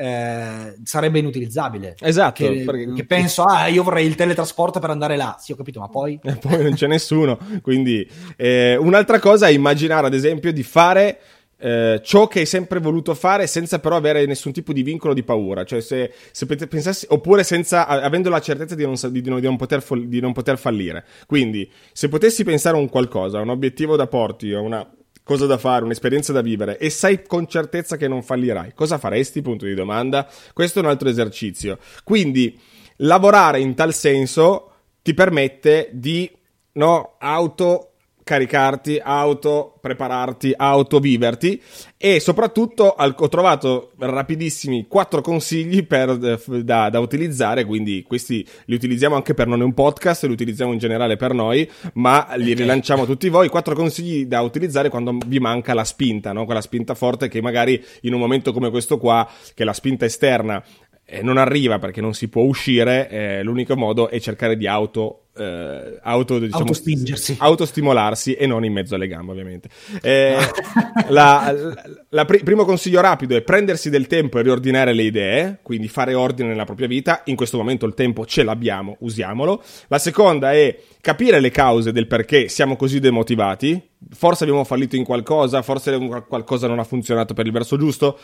eh, 0.00 0.76
sarebbe 0.82 1.18
inutilizzabile. 1.18 1.94
Esatto. 2.00 2.42
Che, 2.42 2.62
perché... 2.64 2.92
che, 2.94 3.04
penso, 3.04 3.42
ah, 3.42 3.66
io 3.66 3.82
vorrei 3.82 4.06
il 4.06 4.14
teletrasporto 4.14 4.78
per 4.80 4.88
andare 4.88 5.16
là. 5.16 5.36
Sì, 5.38 5.52
ho 5.52 5.56
capito, 5.56 5.80
ma 5.80 5.88
poi... 5.88 6.18
E 6.24 6.36
poi 6.36 6.62
non 6.62 6.72
c'è 6.72 6.86
nessuno. 6.86 7.38
Quindi, 7.60 8.08
eh, 8.36 8.76
un'altra 8.76 9.18
cosa 9.18 9.48
è 9.48 9.50
immaginare, 9.50 10.06
ad 10.06 10.14
esempio, 10.14 10.52
di 10.52 10.62
fare... 10.62 11.18
Eh, 11.62 12.00
ciò 12.02 12.26
che 12.26 12.38
hai 12.38 12.46
sempre 12.46 12.80
voluto 12.80 13.12
fare 13.12 13.46
senza 13.46 13.80
però 13.80 13.94
avere 13.94 14.24
nessun 14.24 14.50
tipo 14.50 14.72
di 14.72 14.82
vincolo 14.82 15.12
di 15.12 15.22
paura, 15.22 15.62
cioè 15.62 15.82
se, 15.82 16.10
se 16.30 16.46
pensassi, 16.46 17.04
oppure 17.10 17.44
senza, 17.44 17.86
avendo 17.86 18.30
la 18.30 18.40
certezza 18.40 18.74
di 18.74 18.82
non, 18.82 18.94
di, 19.10 19.20
di, 19.20 19.28
non 19.28 19.58
poter, 19.58 19.84
di 20.06 20.20
non 20.20 20.32
poter 20.32 20.56
fallire. 20.56 21.04
Quindi, 21.26 21.70
se 21.92 22.08
potessi 22.08 22.44
pensare 22.44 22.78
a 22.78 22.80
un 22.80 22.88
qualcosa, 22.88 23.36
a 23.36 23.42
un 23.42 23.50
obiettivo 23.50 23.94
da 23.96 24.06
porti, 24.06 24.54
a 24.54 24.60
una, 24.60 24.90
cosa 25.30 25.46
da 25.46 25.58
fare, 25.58 25.84
un'esperienza 25.84 26.32
da 26.32 26.40
vivere 26.40 26.76
e 26.76 26.90
sai 26.90 27.22
con 27.24 27.46
certezza 27.46 27.96
che 27.96 28.08
non 28.08 28.20
fallirai, 28.20 28.72
cosa 28.74 28.98
faresti? 28.98 29.42
Punto 29.42 29.64
di 29.64 29.74
domanda. 29.74 30.28
Questo 30.52 30.80
è 30.80 30.82
un 30.82 30.88
altro 30.88 31.08
esercizio. 31.08 31.78
Quindi 32.02 32.58
lavorare 32.96 33.60
in 33.60 33.76
tal 33.76 33.94
senso 33.94 34.72
ti 35.02 35.14
permette 35.14 35.88
di 35.92 36.28
no, 36.72 37.14
auto 37.20 37.89
caricarti, 38.22 39.00
auto 39.02 39.78
prepararti, 39.80 40.52
auto 40.56 40.98
viverti. 40.98 41.60
E 41.96 42.20
soprattutto 42.20 42.84
ho 42.84 43.28
trovato 43.28 43.92
rapidissimi 43.98 44.86
quattro 44.88 45.20
consigli 45.20 45.86
per, 45.86 46.08
eh, 46.10 46.62
da, 46.62 46.88
da, 46.88 46.98
utilizzare, 46.98 47.64
quindi 47.64 48.02
questi 48.06 48.46
li 48.66 48.74
utilizziamo 48.74 49.14
anche 49.14 49.34
per 49.34 49.46
non 49.46 49.60
un 49.60 49.74
podcast, 49.74 50.24
li 50.24 50.32
utilizziamo 50.32 50.72
in 50.72 50.78
generale 50.78 51.16
per 51.16 51.34
noi, 51.34 51.68
ma 51.94 52.28
li 52.36 52.54
rilanciamo 52.54 53.04
tutti 53.04 53.28
voi, 53.28 53.48
quattro 53.48 53.74
consigli 53.74 54.26
da 54.26 54.40
utilizzare 54.40 54.88
quando 54.88 55.18
vi 55.26 55.38
manca 55.38 55.74
la 55.74 55.84
spinta, 55.84 56.32
no? 56.32 56.44
quella 56.44 56.62
spinta 56.62 56.94
forte 56.94 57.28
che 57.28 57.42
magari 57.42 57.82
in 58.02 58.14
un 58.14 58.20
momento 58.20 58.52
come 58.52 58.70
questo 58.70 58.98
qua, 58.98 59.28
che 59.54 59.64
la 59.64 59.74
spinta 59.74 60.04
esterna 60.06 60.62
eh, 61.10 61.22
non 61.22 61.36
arriva 61.36 61.78
perché 61.78 62.00
non 62.00 62.14
si 62.14 62.28
può 62.28 62.42
uscire, 62.42 63.08
eh, 63.10 63.42
l'unico 63.42 63.76
modo 63.76 64.08
è 64.08 64.20
cercare 64.20 64.56
di 64.56 64.66
auto 64.66 65.24
eh, 65.40 65.98
auto, 66.02 66.38
diciamo, 66.38 66.62
autospingersi. 66.62 67.36
autostimolarsi 67.38 68.34
e 68.34 68.46
non 68.46 68.64
in 68.64 68.72
mezzo 68.72 68.94
alle 68.94 69.06
gambe 69.06 69.32
ovviamente. 69.32 69.68
Eh, 70.02 70.36
la 71.08 72.24
pr- 72.26 72.42
primo 72.42 72.64
consiglio 72.64 73.00
rapido 73.00 73.34
è 73.34 73.42
prendersi 73.42 73.88
del 73.88 74.06
tempo 74.06 74.38
e 74.38 74.42
riordinare 74.42 74.92
le 74.92 75.02
idee 75.02 75.58
quindi 75.62 75.88
fare 75.88 76.14
ordine 76.14 76.48
nella 76.48 76.64
propria 76.64 76.86
vita. 76.86 77.22
In 77.26 77.36
questo 77.36 77.56
momento 77.56 77.86
il 77.86 77.94
tempo 77.94 78.26
ce 78.26 78.42
l'abbiamo 78.42 78.96
usiamolo. 79.00 79.62
La 79.88 79.98
seconda 79.98 80.52
è 80.52 80.76
capire 81.00 81.40
le 81.40 81.50
cause 81.50 81.92
del 81.92 82.06
perché 82.06 82.48
siamo 82.48 82.76
così 82.76 83.00
demotivati. 83.00 83.88
Forse 84.12 84.44
abbiamo 84.44 84.64
fallito 84.64 84.96
in 84.96 85.04
qualcosa 85.04 85.62
forse 85.62 85.96
qualcosa 86.26 86.66
non 86.66 86.78
ha 86.78 86.84
funzionato 86.84 87.34
per 87.34 87.46
il 87.46 87.52
verso 87.52 87.76
giusto 87.76 88.18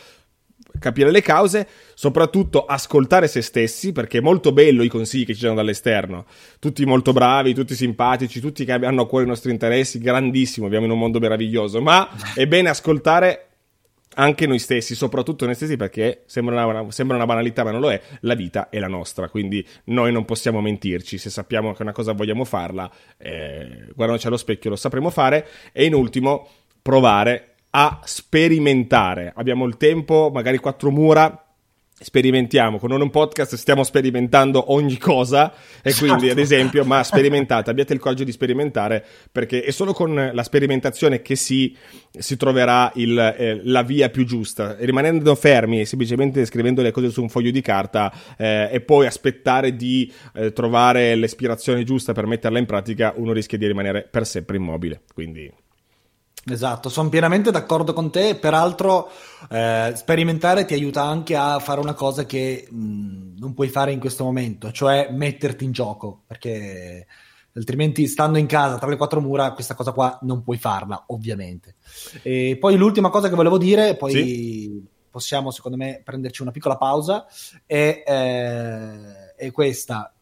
capire 0.79 1.11
le 1.11 1.21
cause, 1.21 1.67
soprattutto 1.93 2.65
ascoltare 2.65 3.27
se 3.27 3.41
stessi, 3.41 3.91
perché 3.91 4.19
è 4.19 4.21
molto 4.21 4.51
bello 4.51 4.83
i 4.83 4.87
consigli 4.87 5.25
che 5.25 5.35
ci 5.35 5.43
danno 5.43 5.55
dall'esterno. 5.55 6.25
Tutti 6.59 6.85
molto 6.85 7.13
bravi, 7.13 7.53
tutti 7.53 7.75
simpatici, 7.75 8.39
tutti 8.39 8.65
che 8.65 8.71
hanno 8.71 9.01
a 9.01 9.07
cuore 9.07 9.25
i 9.25 9.27
nostri 9.27 9.51
interessi, 9.51 9.99
grandissimo, 9.99 10.65
viviamo 10.65 10.85
in 10.85 10.91
un 10.91 10.99
mondo 10.99 11.19
meraviglioso, 11.19 11.81
ma 11.81 12.09
è 12.33 12.47
bene 12.47 12.69
ascoltare 12.69 13.43
anche 14.19 14.47
noi 14.47 14.59
stessi, 14.59 14.95
soprattutto 14.95 15.45
noi 15.45 15.53
stessi, 15.53 15.75
perché 15.75 16.23
sembra 16.25 16.65
una, 16.65 16.91
sembra 16.91 17.17
una, 17.17 17.25
banalità, 17.25 17.63
ma 17.63 17.71
non 17.71 17.81
lo 17.81 17.91
è. 17.91 18.01
La 18.21 18.33
vita 18.33 18.69
è 18.69 18.79
la 18.79 18.87
nostra, 18.87 19.29
quindi 19.29 19.65
noi 19.85 20.11
non 20.11 20.25
possiamo 20.25 20.59
mentirci. 20.59 21.17
Se 21.17 21.29
sappiamo 21.29 21.73
che 21.73 21.83
una 21.83 21.91
cosa 21.91 22.13
vogliamo 22.13 22.43
farla, 22.43 22.91
eh, 23.17 23.89
guardandoci 23.93 24.27
allo 24.27 24.37
specchio, 24.37 24.71
lo 24.71 24.75
sapremo 24.75 25.11
fare. 25.11 25.47
E 25.71 25.85
in 25.85 25.93
ultimo, 25.93 26.47
provare 26.81 27.46
a 27.71 27.99
sperimentare. 28.03 29.33
Abbiamo 29.35 29.65
il 29.65 29.77
tempo, 29.77 30.29
magari 30.33 30.57
quattro 30.57 30.91
mura, 30.91 31.47
sperimentiamo. 31.99 32.77
Con 32.77 32.91
un 32.91 33.09
podcast 33.09 33.55
stiamo 33.55 33.83
sperimentando 33.83 34.71
ogni 34.71 34.97
cosa 34.97 35.53
e 35.81 35.93
quindi, 35.95 36.29
ad 36.29 36.37
esempio, 36.37 36.85
ma 36.85 37.03
sperimentate, 37.03 37.69
abbiate 37.69 37.93
il 37.93 37.99
coraggio 37.99 38.23
di 38.23 38.31
sperimentare 38.31 39.03
perché 39.31 39.63
è 39.63 39.71
solo 39.71 39.93
con 39.93 40.31
la 40.31 40.43
sperimentazione 40.43 41.21
che 41.21 41.35
si, 41.35 41.75
si 42.11 42.37
troverà 42.37 42.91
il, 42.95 43.17
eh, 43.17 43.61
la 43.63 43.81
via 43.81 44.09
più 44.09 44.25
giusta. 44.25 44.75
Rimanendo 44.79 45.33
fermi 45.35 45.81
e 45.81 45.85
semplicemente 45.85 46.45
scrivendo 46.45 46.81
le 46.81 46.91
cose 46.91 47.09
su 47.09 47.21
un 47.21 47.29
foglio 47.29 47.51
di 47.51 47.61
carta 47.61 48.13
eh, 48.37 48.69
e 48.71 48.81
poi 48.81 49.07
aspettare 49.07 49.75
di 49.75 50.11
eh, 50.35 50.53
trovare 50.53 51.15
l'ispirazione 51.15 51.83
giusta 51.83 52.13
per 52.13 52.27
metterla 52.27 52.59
in 52.59 52.65
pratica, 52.65 53.13
uno 53.15 53.33
rischia 53.33 53.57
di 53.57 53.65
rimanere 53.65 54.07
per 54.09 54.25
sempre 54.27 54.57
immobile. 54.57 55.01
Quindi 55.13 55.51
Esatto, 56.49 56.87
sono 56.87 57.09
pienamente 57.09 57.51
d'accordo 57.51 57.93
con 57.93 58.09
te. 58.09 58.35
Peraltro, 58.35 59.09
eh, 59.49 59.91
sperimentare 59.95 60.65
ti 60.65 60.73
aiuta 60.73 61.03
anche 61.03 61.35
a 61.35 61.59
fare 61.59 61.81
una 61.81 61.93
cosa 61.93 62.25
che 62.25 62.67
mh, 62.69 63.37
non 63.37 63.53
puoi 63.53 63.67
fare 63.67 63.91
in 63.91 63.99
questo 63.99 64.23
momento, 64.23 64.71
cioè 64.71 65.09
metterti 65.11 65.65
in 65.65 65.71
gioco, 65.71 66.23
perché 66.25 67.05
altrimenti 67.53 68.07
stando 68.07 68.37
in 68.37 68.45
casa 68.45 68.77
tra 68.77 68.87
le 68.87 68.97
quattro 68.97 69.19
mura 69.19 69.51
questa 69.51 69.73
cosa 69.73 69.91
qua 69.91 70.17
non 70.21 70.41
puoi 70.43 70.57
farla, 70.57 71.03
ovviamente. 71.07 71.75
E 72.21 72.57
poi 72.59 72.77
l'ultima 72.77 73.09
cosa 73.09 73.27
che 73.27 73.35
volevo 73.35 73.57
dire, 73.57 73.95
poi 73.95 74.11
sì. 74.11 74.85
possiamo 75.09 75.51
secondo 75.51 75.75
me 75.77 76.01
prenderci 76.03 76.43
una 76.43 76.51
piccola 76.51 76.77
pausa, 76.77 77.25
è, 77.65 78.03
eh, 78.05 79.35
è 79.35 79.51
questa 79.51 80.16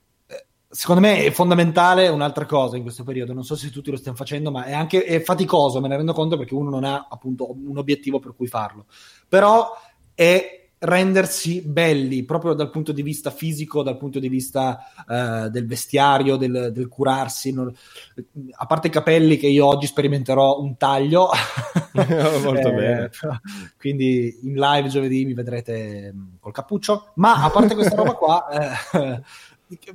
secondo 0.75 1.01
me 1.01 1.23
è 1.23 1.31
fondamentale 1.31 2.09
un'altra 2.09 2.45
cosa 2.45 2.75
in 2.75 2.83
questo 2.83 3.03
periodo. 3.03 3.33
Non 3.33 3.45
so 3.45 3.55
se 3.55 3.69
tutti 3.69 3.91
lo 3.91 3.97
stiamo 3.97 4.17
facendo, 4.17 4.51
ma 4.51 4.65
è 4.65 4.73
anche 4.73 5.05
è 5.05 5.21
faticoso, 5.21 5.79
me 5.79 5.87
ne 5.87 5.95
rendo 5.95 6.13
conto 6.13 6.37
perché 6.37 6.53
uno 6.53 6.69
non 6.69 6.83
ha 6.83 7.07
appunto 7.09 7.49
un 7.49 7.77
obiettivo 7.77 8.19
per 8.19 8.35
cui 8.35 8.47
farlo. 8.47 8.85
Però 9.27 9.69
è 10.13 10.63
rendersi 10.77 11.61
belli 11.61 12.25
proprio 12.25 12.53
dal 12.53 12.69
punto 12.69 12.91
di 12.91 13.01
vista 13.01 13.31
fisico, 13.31 13.83
dal 13.83 13.97
punto 13.97 14.19
di 14.19 14.27
vista 14.27 14.91
uh, 15.07 15.47
del 15.47 15.65
vestiario, 15.65 16.35
del, 16.35 16.71
del 16.73 16.89
curarsi. 16.89 17.53
Non... 17.53 17.73
a 18.51 18.65
parte 18.65 18.87
i 18.87 18.91
capelli, 18.91 19.37
che 19.37 19.47
io 19.47 19.65
oggi 19.65 19.87
sperimenterò 19.87 20.59
un 20.59 20.75
taglio, 20.75 21.29
molto 22.43 22.67
eh, 22.67 22.73
bene. 22.73 23.09
Quindi 23.77 24.39
in 24.43 24.55
live 24.55 24.89
giovedì 24.89 25.23
mi 25.23 25.33
vedrete 25.33 26.11
mm, 26.13 26.35
col 26.41 26.51
cappuccio. 26.51 27.11
Ma 27.15 27.43
a 27.43 27.49
parte 27.49 27.75
questa 27.75 27.95
roba 27.95 28.13
qua. 28.13 28.47
Eh, 28.49 29.21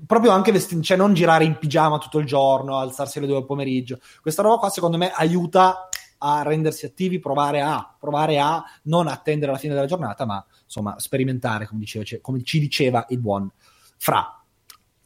proprio 0.06 0.30
anche 0.30 0.52
vestire, 0.52 0.82
cioè 0.82 0.96
non 0.96 1.14
girare 1.14 1.44
in 1.44 1.58
pigiama 1.58 1.98
tutto 1.98 2.18
il 2.18 2.26
giorno, 2.26 2.78
alzarsi 2.78 3.18
alle 3.18 3.26
due 3.26 3.36
del 3.36 3.46
pomeriggio. 3.46 3.98
Questa 4.20 4.42
roba 4.42 4.56
qua 4.56 4.70
secondo 4.70 4.96
me 4.96 5.10
aiuta 5.10 5.88
a 6.22 6.42
rendersi 6.42 6.86
attivi, 6.86 7.18
provare 7.18 7.60
a, 7.60 7.94
provare 7.98 8.38
a 8.38 8.62
non 8.84 9.06
attendere 9.06 9.52
la 9.52 9.58
fine 9.58 9.74
della 9.74 9.86
giornata, 9.86 10.24
ma 10.26 10.44
insomma 10.64 10.94
sperimentare, 10.98 11.66
come, 11.66 11.80
diceva, 11.80 12.04
come 12.20 12.42
ci 12.42 12.60
diceva 12.60 13.06
il 13.08 13.18
buon 13.18 13.50
Fra. 13.96 14.42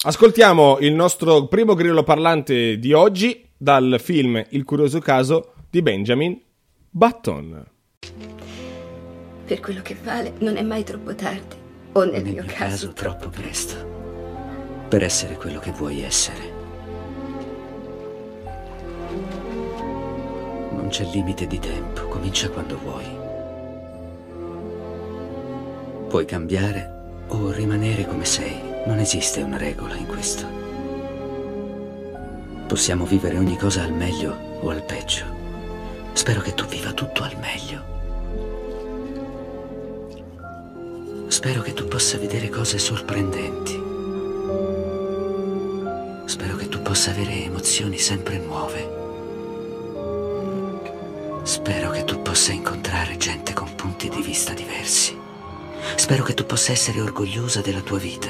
Ascoltiamo 0.06 0.78
il 0.80 0.92
nostro 0.92 1.46
primo 1.46 1.74
grillo 1.74 2.02
parlante 2.02 2.78
di 2.78 2.92
oggi 2.92 3.48
dal 3.56 3.96
film 4.00 4.44
Il 4.50 4.64
curioso 4.64 4.98
caso 4.98 5.54
di 5.70 5.80
Benjamin 5.80 6.38
Button. 6.90 7.64
Per 9.46 9.60
quello 9.60 9.82
che 9.82 9.96
vale, 10.02 10.34
non 10.38 10.56
è 10.56 10.62
mai 10.62 10.84
troppo 10.84 11.14
tardi. 11.14 11.56
O 11.92 12.04
nel, 12.04 12.22
Nel 12.22 12.32
mio, 12.32 12.44
caso, 12.46 12.92
troppo 12.92 13.28
presto. 13.28 13.93
Per 14.94 15.02
essere 15.02 15.34
quello 15.34 15.58
che 15.58 15.72
vuoi 15.72 16.04
essere. 16.04 16.52
Non 20.70 20.86
c'è 20.88 21.04
limite 21.06 21.48
di 21.48 21.58
tempo, 21.58 22.06
comincia 22.06 22.48
quando 22.48 22.78
vuoi. 22.78 23.04
Puoi 26.06 26.24
cambiare 26.26 27.24
o 27.26 27.50
rimanere 27.50 28.06
come 28.06 28.24
sei. 28.24 28.56
Non 28.86 29.00
esiste 29.00 29.42
una 29.42 29.56
regola 29.56 29.96
in 29.96 30.06
questo. 30.06 30.46
Possiamo 32.68 33.04
vivere 33.04 33.36
ogni 33.36 33.56
cosa 33.56 33.82
al 33.82 33.92
meglio 33.92 34.60
o 34.60 34.70
al 34.70 34.84
peggio. 34.84 35.24
Spero 36.12 36.40
che 36.40 36.54
tu 36.54 36.66
viva 36.66 36.92
tutto 36.92 37.24
al 37.24 37.36
meglio. 37.40 37.82
Spero 41.26 41.62
che 41.62 41.72
tu 41.72 41.88
possa 41.88 42.16
vedere 42.16 42.48
cose 42.48 42.78
sorprendenti. 42.78 43.83
Possa 46.94 47.10
avere 47.10 47.42
emozioni 47.42 47.98
sempre 47.98 48.38
nuove. 48.38 48.88
Spero 51.42 51.90
che 51.90 52.04
tu 52.04 52.22
possa 52.22 52.52
incontrare 52.52 53.16
gente 53.16 53.52
con 53.52 53.74
punti 53.74 54.08
di 54.08 54.22
vista 54.22 54.52
diversi. 54.52 55.18
Spero 55.96 56.22
che 56.22 56.34
tu 56.34 56.46
possa 56.46 56.70
essere 56.70 57.00
orgogliosa 57.00 57.62
della 57.62 57.80
tua 57.80 57.98
vita. 57.98 58.28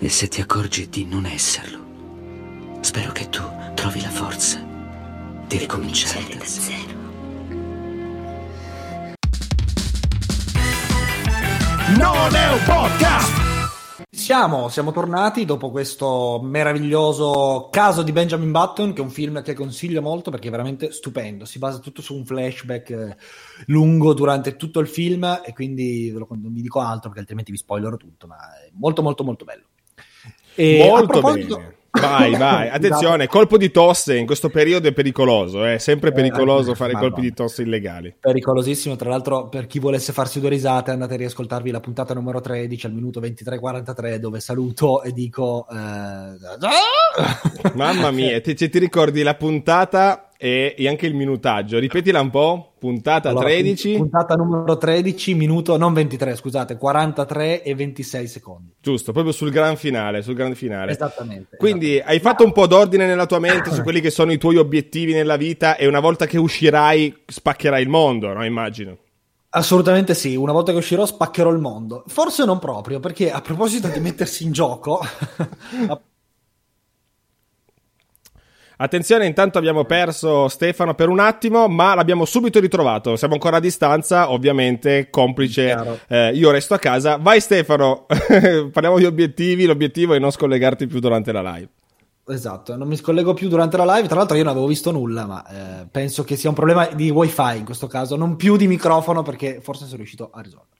E 0.00 0.08
se 0.10 0.28
ti 0.28 0.42
accorgi 0.42 0.90
di 0.90 1.06
non 1.06 1.24
esserlo, 1.24 1.78
spero 2.82 3.12
che 3.12 3.30
tu 3.30 3.42
trovi 3.74 4.02
la 4.02 4.10
forza 4.10 4.62
di 5.46 5.56
ricominciare 5.56 6.24
Cominciare 6.24 6.36
da 6.36 6.44
zero. 6.44 7.00
Non 11.96 12.34
è 12.34 12.52
un 12.52 12.62
podcast! 12.66 13.41
Siamo, 14.32 14.70
siamo 14.70 14.92
tornati 14.92 15.44
dopo 15.44 15.70
questo 15.70 16.40
meraviglioso 16.42 17.68
caso 17.70 18.02
di 18.02 18.12
Benjamin 18.12 18.50
Button, 18.50 18.94
che 18.94 19.02
è 19.02 19.04
un 19.04 19.10
film 19.10 19.42
che 19.42 19.52
consiglio 19.52 20.00
molto 20.00 20.30
perché 20.30 20.48
è 20.48 20.50
veramente 20.50 20.90
stupendo. 20.90 21.44
Si 21.44 21.58
basa 21.58 21.80
tutto 21.80 22.00
su 22.00 22.14
un 22.14 22.24
flashback 22.24 22.90
eh, 22.92 23.16
lungo 23.66 24.14
durante 24.14 24.56
tutto 24.56 24.80
il 24.80 24.88
film 24.88 25.42
e 25.44 25.52
quindi 25.52 26.10
non 26.12 26.50
vi 26.50 26.62
dico 26.62 26.80
altro 26.80 27.08
perché 27.08 27.18
altrimenti 27.18 27.50
vi 27.50 27.58
spoilerò 27.58 27.98
tutto, 27.98 28.26
ma 28.26 28.36
è 28.58 28.70
molto 28.72 29.02
molto 29.02 29.22
molto 29.22 29.44
bello. 29.44 29.64
E 30.54 30.80
a 30.80 30.88
Molto 30.88 31.06
proposito- 31.08 31.56
bene. 31.58 31.76
Vai, 32.00 32.34
vai, 32.36 32.68
attenzione, 32.68 33.26
colpo 33.26 33.58
di 33.58 33.70
tosse 33.70 34.16
in 34.16 34.24
questo 34.24 34.48
periodo 34.48 34.88
è 34.88 34.92
pericoloso, 34.92 35.64
è 35.64 35.76
sempre 35.78 36.10
pericoloso 36.12 36.72
eh, 36.72 36.74
fare 36.74 36.94
colpi 36.94 37.20
di 37.20 37.34
tosse 37.34 37.62
illegali. 37.62 38.14
Pericolosissimo, 38.18 38.96
tra 38.96 39.10
l'altro 39.10 39.48
per 39.48 39.66
chi 39.66 39.78
volesse 39.78 40.12
farsi 40.12 40.40
due 40.40 40.48
risate 40.48 40.90
andate 40.90 41.14
a 41.14 41.18
riascoltarvi 41.18 41.70
la 41.70 41.80
puntata 41.80 42.14
numero 42.14 42.40
13 42.40 42.86
al 42.86 42.92
minuto 42.92 43.20
23.43 43.20 44.16
dove 44.16 44.40
saluto 44.40 45.02
e 45.02 45.12
dico... 45.12 45.66
eh, 45.70 46.50
Mamma 47.74 48.10
mia, 48.10 48.40
ti, 48.40 48.54
ti 48.54 48.78
ricordi 48.78 49.22
la 49.22 49.34
puntata 49.34 50.31
e, 50.42 50.74
e 50.76 50.88
anche 50.88 51.06
il 51.06 51.14
minutaggio? 51.14 51.78
Ripetila 51.78 52.20
un 52.20 52.30
po', 52.30 52.72
puntata 52.76 53.28
Allora, 53.28 53.44
13, 53.44 53.94
Puntata 53.98 54.34
numero 54.34 54.76
13, 54.76 55.34
minuto, 55.34 55.76
non 55.76 55.92
23, 55.92 56.34
scusate, 56.34 56.76
43 56.76 57.62
e 57.62 57.74
26 57.76 58.26
secondi. 58.26 58.74
giusto, 58.80 59.12
proprio 59.12 59.32
sul 59.32 59.50
gran 59.50 59.76
finale, 59.76 60.20
sul 60.20 60.34
gran 60.34 60.56
finale. 60.56 60.90
Esattamente. 60.90 61.56
Quindi 61.56 61.92
esattamente. 61.92 62.12
hai 62.12 62.18
fatto 62.18 62.44
un 62.44 62.50
po' 62.50 62.66
d'ordine 62.66 63.06
nella 63.06 63.26
tua 63.26 63.38
mente 63.38 63.70
su 63.70 63.82
quelli 63.82 64.00
che 64.00 64.10
sono 64.10 64.32
i 64.32 64.38
tuoi 64.38 64.56
obiettivi 64.56 65.12
nella 65.12 65.36
vita 65.36 65.76
e 65.76 65.86
una 65.86 66.00
volta 66.00 66.26
che 66.26 66.38
uscirai 66.38 67.22
spaccherai 67.24 67.80
il 67.80 67.88
mondo, 67.88 68.32
no? 68.32 68.44
Immagino. 68.44 68.96
Assolutamente 69.50 70.14
sì, 70.14 70.34
una 70.34 70.50
volta 70.50 70.72
che 70.72 70.78
uscirò 70.78 71.06
spaccherò 71.06 71.52
il 71.52 71.60
mondo. 71.60 72.02
Forse 72.08 72.44
non 72.44 72.58
proprio, 72.58 72.98
perché 72.98 73.30
a 73.30 73.40
proposito 73.40 73.86
di 73.86 74.00
mettersi 74.00 74.42
in 74.42 74.50
gioco... 74.50 75.00
Attenzione, 78.82 79.26
intanto 79.26 79.58
abbiamo 79.58 79.84
perso 79.84 80.48
Stefano 80.48 80.96
per 80.96 81.08
un 81.08 81.20
attimo, 81.20 81.68
ma 81.68 81.94
l'abbiamo 81.94 82.24
subito 82.24 82.58
ritrovato. 82.58 83.14
Siamo 83.14 83.34
ancora 83.34 83.58
a 83.58 83.60
distanza, 83.60 84.32
ovviamente, 84.32 85.06
complice. 85.08 86.00
Eh, 86.08 86.32
io 86.34 86.50
resto 86.50 86.74
a 86.74 86.80
casa. 86.80 87.16
Vai 87.16 87.40
Stefano, 87.40 88.06
parliamo 88.72 88.98
di 88.98 89.04
obiettivi. 89.04 89.66
L'obiettivo 89.66 90.14
è 90.14 90.18
non 90.18 90.32
scollegarti 90.32 90.88
più 90.88 90.98
durante 90.98 91.30
la 91.30 91.42
live. 91.42 91.68
Esatto, 92.24 92.76
non 92.76 92.86
mi 92.86 92.94
scollego 92.94 93.34
più 93.34 93.48
durante 93.48 93.76
la 93.76 93.96
live. 93.96 94.06
Tra 94.06 94.18
l'altro, 94.18 94.36
io 94.36 94.44
non 94.44 94.52
avevo 94.52 94.68
visto 94.68 94.92
nulla, 94.92 95.26
ma 95.26 95.80
eh, 95.82 95.86
penso 95.90 96.22
che 96.22 96.36
sia 96.36 96.48
un 96.48 96.54
problema 96.54 96.86
di 96.86 97.10
wifi 97.10 97.56
in 97.56 97.64
questo 97.64 97.88
caso, 97.88 98.14
non 98.14 98.36
più 98.36 98.56
di 98.56 98.68
microfono, 98.68 99.22
perché 99.22 99.60
forse 99.60 99.86
sono 99.86 99.96
riuscito 99.96 100.30
a 100.32 100.40
risolverlo. 100.40 100.76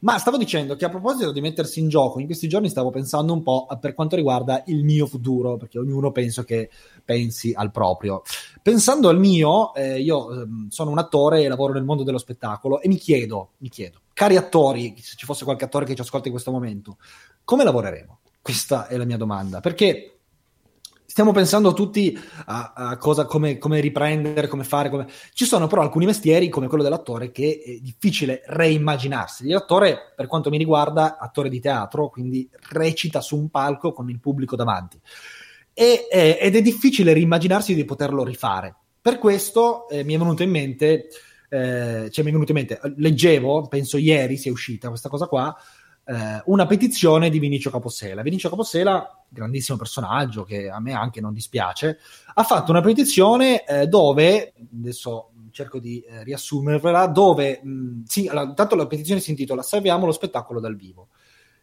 Ma 0.00 0.16
stavo 0.16 0.38
dicendo 0.38 0.74
che 0.74 0.86
a 0.86 0.88
proposito 0.88 1.32
di 1.32 1.42
mettersi 1.42 1.80
in 1.80 1.90
gioco, 1.90 2.18
in 2.18 2.24
questi 2.24 2.48
giorni 2.48 2.70
stavo 2.70 2.88
pensando 2.88 3.34
un 3.34 3.42
po' 3.42 3.66
per 3.78 3.92
quanto 3.92 4.16
riguarda 4.16 4.62
il 4.66 4.84
mio 4.84 5.06
futuro, 5.06 5.58
perché 5.58 5.78
ognuno 5.78 6.12
penso 6.12 6.44
che 6.44 6.70
pensi 7.04 7.52
al 7.54 7.70
proprio. 7.70 8.22
Pensando 8.62 9.10
al 9.10 9.18
mio, 9.18 9.74
eh, 9.74 10.00
io 10.00 10.32
ehm, 10.32 10.68
sono 10.70 10.90
un 10.90 10.98
attore 10.98 11.42
e 11.42 11.48
lavoro 11.48 11.74
nel 11.74 11.84
mondo 11.84 12.04
dello 12.04 12.18
spettacolo 12.18 12.80
e 12.80 12.88
mi 12.88 12.96
chiedo, 12.96 13.50
mi 13.58 13.68
chiedo, 13.68 14.00
cari 14.14 14.36
attori, 14.36 14.94
se 14.98 15.14
ci 15.14 15.26
fosse 15.26 15.44
qualche 15.44 15.64
attore 15.66 15.84
che 15.84 15.94
ci 15.94 16.00
ascolta 16.00 16.28
in 16.28 16.32
questo 16.32 16.50
momento, 16.50 16.96
come 17.44 17.64
lavoreremo? 17.64 18.20
Questa 18.40 18.86
è 18.86 18.96
la 18.96 19.04
mia 19.04 19.18
domanda, 19.18 19.60
perché 19.60 20.15
stiamo 21.16 21.32
pensando 21.32 21.72
tutti 21.72 22.14
a, 22.44 22.74
a 22.76 22.96
cosa, 22.98 23.24
come, 23.24 23.56
come 23.56 23.80
riprendere, 23.80 24.48
come 24.48 24.64
fare. 24.64 24.90
Come... 24.90 25.06
Ci 25.32 25.46
sono 25.46 25.66
però 25.66 25.80
alcuni 25.80 26.04
mestieri, 26.04 26.50
come 26.50 26.66
quello 26.66 26.82
dell'attore, 26.82 27.30
che 27.30 27.62
è 27.64 27.70
difficile 27.80 28.42
reimmaginarsi. 28.44 29.48
L'attore, 29.48 30.12
per 30.14 30.26
quanto 30.26 30.50
mi 30.50 30.58
riguarda, 30.58 31.16
attore 31.16 31.48
di 31.48 31.58
teatro, 31.58 32.10
quindi 32.10 32.46
recita 32.68 33.22
su 33.22 33.38
un 33.38 33.48
palco 33.48 33.94
con 33.94 34.10
il 34.10 34.20
pubblico 34.20 34.56
davanti. 34.56 35.00
E, 35.72 36.06
eh, 36.10 36.36
ed 36.38 36.54
è 36.54 36.60
difficile 36.60 37.14
reimmaginarsi 37.14 37.74
di 37.74 37.86
poterlo 37.86 38.22
rifare. 38.22 38.74
Per 39.00 39.16
questo 39.16 39.88
eh, 39.88 40.04
mi 40.04 40.12
è 40.12 40.18
venuto 40.18 40.42
in 40.42 40.50
mente, 40.50 41.08
eh, 41.48 42.10
cioè 42.10 42.24
mi 42.24 42.28
è 42.28 42.32
venuto 42.32 42.52
in 42.52 42.58
mente, 42.58 42.78
leggevo, 42.94 43.68
penso 43.68 43.96
ieri 43.96 44.36
sia 44.36 44.52
uscita 44.52 44.90
questa 44.90 45.08
cosa 45.08 45.28
qua, 45.28 45.56
eh, 46.06 46.42
una 46.46 46.66
petizione 46.66 47.30
di 47.30 47.38
Vinicio 47.38 47.70
Capossela. 47.70 48.22
Vinicio 48.22 48.48
Capossela, 48.48 49.24
grandissimo 49.28 49.76
personaggio 49.76 50.44
che 50.44 50.68
a 50.68 50.80
me 50.80 50.92
anche 50.92 51.20
non 51.20 51.32
dispiace, 51.32 51.98
ha 52.34 52.42
fatto 52.44 52.70
una 52.70 52.80
petizione 52.80 53.64
eh, 53.64 53.86
dove, 53.88 54.52
adesso 54.72 55.30
cerco 55.50 55.78
di 55.78 56.00
eh, 56.00 56.22
riassumervela, 56.22 57.06
dove, 57.06 57.60
mh, 57.62 58.02
sì, 58.06 58.28
allora, 58.28 58.46
intanto 58.46 58.76
la 58.76 58.86
petizione 58.86 59.20
si 59.20 59.30
intitola 59.30 59.62
Salviamo 59.62 60.06
lo 60.06 60.12
spettacolo 60.12 60.60
dal 60.60 60.76
vivo. 60.76 61.08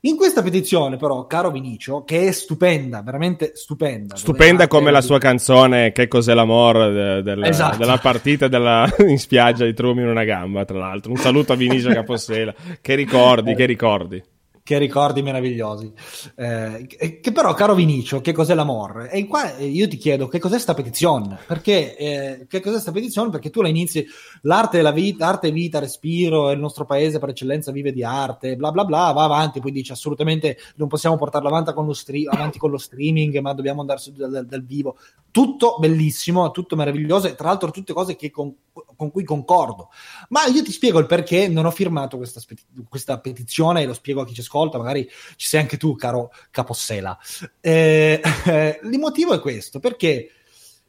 In 0.06 0.18
questa 0.18 0.42
petizione, 0.42 0.98
però, 0.98 1.26
caro 1.28 1.50
Vinicio, 1.50 2.04
che 2.04 2.28
è 2.28 2.32
stupenda, 2.34 3.02
veramente 3.02 3.54
stupenda. 3.56 4.18
Stupenda 4.18 4.68
come 4.68 4.92
la 4.92 5.00
sua 5.00 5.18
canzone 5.18 5.94
Che 5.94 6.10
cos'è 6.10 6.34
l'amor 6.34 6.92
de- 6.92 7.22
della, 7.22 7.48
Esatto. 7.48 7.78
della 7.78 7.98
partita 7.98 8.50
della- 8.50 8.94
in 9.08 9.18
spiaggia 9.18 9.64
di 9.64 9.74
Trumi 9.74 10.02
in 10.02 10.10
una 10.10 10.26
gamba, 10.26 10.66
tra 10.66 10.78
l'altro. 10.78 11.10
Un 11.10 11.16
saluto 11.16 11.54
a 11.54 11.56
Vinicio 11.56 11.88
Capossela. 11.94 12.54
Che 12.82 12.96
ricordi, 12.96 13.56
che 13.56 13.66
ricordi. 13.66 14.22
Che 14.66 14.78
ricordi 14.78 15.22
meravigliosi. 15.22 15.92
Eh, 16.38 16.88
che 17.22 17.32
però, 17.34 17.54
caro 17.54 17.76
Vinicio, 17.76 18.22
che 18.22 18.32
cos'è 18.32 18.54
l'amor? 18.54 19.10
E 19.12 19.28
qua 19.28 19.58
eh, 19.58 19.66
io 19.66 19.90
ti 19.90 19.98
chiedo 19.98 20.30
che 20.30 20.40
cos'è 20.40 20.58
sta 20.58 20.74
petizione? 20.74 21.38
Perché 21.46 21.98
eh, 21.98 22.46
che 22.48 22.62
cos'è 22.62 22.80
sta 22.80 22.94
petizione? 22.94 23.30
Perché 23.30 23.50
tu 23.50 23.62
la 23.62 23.68
inizi, 23.68 24.08
l'arte 24.44 24.80
è 24.80 24.82
la 24.82 24.94
vita, 24.94 25.28
arte 25.28 25.50
è 25.50 25.52
vita, 25.52 25.80
respiro, 25.80 26.50
il 26.52 26.60
nostro 26.60 26.86
paese 26.86 27.20
per 27.20 27.28
eccellenza 27.28 27.74
vive 27.74 27.92
di 27.92 28.06
arte, 28.06 28.56
bla 28.56 28.72
bla 28.72 28.86
bla, 28.86 29.12
va 29.12 29.26
avanti, 29.26 29.60
poi 29.60 29.74
dici 29.74 29.92
assolutamente 29.92 30.58
non 30.78 30.88
possiamo 30.88 31.18
portarla 31.18 31.50
avanti 31.50 31.74
con 31.74 31.86
lo, 31.86 31.94
stre- 31.94 32.30
avanti 32.30 32.58
con 32.58 32.72
lo 32.72 32.78
streaming, 32.78 33.38
ma 33.40 33.54
dobbiamo 33.54 33.82
andare 33.82 34.00
su 34.00 34.14
dal, 34.14 34.46
dal- 34.46 34.64
vivo. 34.64 34.96
Tutto 35.30 35.76
bellissimo, 35.78 36.52
tutto 36.52 36.78
meraviglioso, 36.78 37.28
e 37.28 37.36
tra 37.36 37.48
l'altro 37.48 37.70
tutte 37.70 37.92
cose 37.92 38.16
con, 38.32 38.56
con 38.96 39.12
cui 39.12 39.26
concordo. 39.26 39.90
Ma 40.30 40.46
io 40.46 40.64
ti 40.64 40.72
spiego 40.72 41.00
il 41.00 41.06
perché 41.06 41.50
non 41.50 41.66
ho 41.66 41.72
firmato 41.72 42.16
questa, 42.16 42.40
questa 42.88 43.20
petizione 43.20 43.82
e 43.82 43.86
lo 43.86 43.94
spiego 43.94 44.22
a 44.22 44.26
chi 44.26 44.34
ci 44.34 44.40
ascolta, 44.40 44.52
magari 44.78 45.10
ci 45.36 45.48
sei 45.48 45.62
anche 45.62 45.78
tu, 45.78 45.96
caro 45.96 46.32
Capossela. 46.52 47.18
Eh, 47.60 48.22
il 48.84 49.00
motivo 49.00 49.34
è 49.34 49.40
questo, 49.40 49.80
perché 49.80 50.30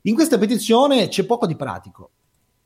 in 0.02 0.14
questa 0.14 0.38
petizione 0.38 1.08
c'è 1.08 1.24
poco 1.24 1.46
di 1.46 1.56
pratico. 1.56 2.10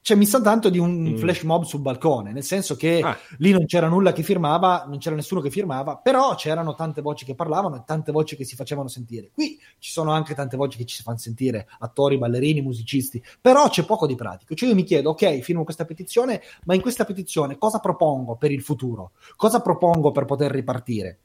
Cioè, 0.08 0.16
mi 0.16 0.24
sa 0.24 0.40
tanto 0.40 0.70
di 0.70 0.78
un 0.78 1.02
Mm. 1.02 1.16
flash 1.16 1.42
mob 1.42 1.64
sul 1.64 1.80
balcone, 1.82 2.32
nel 2.32 2.42
senso 2.42 2.76
che 2.76 3.02
Ah. 3.04 3.14
lì 3.40 3.50
non 3.52 3.66
c'era 3.66 3.88
nulla 3.88 4.12
che 4.14 4.22
firmava, 4.22 4.86
non 4.88 4.96
c'era 4.96 5.14
nessuno 5.14 5.42
che 5.42 5.50
firmava, 5.50 5.98
però 5.98 6.34
c'erano 6.34 6.74
tante 6.74 7.02
voci 7.02 7.26
che 7.26 7.34
parlavano 7.34 7.76
e 7.76 7.82
tante 7.84 8.10
voci 8.10 8.34
che 8.34 8.44
si 8.44 8.56
facevano 8.56 8.88
sentire. 8.88 9.28
Qui 9.34 9.58
ci 9.78 9.90
sono 9.90 10.12
anche 10.12 10.34
tante 10.34 10.56
voci 10.56 10.78
che 10.78 10.86
ci 10.86 10.96
si 10.96 11.02
fanno 11.02 11.18
sentire, 11.18 11.68
attori, 11.80 12.16
ballerini, 12.16 12.62
musicisti, 12.62 13.22
però 13.38 13.68
c'è 13.68 13.84
poco 13.84 14.06
di 14.06 14.14
pratico. 14.14 14.54
Cioè 14.54 14.70
io 14.70 14.74
mi 14.74 14.84
chiedo, 14.84 15.10
ok, 15.10 15.40
firmo 15.40 15.62
questa 15.64 15.84
petizione, 15.84 16.40
ma 16.64 16.72
in 16.74 16.80
questa 16.80 17.04
petizione 17.04 17.58
cosa 17.58 17.78
propongo 17.78 18.36
per 18.36 18.50
il 18.50 18.62
futuro? 18.62 19.10
Cosa 19.36 19.60
propongo 19.60 20.10
per 20.10 20.24
poter 20.24 20.50
ripartire? 20.50 21.18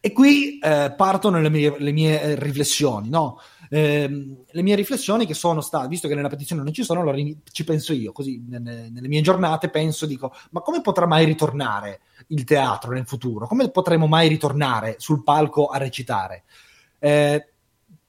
E 0.00 0.12
qui 0.12 0.58
eh, 0.58 0.94
partono 0.96 1.38
le 1.38 1.50
mie, 1.50 1.74
le 1.78 1.92
mie 1.92 2.20
eh, 2.22 2.34
riflessioni, 2.34 3.10
no? 3.10 3.38
Eh, 3.72 4.44
le 4.50 4.62
mie 4.62 4.74
riflessioni 4.74 5.26
che 5.26 5.34
sono 5.34 5.60
state, 5.60 5.86
visto 5.86 6.08
che 6.08 6.16
nella 6.16 6.28
petizione 6.28 6.64
non 6.64 6.72
ci 6.72 6.82
sono, 6.82 7.02
allora 7.02 7.16
ci 7.52 7.62
penso 7.62 7.92
io, 7.92 8.10
così 8.10 8.44
nelle, 8.48 8.90
nelle 8.90 9.06
mie 9.06 9.20
giornate 9.20 9.70
penso, 9.70 10.06
dico, 10.06 10.32
ma 10.50 10.60
come 10.60 10.80
potrà 10.80 11.06
mai 11.06 11.24
ritornare 11.24 12.00
il 12.28 12.42
teatro 12.42 12.90
nel 12.90 13.06
futuro? 13.06 13.46
Come 13.46 13.70
potremo 13.70 14.08
mai 14.08 14.28
ritornare 14.28 14.96
sul 14.98 15.22
palco 15.22 15.66
a 15.66 15.78
recitare? 15.78 16.42
Eh, 16.98 17.48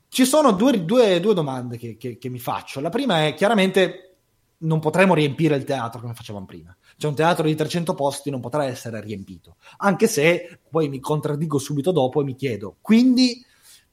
ci 0.10 0.26
sono 0.26 0.52
due, 0.52 0.84
due, 0.84 1.19
due 1.19 1.34
domande 1.36 1.78
che, 1.78 1.95
che, 1.95 2.17
che 2.17 2.30
mi 2.30 2.39
faccio. 2.39 2.82
La 2.82 2.89
prima 2.89 3.28
è 3.28 3.36
chiaramente 3.36 4.15
non 4.62 4.80
potremo 4.80 5.13
riempire 5.13 5.56
il 5.56 5.63
teatro 5.63 6.02
come 6.02 6.13
facevamo 6.13 6.45
prima. 6.45 6.76
C'è 6.97 7.08
un 7.08 7.15
teatro 7.15 7.45
di 7.45 7.56
300 7.56 7.93
posti, 7.93 8.30
non 8.30 8.41
potrà 8.41 8.65
essere 8.65 9.00
riempito. 9.02 9.58
Anche 9.78 10.08
se 10.08 10.60
poi 10.69 10.89
mi 10.89 11.00
contraddico 11.00 11.58
subito 11.58 11.91
dopo 11.91 12.21
e 12.21 12.24
mi 12.24 12.36
chiedo, 12.36 12.78
quindi 12.82 13.43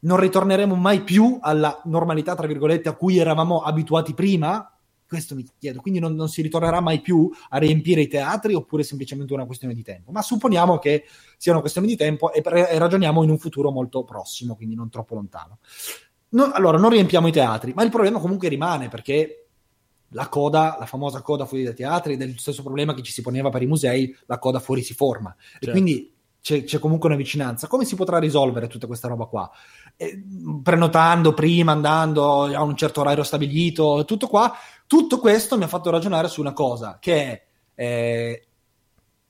non 0.01 0.19
ritorneremo 0.19 0.75
mai 0.75 1.03
più 1.03 1.39
alla 1.41 1.81
normalità, 1.85 2.35
tra 2.35 2.47
virgolette, 2.47 2.89
a 2.89 2.95
cui 2.95 3.19
eravamo 3.19 3.63
abituati 3.63 4.15
prima? 4.15 4.73
Questo 5.07 5.35
mi 5.35 5.45
chiedo. 5.59 5.81
Quindi 5.81 6.01
non, 6.01 6.15
non 6.15 6.29
si 6.29 6.43
ritornerà 6.43 6.81
mai 6.81 7.01
più 7.01 7.31
a 7.49 7.59
riempire 7.59 8.03
i 8.03 8.09
teatri 8.09 8.55
oppure 8.55 8.83
è 8.83 8.85
semplicemente 8.85 9.33
una 9.33 9.47
questione 9.47 9.75
di 9.75 9.83
tempo? 9.83 10.13
Ma 10.13 10.21
supponiamo 10.21 10.79
che 10.79 11.05
sia 11.39 11.53
una 11.53 11.63
questione 11.63 11.87
di 11.87 11.97
tempo 11.97 12.33
e, 12.33 12.43
e 12.45 12.79
ragioniamo 12.79 13.23
in 13.23 13.31
un 13.31 13.39
futuro 13.39 13.71
molto 13.71 14.05
prossimo, 14.05 14.55
quindi 14.55 14.75
non 14.75 14.91
troppo 14.91 15.15
lontano. 15.15 15.59
No, 16.31 16.51
allora, 16.53 16.77
non 16.77 16.91
riempiamo 16.91 17.27
i 17.27 17.33
teatri, 17.33 17.73
ma 17.75 17.83
il 17.83 17.91
problema 17.91 18.21
comunque 18.21 18.49
rimane 18.49 18.89
perché 18.89 19.47
la 20.13 20.29
coda, 20.29 20.77
la 20.79 20.87
famosa 20.87 21.23
coda 21.23 21.47
fuori 21.47 21.65
dai 21.65 21.75
teatri, 21.75 22.17
del 22.17 22.39
stesso 22.39 22.63
problema 22.63 22.95
che 22.95 23.03
ci 23.03 23.13
si 23.13 23.23
poneva 23.23 23.49
per 23.49 23.63
i 23.63 23.67
musei, 23.67 24.15
la 24.27 24.39
coda 24.39 24.61
fuori 24.61 24.83
si 24.83 24.95
forma. 24.95 25.35
Certo. 25.39 25.69
E 25.69 25.71
quindi 25.71 26.13
c'è, 26.41 26.65
c'è, 26.65 26.79
comunque 26.79 27.09
una 27.09 27.19
vicinanza. 27.19 27.67
Come 27.67 27.85
si 27.85 27.97
potrà 27.97 28.19
risolvere 28.19 28.69
tutta 28.69 28.87
questa 28.87 29.09
roba 29.09 29.27
qua? 29.27 29.51
Eh, 29.97 30.23
prenotando 30.63 31.35
prima, 31.35 31.73
andando 31.73 32.45
a 32.45 32.63
un 32.63 32.77
certo 32.77 33.01
orario 33.01 33.23
stabilito, 33.23 34.05
tutto 34.07 34.29
qua. 34.29 34.53
Tutto 34.87 35.19
questo 35.19 35.57
mi 35.57 35.65
ha 35.65 35.69
fatto 35.69 35.91
ragionare 35.91 36.29
su 36.29 36.41
una 36.41 36.53
cosa, 36.53 36.99
che 37.01 37.15
è 37.15 37.47
eh, 37.75 38.47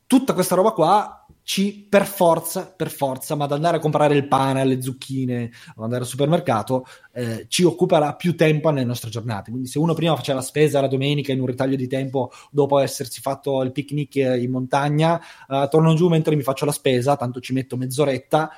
tutta 0.06 0.34
questa 0.34 0.54
roba 0.54 0.70
qua 0.70 1.17
ci 1.48 1.86
per 1.88 2.04
forza, 2.04 2.70
per 2.70 2.90
forza, 2.90 3.34
ma 3.34 3.44
ad 3.44 3.52
andare 3.52 3.78
a 3.78 3.80
comprare 3.80 4.14
il 4.14 4.28
pane, 4.28 4.66
le 4.66 4.82
zucchine, 4.82 5.50
o 5.76 5.82
andare 5.82 6.02
al 6.02 6.06
supermercato, 6.06 6.84
eh, 7.10 7.46
ci 7.48 7.62
occuperà 7.62 8.14
più 8.16 8.36
tempo 8.36 8.68
nelle 8.68 8.84
nostre 8.84 9.08
giornate. 9.08 9.48
Quindi 9.48 9.66
se 9.66 9.78
uno 9.78 9.94
prima 9.94 10.14
faceva 10.14 10.40
la 10.40 10.44
spesa 10.44 10.82
la 10.82 10.88
domenica 10.88 11.32
in 11.32 11.40
un 11.40 11.46
ritaglio 11.46 11.76
di 11.76 11.86
tempo 11.86 12.30
dopo 12.50 12.78
essersi 12.78 13.22
fatto 13.22 13.62
il 13.62 13.72
picnic 13.72 14.16
in 14.16 14.50
montagna, 14.50 15.18
eh, 15.48 15.68
torno 15.70 15.94
giù 15.94 16.08
mentre 16.08 16.36
mi 16.36 16.42
faccio 16.42 16.66
la 16.66 16.70
spesa, 16.70 17.16
tanto 17.16 17.40
ci 17.40 17.54
metto 17.54 17.78
mezz'oretta, 17.78 18.50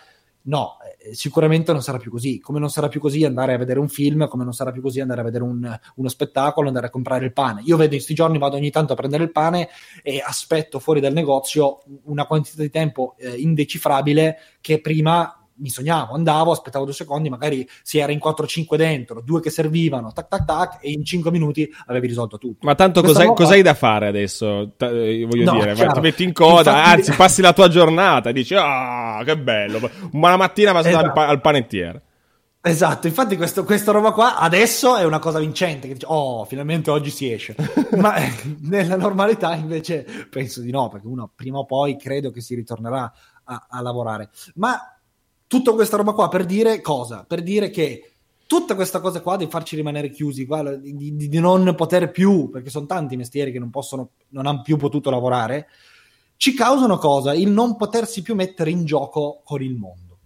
No, 0.42 0.78
eh, 0.98 1.14
sicuramente 1.14 1.72
non 1.72 1.82
sarà 1.82 1.98
più 1.98 2.10
così. 2.10 2.40
Come 2.40 2.58
non 2.58 2.70
sarà 2.70 2.88
più 2.88 3.00
così 3.00 3.24
andare 3.24 3.52
a 3.52 3.58
vedere 3.58 3.78
un 3.78 3.88
film, 3.88 4.26
come 4.28 4.44
non 4.44 4.54
sarà 4.54 4.70
più 4.72 4.80
così 4.80 5.00
andare 5.00 5.20
a 5.20 5.24
vedere 5.24 5.44
un, 5.44 5.78
uno 5.96 6.08
spettacolo, 6.08 6.68
andare 6.68 6.86
a 6.86 6.90
comprare 6.90 7.24
il 7.26 7.32
pane. 7.32 7.62
Io 7.64 7.76
vedo 7.76 7.92
in 7.92 7.98
questi 7.98 8.14
giorni, 8.14 8.38
vado 8.38 8.56
ogni 8.56 8.70
tanto 8.70 8.94
a 8.94 8.96
prendere 8.96 9.24
il 9.24 9.32
pane 9.32 9.68
e 10.02 10.22
aspetto 10.24 10.78
fuori 10.78 11.00
dal 11.00 11.12
negozio 11.12 11.82
una 12.04 12.26
quantità 12.26 12.62
di 12.62 12.70
tempo 12.70 13.14
eh, 13.18 13.36
indecifrabile 13.36 14.38
che 14.60 14.80
prima 14.80 15.39
mi 15.60 15.68
sognavo, 15.68 16.14
andavo, 16.14 16.50
aspettavo 16.50 16.84
due 16.84 16.94
secondi, 16.94 17.28
magari 17.28 17.68
si 17.82 17.98
era 17.98 18.12
in 18.12 18.18
4-5 18.22 18.76
dentro, 18.76 19.20
due 19.20 19.40
che 19.40 19.50
servivano, 19.50 20.12
tac 20.12 20.28
tac 20.28 20.44
tac, 20.44 20.78
e 20.80 20.90
in 20.90 21.04
5 21.04 21.30
minuti 21.30 21.70
avevi 21.86 22.08
risolto 22.08 22.38
tutto. 22.38 22.66
Ma 22.66 22.74
tanto 22.74 23.02
cos'hai, 23.02 23.26
volta... 23.26 23.42
cos'hai, 23.42 23.62
da 23.62 23.74
fare 23.74 24.08
adesso? 24.08 24.72
T- 24.76 24.82
eh, 24.82 25.26
voglio 25.28 25.52
no, 25.52 25.58
dire, 25.58 25.74
ti 25.74 26.00
metti 26.00 26.24
in 26.24 26.32
coda, 26.32 26.70
Infatti... 26.70 26.98
anzi 26.98 27.12
passi 27.12 27.42
la 27.42 27.52
tua 27.52 27.68
giornata, 27.68 28.32
dici, 28.32 28.54
ah, 28.54 29.18
oh, 29.20 29.24
che 29.24 29.36
bello, 29.36 29.90
ma 30.12 30.30
la 30.30 30.36
mattina 30.36 30.72
vas 30.72 30.86
esatto. 30.86 31.06
al, 31.06 31.12
pa- 31.12 31.26
al 31.26 31.40
panettiere. 31.40 32.02
Esatto, 32.62 33.06
infatti 33.06 33.38
questo, 33.38 33.64
questa 33.64 33.90
roba 33.90 34.12
qua 34.12 34.36
adesso 34.36 34.94
è 34.96 35.04
una 35.04 35.18
cosa 35.18 35.38
vincente, 35.38 35.86
che 35.86 35.94
dice, 35.94 36.04
oh, 36.06 36.44
finalmente 36.44 36.90
oggi 36.90 37.08
si 37.08 37.32
esce. 37.32 37.56
Ma 37.96 38.16
nella 38.60 38.96
normalità 38.96 39.54
invece 39.54 40.06
penso 40.28 40.60
di 40.60 40.70
no, 40.70 40.88
perché 40.88 41.06
uno 41.06 41.32
prima 41.34 41.56
o 41.56 41.64
poi 41.64 41.96
credo 41.96 42.30
che 42.30 42.42
si 42.42 42.54
ritornerà 42.54 43.10
a, 43.44 43.66
a 43.70 43.80
lavorare. 43.80 44.28
Ma 44.56 44.78
tutta 45.50 45.72
questa 45.72 45.96
roba 45.96 46.12
qua 46.12 46.28
per 46.28 46.44
dire 46.44 46.80
cosa? 46.80 47.24
Per 47.26 47.42
dire 47.42 47.70
che 47.70 48.12
tutta 48.46 48.76
questa 48.76 49.00
cosa 49.00 49.20
qua 49.20 49.36
di 49.36 49.48
farci 49.48 49.74
rimanere 49.74 50.08
chiusi, 50.08 50.46
di, 50.78 51.16
di, 51.16 51.28
di 51.28 51.38
non 51.40 51.74
poter 51.74 52.12
più, 52.12 52.50
perché 52.50 52.70
sono 52.70 52.86
tanti 52.86 53.16
mestieri 53.16 53.50
che 53.50 53.58
non 53.58 53.68
possono, 53.68 54.10
non 54.28 54.46
hanno 54.46 54.62
più 54.62 54.76
potuto 54.76 55.10
lavorare, 55.10 55.66
ci 56.36 56.54
causano 56.54 56.98
cosa? 56.98 57.34
Il 57.34 57.50
non 57.50 57.74
potersi 57.74 58.22
più 58.22 58.36
mettere 58.36 58.70
in 58.70 58.84
gioco 58.84 59.40
con 59.44 59.60
il 59.60 59.74
mondo. 59.74 60.18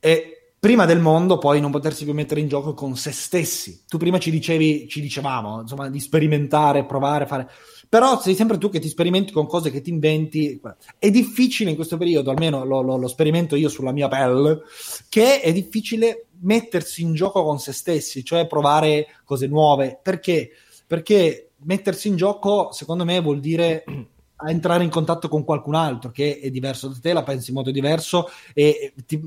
E 0.00 0.54
prima 0.58 0.86
del 0.86 0.98
mondo, 0.98 1.38
poi 1.38 1.60
non 1.60 1.70
potersi 1.70 2.02
più 2.02 2.14
mettere 2.14 2.40
in 2.40 2.48
gioco 2.48 2.74
con 2.74 2.96
se 2.96 3.12
stessi. 3.12 3.84
Tu 3.86 3.96
prima 3.96 4.18
ci 4.18 4.32
dicevi, 4.32 4.88
ci 4.88 5.00
dicevamo, 5.00 5.60
insomma, 5.60 5.88
di 5.88 6.00
sperimentare, 6.00 6.84
provare, 6.84 7.26
fare 7.26 7.48
però 7.94 8.20
sei 8.20 8.34
sempre 8.34 8.58
tu 8.58 8.70
che 8.70 8.80
ti 8.80 8.88
sperimenti 8.88 9.32
con 9.32 9.46
cose 9.46 9.70
che 9.70 9.80
ti 9.80 9.88
inventi. 9.88 10.60
È 10.98 11.12
difficile 11.12 11.70
in 11.70 11.76
questo 11.76 11.96
periodo, 11.96 12.32
almeno 12.32 12.64
lo, 12.64 12.80
lo, 12.80 12.96
lo 12.96 13.06
sperimento 13.06 13.54
io 13.54 13.68
sulla 13.68 13.92
mia 13.92 14.08
pelle, 14.08 14.62
che 15.08 15.40
è 15.40 15.52
difficile 15.52 16.26
mettersi 16.40 17.02
in 17.02 17.14
gioco 17.14 17.44
con 17.44 17.60
se 17.60 17.72
stessi, 17.72 18.24
cioè 18.24 18.48
provare 18.48 19.06
cose 19.22 19.46
nuove. 19.46 19.96
Perché? 20.02 20.50
Perché 20.88 21.50
mettersi 21.58 22.08
in 22.08 22.16
gioco, 22.16 22.72
secondo 22.72 23.04
me, 23.04 23.20
vuol 23.20 23.38
dire 23.38 23.84
entrare 24.44 24.82
in 24.82 24.90
contatto 24.90 25.28
con 25.28 25.44
qualcun 25.44 25.76
altro 25.76 26.10
che 26.10 26.40
è 26.40 26.50
diverso 26.50 26.88
da 26.88 26.98
te, 27.00 27.12
la 27.12 27.22
pensi 27.22 27.50
in 27.50 27.56
modo 27.58 27.70
diverso 27.70 28.28
e 28.54 28.92
ti, 29.06 29.22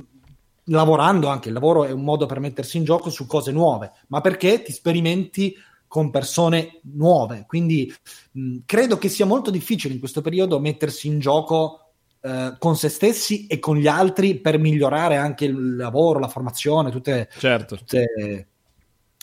lavorando 0.66 1.30
anche 1.30 1.48
il 1.48 1.54
lavoro 1.54 1.86
è 1.86 1.92
un 1.92 2.04
modo 2.04 2.26
per 2.26 2.42
mettersi 2.42 2.76
in 2.76 2.84
gioco 2.84 3.10
su 3.10 3.28
cose 3.28 3.54
nuove, 3.54 3.94
ma 4.08 4.20
perché 4.20 4.62
ti 4.62 4.74
sperimenti 4.74 5.56
con 5.88 6.10
persone 6.10 6.80
nuove. 6.94 7.46
Quindi 7.48 7.94
mh, 8.32 8.58
credo 8.66 8.98
che 8.98 9.10
sia 9.10 9.26
molto 9.26 9.50
difficile 9.52 9.94
in 9.94 10.00
questo 10.00 10.22
periodo 10.22 10.60
mettersi 10.60 11.08
in 11.08 11.20
gioco 11.20 11.92
eh, 12.22 12.56
con 12.60 12.76
se 12.76 12.90
stessi 12.90 13.48
e 13.48 13.60
con 13.60 13.78
gli 13.78 13.88
altri 13.88 14.40
per 14.40 14.58
migliorare 14.58 15.16
anche 15.16 15.46
il 15.46 15.76
lavoro, 15.76 16.20
la 16.20 16.28
formazione, 16.28 16.92
tutte, 16.92 17.30
certo. 17.38 17.76
tutte 17.76 18.48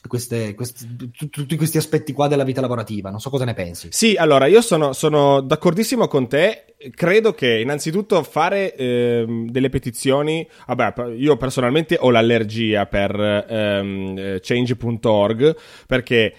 queste, 0.08 0.54
queste, 0.54 0.86
tutti 1.30 1.56
questi 1.56 1.78
aspetti 1.78 2.12
qua 2.12 2.28
della 2.28 2.44
vita 2.44 2.60
lavorativa. 2.60 3.10
Non 3.10 3.20
so 3.20 3.30
cosa 3.30 3.44
ne 3.44 3.54
pensi. 3.54 3.88
Sì, 3.90 4.14
allora 4.16 4.46
io 4.46 4.60
sono, 4.60 4.92
sono 4.92 5.40
d'accordissimo 5.40 6.08
con 6.08 6.28
te. 6.28 6.74
Credo 6.94 7.32
che 7.32 7.60
innanzitutto 7.60 8.22
fare 8.22 8.74
ehm, 8.74 9.48
delle 9.50 9.70
petizioni, 9.70 10.46
vabbè, 10.66 11.12
io 11.16 11.36
personalmente 11.36 11.96
ho 11.98 12.10
l'allergia 12.10 12.86
per 12.86 13.18
ehm, 13.48 14.38
change.org 14.40 15.56
perché 15.86 16.34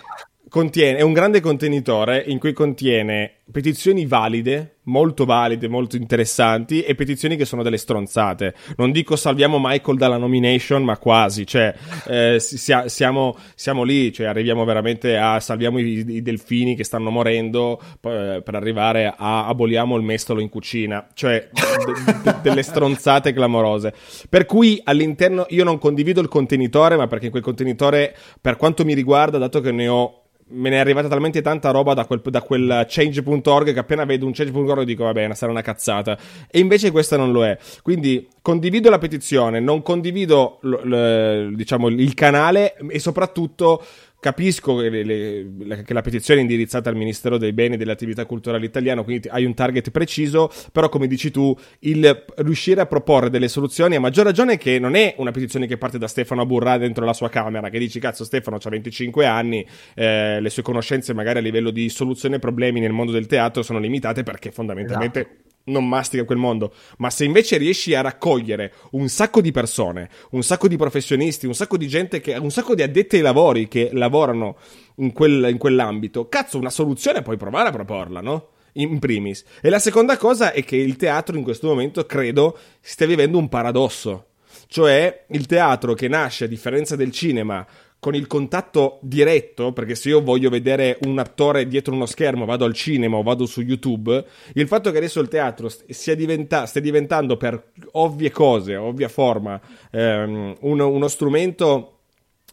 contiene, 0.56 1.00
è 1.00 1.02
un 1.02 1.12
grande 1.12 1.42
contenitore 1.42 2.24
in 2.26 2.40
cui 2.40 2.54
contiene 2.54 3.40
petizioni 3.52 4.06
valide, 4.06 4.78
molto 4.84 5.26
valide, 5.26 5.68
molto 5.68 5.98
interessanti 5.98 6.82
e 6.82 6.96
petizioni 6.96 7.36
che 7.36 7.44
sono 7.44 7.62
delle 7.62 7.76
stronzate. 7.76 8.54
Non 8.78 8.94
dico 8.94 9.18
salviamo 9.18 9.60
Michael 9.62 9.98
dalla 9.98 10.16
nomination, 10.16 10.82
ma 10.86 10.98
quasi, 10.98 11.46
cioè 11.46 11.76
eh, 12.08 12.38
siamo, 12.40 13.36
siamo, 13.54 13.84
lì, 13.84 14.14
cioè 14.14 14.28
arriviamo 14.28 14.64
veramente 14.64 15.18
a 15.18 15.42
salviamo 15.42 15.78
i, 15.78 16.06
i 16.08 16.22
delfini 16.22 16.74
che 16.74 16.86
stanno 16.86 17.10
morendo 17.10 17.78
eh, 18.04 18.42
per 18.42 18.56
arrivare 18.56 19.14
a 19.14 19.48
aboliamo 19.48 19.98
il 19.98 20.04
mestolo 20.04 20.40
in 20.40 20.48
cucina, 20.48 21.06
cioè 21.14 21.50
de, 21.52 22.22
de, 22.24 22.36
delle 22.42 22.64
stronzate 22.64 23.34
clamorose. 23.34 23.94
Per 24.30 24.46
cui 24.46 24.80
all'interno 24.86 25.48
io 25.50 25.66
non 25.66 25.80
condivido 25.80 26.22
il 26.22 26.30
contenitore, 26.30 26.96
ma 26.96 27.08
perché 27.08 27.26
in 27.26 27.32
quel 27.32 27.44
contenitore, 27.44 28.16
per 28.40 28.56
quanto 28.56 28.86
mi 28.86 28.94
riguarda, 28.94 29.38
dato 29.38 29.60
che 29.60 29.74
ne 29.74 29.90
ho 29.90 30.20
me 30.48 30.70
ne 30.70 30.76
è 30.76 30.80
arrivata 30.80 31.08
talmente 31.08 31.42
tanta 31.42 31.72
roba 31.72 31.94
da 31.94 32.06
quel, 32.06 32.22
da 32.24 32.42
quel 32.42 32.86
change.org 32.88 33.74
che 33.74 33.80
appena 33.80 34.06
vedo 34.06 34.26
un 34.26 34.32
change.org 34.32 34.84
dico 34.84 35.04
vabbè 35.04 35.34
sarà 35.34 35.52
una 35.52 35.62
cazzata. 35.62 36.18
E 36.50 36.60
invece 36.60 36.92
questa 36.92 37.18
non 37.18 37.32
lo 37.32 37.46
è. 37.46 37.58
Quindi 37.82 38.28
condivido 38.42 38.90
la 38.90 39.00
petizione 39.00 39.60
non 39.60 39.82
condivido 39.82 40.60
l, 40.62 40.70
l, 40.70 41.56
diciamo 41.56 41.88
il 41.88 42.14
canale 42.14 42.76
e 42.90 43.00
soprattutto 43.00 43.84
Capisco 44.20 44.78
che, 44.78 44.90
le, 44.90 45.04
le, 45.04 45.84
che, 45.84 45.94
la 45.94 46.02
petizione 46.02 46.40
è 46.40 46.44
indirizzata 46.44 46.90
al 46.90 46.96
Ministero 46.96 47.38
dei 47.38 47.54
Beni 47.54 47.76
e 47.76 47.78
delle 47.78 47.92
Attività 47.92 48.26
Culturali 48.26 48.66
Italiano, 48.66 49.04
quindi 49.04 49.28
hai 49.30 49.46
un 49.46 49.54
target 49.54 49.92
preciso, 49.92 50.52
però 50.72 50.90
come 50.90 51.08
dici 51.08 51.30
tu, 51.32 51.56
il 51.80 52.26
riuscire 52.38 52.82
a 52.82 52.86
proporre 52.86 53.30
delle 53.30 53.48
soluzioni, 53.48 53.96
a 53.96 54.00
maggior 54.00 54.26
ragione 54.26 54.58
che 54.58 54.80
non 54.80 54.96
è 54.96 55.14
una 55.18 55.32
petizione 55.32 55.68
che 55.68 55.78
parte 55.78 55.98
da 55.98 56.08
Stefano 56.08 56.46
Burrà 56.46 56.78
dentro 56.78 57.06
la 57.06 57.14
sua 57.14 57.30
camera, 57.30 57.70
che 57.70 57.78
dici 57.78 58.00
cazzo 58.00 58.24
Stefano 58.24 58.58
ha 58.62 58.70
25 58.70 59.26
anni, 59.26 59.66
eh, 59.94 60.40
le 60.42 60.50
sue 60.50 60.64
conoscenze 60.64 61.14
magari 61.14 61.40
a 61.40 61.42
livello 61.42 61.70
di 61.70 61.90
soluzione 61.90 62.40
problemi 62.40 62.80
nel 62.80 62.94
mondo 62.94 63.12
del 63.12 63.28
teatro 63.28 63.62
sono 63.62 63.80
limitate 63.80 64.24
perché 64.24 64.52
fondamentalmente... 64.52 65.20
Esatto 65.20 65.54
non 65.66 65.88
mastica 65.88 66.24
quel 66.24 66.38
mondo, 66.38 66.74
ma 66.98 67.10
se 67.10 67.24
invece 67.24 67.58
riesci 67.58 67.94
a 67.96 68.02
raccogliere 68.02 68.74
un 68.92 69.08
sacco 69.08 69.42
di 69.42 69.52
persone, 69.52 70.10
un 70.32 70.44
sacco 70.44 70.68
di 70.68 70.78
professionisti, 70.78 71.48
un 71.48 71.56
sacco 71.56 71.78
di 71.78 71.88
gente 71.88 72.20
che, 72.20 72.36
un 72.36 72.52
sacco 72.52 72.76
di 72.76 72.82
addetti 72.82 73.16
ai 73.16 73.22
lavori 73.22 73.68
che 73.68 73.90
lavorano 73.94 74.58
in, 74.98 75.12
quel, 75.14 75.48
in 75.50 75.58
quell'ambito, 75.58 76.28
cazzo, 76.28 76.58
una 76.58 76.70
soluzione 76.70 77.22
puoi 77.22 77.38
provare 77.38 77.70
a 77.70 77.72
proporla, 77.72 78.22
no? 78.22 78.50
in 78.78 79.00
primis. 79.00 79.44
E 79.62 79.70
la 79.70 79.80
seconda 79.80 80.18
cosa 80.18 80.52
è 80.52 80.64
che 80.64 80.76
il 80.76 80.96
teatro 80.96 81.38
in 81.38 81.44
questo 81.44 81.68
momento 81.68 82.06
credo 82.06 82.58
stia 82.82 83.08
vivendo 83.08 83.38
un 83.38 83.50
paradosso. 83.50 84.28
Cioè 84.68 85.26
il 85.30 85.46
teatro 85.46 85.94
che 85.94 86.08
nasce 86.08 86.46
a 86.46 86.48
differenza 86.48 86.96
del 86.96 87.12
cinema 87.12 87.66
con 88.06 88.14
il 88.14 88.28
contatto 88.28 89.00
diretto, 89.02 89.74
perché 89.74 89.96
se 89.96 90.10
io 90.10 90.22
voglio 90.22 90.52
vedere 90.52 91.00
un 91.06 91.18
attore 91.18 91.68
dietro 91.68 91.92
uno 91.96 92.06
schermo, 92.06 92.46
vado 92.46 92.64
al 92.64 92.76
cinema 92.76 93.18
o 93.18 93.24
vado 93.24 93.48
su 93.48 93.62
YouTube, 93.62 94.24
il 94.54 94.68
fatto 94.68 94.92
che 94.92 94.98
adesso 94.98 95.20
il 95.22 95.28
teatro 95.28 95.70
stia, 95.70 96.14
diventa, 96.14 96.68
stia 96.68 96.82
diventando 96.82 97.36
per 97.36 97.72
ovvie 97.94 98.30
cose, 98.30 98.76
ovvia 98.76 99.08
forma, 99.08 99.60
ehm, 99.90 100.54
uno, 100.60 100.88
uno 100.88 101.08
strumento 101.08 102.02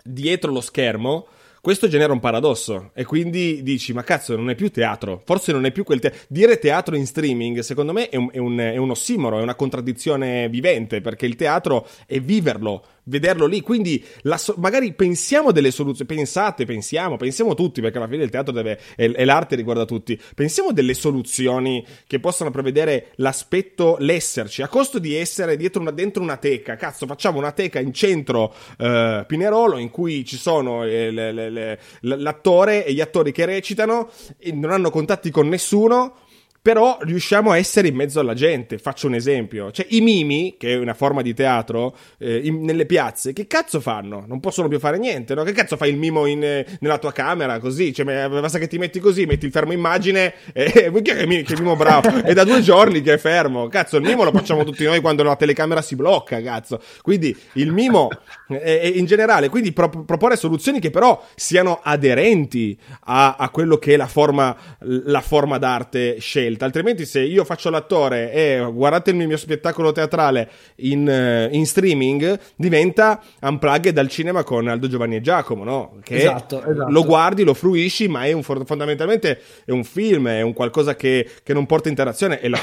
dietro 0.02 0.50
lo 0.52 0.62
schermo, 0.62 1.26
questo 1.62 1.86
genera 1.86 2.12
un 2.12 2.18
paradosso 2.18 2.90
e 2.92 3.04
quindi 3.04 3.62
dici, 3.62 3.92
ma 3.92 4.02
cazzo, 4.02 4.34
non 4.34 4.50
è 4.50 4.56
più 4.56 4.68
teatro, 4.72 5.22
forse 5.24 5.52
non 5.52 5.64
è 5.64 5.70
più 5.70 5.84
quel 5.84 6.00
teatro. 6.00 6.18
Dire 6.26 6.58
teatro 6.58 6.96
in 6.96 7.06
streaming, 7.06 7.60
secondo 7.60 7.92
me, 7.92 8.08
è 8.08 8.16
un, 8.16 8.30
è, 8.32 8.38
un, 8.38 8.58
è 8.58 8.76
un 8.78 8.90
ossimoro, 8.90 9.38
è 9.38 9.42
una 9.42 9.54
contraddizione 9.54 10.48
vivente, 10.48 11.00
perché 11.00 11.24
il 11.24 11.36
teatro 11.36 11.86
è 12.04 12.18
viverlo, 12.18 12.84
vederlo 13.04 13.46
lì. 13.46 13.60
Quindi 13.60 14.04
so- 14.36 14.54
magari 14.58 14.92
pensiamo 14.92 15.52
delle 15.52 15.70
soluzioni, 15.70 16.14
pensate, 16.14 16.64
pensiamo, 16.64 17.16
pensiamo 17.16 17.54
tutti, 17.54 17.80
perché 17.80 17.98
alla 17.98 18.08
fine 18.08 18.24
il 18.24 18.30
teatro 18.30 18.52
deve, 18.52 18.78
e, 18.96 19.12
e 19.14 19.24
l'arte 19.24 19.56
riguarda 19.56 19.84
tutti. 19.84 20.20
Pensiamo 20.34 20.72
delle 20.72 20.94
soluzioni 20.94 21.84
che 22.06 22.20
possano 22.20 22.50
prevedere 22.50 23.08
l'aspetto, 23.16 23.96
l'esserci, 23.98 24.62
a 24.62 24.68
costo 24.68 24.98
di 24.98 25.14
essere 25.14 25.56
una, 25.74 25.90
dentro 25.90 26.22
una 26.22 26.36
teca. 26.36 26.76
Cazzo, 26.76 27.06
facciamo 27.06 27.38
una 27.38 27.52
teca 27.52 27.80
in 27.80 27.92
centro 27.92 28.54
eh, 28.78 29.24
Pinerolo 29.26 29.78
in 29.78 29.90
cui 29.90 30.24
ci 30.24 30.36
sono 30.36 30.84
eh, 30.84 31.10
le, 31.10 31.32
le, 31.32 31.50
le, 31.50 31.78
l'attore 32.00 32.84
e 32.84 32.92
gli 32.92 33.00
attori 33.00 33.32
che 33.32 33.44
recitano 33.44 34.10
e 34.38 34.52
non 34.52 34.70
hanno 34.70 34.90
contatti 34.90 35.30
con 35.30 35.48
nessuno 35.48 36.21
però 36.62 36.96
riusciamo 37.00 37.50
a 37.50 37.58
essere 37.58 37.88
in 37.88 37.96
mezzo 37.96 38.20
alla 38.20 38.34
gente. 38.34 38.78
Faccio 38.78 39.08
un 39.08 39.14
esempio: 39.14 39.72
cioè, 39.72 39.84
i 39.90 40.00
mimi, 40.00 40.54
che 40.56 40.74
è 40.74 40.76
una 40.76 40.94
forma 40.94 41.20
di 41.20 41.34
teatro, 41.34 41.96
eh, 42.18 42.36
in, 42.36 42.62
nelle 42.62 42.86
piazze, 42.86 43.32
che 43.32 43.48
cazzo 43.48 43.80
fanno? 43.80 44.24
Non 44.28 44.38
possono 44.38 44.68
più 44.68 44.78
fare 44.78 44.96
niente, 44.96 45.34
no? 45.34 45.42
Che 45.42 45.50
cazzo 45.50 45.76
fai 45.76 45.90
il 45.90 45.96
mimo 45.96 46.24
in, 46.26 46.44
eh, 46.44 46.64
nella 46.78 46.98
tua 46.98 47.10
camera 47.10 47.58
così? 47.58 47.92
Cioè, 47.92 48.04
basta 48.28 48.60
che 48.60 48.68
ti 48.68 48.78
metti 48.78 49.00
così, 49.00 49.26
metti 49.26 49.44
il 49.44 49.50
fermo 49.50 49.72
immagine 49.72 50.34
e 50.52 50.72
eh, 50.72 50.92
che, 51.02 51.26
che, 51.26 51.42
che 51.42 51.56
mimo 51.58 51.74
bravo. 51.74 52.08
è 52.22 52.32
da 52.32 52.44
due 52.44 52.60
giorni 52.60 53.02
che 53.02 53.14
è 53.14 53.18
fermo. 53.18 53.66
Cazzo, 53.66 53.96
il 53.96 54.04
mimo 54.04 54.22
lo 54.22 54.30
facciamo 54.30 54.62
tutti 54.62 54.84
noi 54.84 55.00
quando 55.00 55.24
la 55.24 55.34
telecamera 55.34 55.82
si 55.82 55.96
blocca, 55.96 56.40
cazzo. 56.40 56.80
Quindi 57.02 57.36
il 57.54 57.72
mimo 57.72 58.08
è, 58.46 58.54
è 58.54 58.86
in 58.86 59.06
generale, 59.06 59.48
quindi 59.48 59.72
pro, 59.72 59.88
proporre 59.88 60.36
soluzioni 60.36 60.78
che 60.78 60.90
però 60.90 61.20
siano 61.34 61.80
aderenti 61.82 62.78
a, 63.06 63.34
a 63.34 63.50
quello 63.50 63.78
che 63.78 63.94
è 63.94 63.96
la 63.96 64.06
forma, 64.06 64.56
la 64.78 65.20
forma 65.20 65.58
d'arte 65.58 66.20
scelta 66.20 66.50
scelta, 66.52 66.64
altrimenti 66.64 67.06
se 67.06 67.20
io 67.20 67.44
faccio 67.44 67.70
l'attore 67.70 68.32
e 68.32 68.70
guardate 68.72 69.10
il 69.10 69.16
mio 69.16 69.36
spettacolo 69.36 69.92
teatrale 69.92 70.48
in, 70.76 71.08
eh, 71.08 71.48
in 71.52 71.66
streaming, 71.66 72.38
diventa 72.56 73.20
unplugged 73.40 73.92
dal 73.92 74.08
cinema 74.08 74.44
con 74.44 74.68
Aldo 74.68 74.88
Giovanni 74.88 75.16
e 75.16 75.20
Giacomo, 75.20 75.64
no? 75.64 75.98
Che 76.02 76.16
esatto, 76.16 76.62
esatto. 76.62 76.90
lo 76.90 77.04
guardi, 77.04 77.44
lo 77.44 77.54
fruisci, 77.54 78.08
ma 78.08 78.24
è 78.24 78.32
un, 78.32 78.42
fondamentalmente 78.42 79.40
è 79.64 79.70
un 79.70 79.84
film, 79.84 80.28
è 80.28 80.42
un 80.42 80.52
qualcosa 80.52 80.94
che, 80.94 81.28
che 81.42 81.52
non 81.52 81.66
porta 81.66 81.88
interazione 81.88 82.40
e 82.40 82.48
la, 82.48 82.58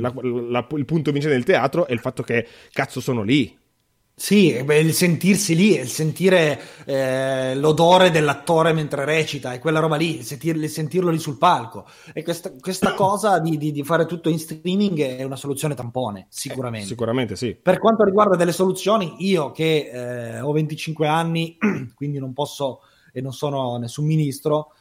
la, 0.00 0.12
la, 0.48 0.66
il 0.76 0.84
punto 0.84 1.12
vincente 1.12 1.36
del 1.36 1.44
teatro 1.44 1.86
è 1.86 1.92
il 1.92 2.00
fatto 2.00 2.22
che 2.22 2.46
cazzo 2.72 3.00
sono 3.00 3.22
lì, 3.22 3.56
sì, 4.16 4.62
beh, 4.62 4.78
il 4.78 4.92
sentirsi 4.92 5.56
lì, 5.56 5.76
il 5.76 5.88
sentire 5.88 6.60
eh, 6.84 7.56
l'odore 7.56 8.12
dell'attore 8.12 8.72
mentre 8.72 9.04
recita 9.04 9.52
e 9.52 9.58
quella 9.58 9.80
roba 9.80 9.96
lì, 9.96 10.18
il, 10.18 10.24
sentir, 10.24 10.54
il 10.54 10.68
sentirlo 10.68 11.10
lì 11.10 11.18
sul 11.18 11.36
palco. 11.36 11.84
E 12.12 12.22
questa, 12.22 12.52
questa 12.60 12.94
cosa 12.94 13.40
di, 13.40 13.58
di, 13.58 13.72
di, 13.72 13.82
fare 13.82 14.06
tutto 14.06 14.28
in 14.28 14.38
streaming 14.38 15.00
è 15.00 15.24
una 15.24 15.34
soluzione 15.34 15.74
tampone, 15.74 16.26
sicuramente. 16.28 16.86
Eh, 16.86 16.90
sicuramente 16.90 17.34
sì. 17.36 17.56
Per 17.60 17.80
quanto 17.80 18.04
riguarda 18.04 18.36
delle 18.36 18.52
soluzioni, 18.52 19.16
io 19.18 19.50
che 19.50 19.90
eh, 19.92 20.40
ho 20.40 20.52
25 20.52 21.08
anni, 21.08 21.58
quindi 21.96 22.20
non 22.20 22.32
posso 22.32 22.82
e 23.12 23.20
non 23.20 23.32
sono 23.32 23.76
nessun 23.78 24.06
ministro, 24.06 24.74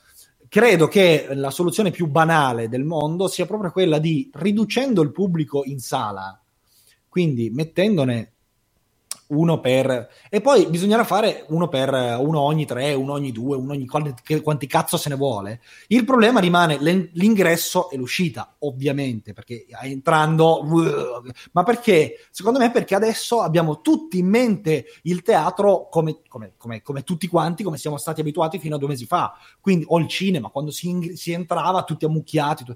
credo 0.47 0.87
che 0.87 1.29
la 1.33 1.49
soluzione 1.49 1.89
più 1.89 2.05
banale 2.05 2.69
del 2.69 2.83
mondo 2.83 3.27
sia 3.27 3.47
proprio 3.47 3.71
quella 3.71 3.97
di 3.97 4.29
riducendo 4.33 5.01
il 5.01 5.11
pubblico 5.11 5.63
in 5.65 5.79
sala, 5.79 6.39
quindi 7.09 7.49
mettendone 7.49 8.32
uno 9.33 9.59
per 9.59 10.09
e 10.29 10.41
poi 10.41 10.67
bisognerà 10.67 11.03
fare 11.03 11.45
uno 11.49 11.67
per 11.67 11.91
uno 12.19 12.39
ogni 12.39 12.65
tre, 12.65 12.93
uno 12.93 13.13
ogni 13.13 13.31
due, 13.31 13.57
uno 13.57 13.73
ogni 13.73 13.85
quanti, 13.85 14.41
quanti 14.41 14.67
cazzo 14.67 14.97
se 14.97 15.09
ne 15.09 15.15
vuole. 15.15 15.61
Il 15.87 16.05
problema 16.05 16.39
rimane 16.39 16.77
l'ingresso 16.77 17.89
e 17.89 17.97
l'uscita, 17.97 18.55
ovviamente, 18.59 19.33
perché 19.33 19.65
entrando, 19.81 20.65
ma 21.51 21.63
perché? 21.63 22.27
Secondo 22.31 22.59
me 22.59 22.71
perché 22.71 22.95
adesso 22.95 23.41
abbiamo 23.41 23.81
tutti 23.81 24.19
in 24.19 24.27
mente 24.27 24.85
il 25.03 25.21
teatro 25.21 25.87
come, 25.89 26.19
come, 26.27 26.53
come, 26.57 26.81
come 26.81 27.03
tutti 27.03 27.27
quanti, 27.27 27.63
come 27.63 27.77
siamo 27.77 27.97
stati 27.97 28.21
abituati 28.21 28.59
fino 28.59 28.75
a 28.75 28.79
due 28.79 28.89
mesi 28.89 29.05
fa. 29.05 29.35
Quindi, 29.59 29.85
o 29.87 29.99
il 29.99 30.07
cinema, 30.07 30.49
quando 30.49 30.71
si, 30.71 31.13
si 31.15 31.31
entrava 31.31 31.83
tutti 31.83 32.05
ammucchiati. 32.05 32.63
Tu... 32.63 32.75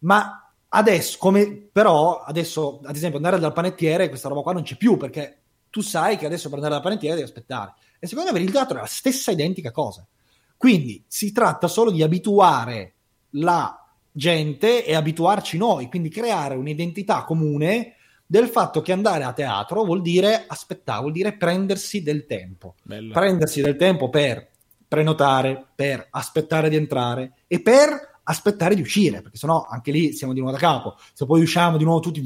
Ma 0.00 0.52
adesso, 0.68 1.16
come 1.18 1.68
però, 1.72 2.20
adesso, 2.20 2.80
ad 2.84 2.94
esempio, 2.94 3.18
andare 3.18 3.38
dal 3.38 3.52
panettiere, 3.52 4.08
questa 4.08 4.28
roba 4.28 4.42
qua 4.42 4.52
non 4.52 4.62
c'è 4.62 4.76
più 4.76 4.96
perché 4.96 5.40
tu 5.76 5.82
sai 5.82 6.16
che 6.16 6.24
adesso 6.24 6.48
per 6.48 6.56
andare 6.56 6.72
alla 6.72 6.82
panettiera 6.82 7.14
devi 7.14 7.26
aspettare. 7.26 7.74
E 7.98 8.06
secondo 8.06 8.32
me 8.32 8.38
il 8.38 8.50
teatro 8.50 8.78
è 8.78 8.80
la 8.80 8.86
stessa 8.86 9.30
identica 9.30 9.70
cosa. 9.70 10.06
Quindi 10.56 11.04
si 11.06 11.32
tratta 11.32 11.68
solo 11.68 11.90
di 11.90 12.02
abituare 12.02 12.94
la 13.32 13.78
gente 14.10 14.86
e 14.86 14.94
abituarci 14.94 15.58
noi, 15.58 15.90
quindi 15.90 16.08
creare 16.08 16.54
un'identità 16.54 17.24
comune 17.24 17.96
del 18.24 18.48
fatto 18.48 18.80
che 18.80 18.92
andare 18.92 19.24
a 19.24 19.34
teatro 19.34 19.84
vuol 19.84 20.00
dire 20.00 20.44
aspettare, 20.46 21.00
vuol 21.00 21.12
dire 21.12 21.36
prendersi 21.36 22.02
del 22.02 22.24
tempo. 22.24 22.76
Bello. 22.82 23.12
Prendersi 23.12 23.60
del 23.60 23.76
tempo 23.76 24.08
per 24.08 24.48
prenotare, 24.88 25.62
per 25.74 26.06
aspettare 26.08 26.70
di 26.70 26.76
entrare 26.76 27.34
e 27.46 27.60
per 27.60 28.20
aspettare 28.22 28.74
di 28.74 28.80
uscire, 28.80 29.20
perché 29.20 29.36
sennò 29.36 29.66
anche 29.68 29.90
lì 29.90 30.14
siamo 30.14 30.32
di 30.32 30.40
nuovo 30.40 30.56
da 30.56 30.60
capo. 30.60 30.96
Se 31.12 31.26
poi 31.26 31.42
usciamo 31.42 31.76
di 31.76 31.84
nuovo 31.84 32.00
tutti 32.00 32.22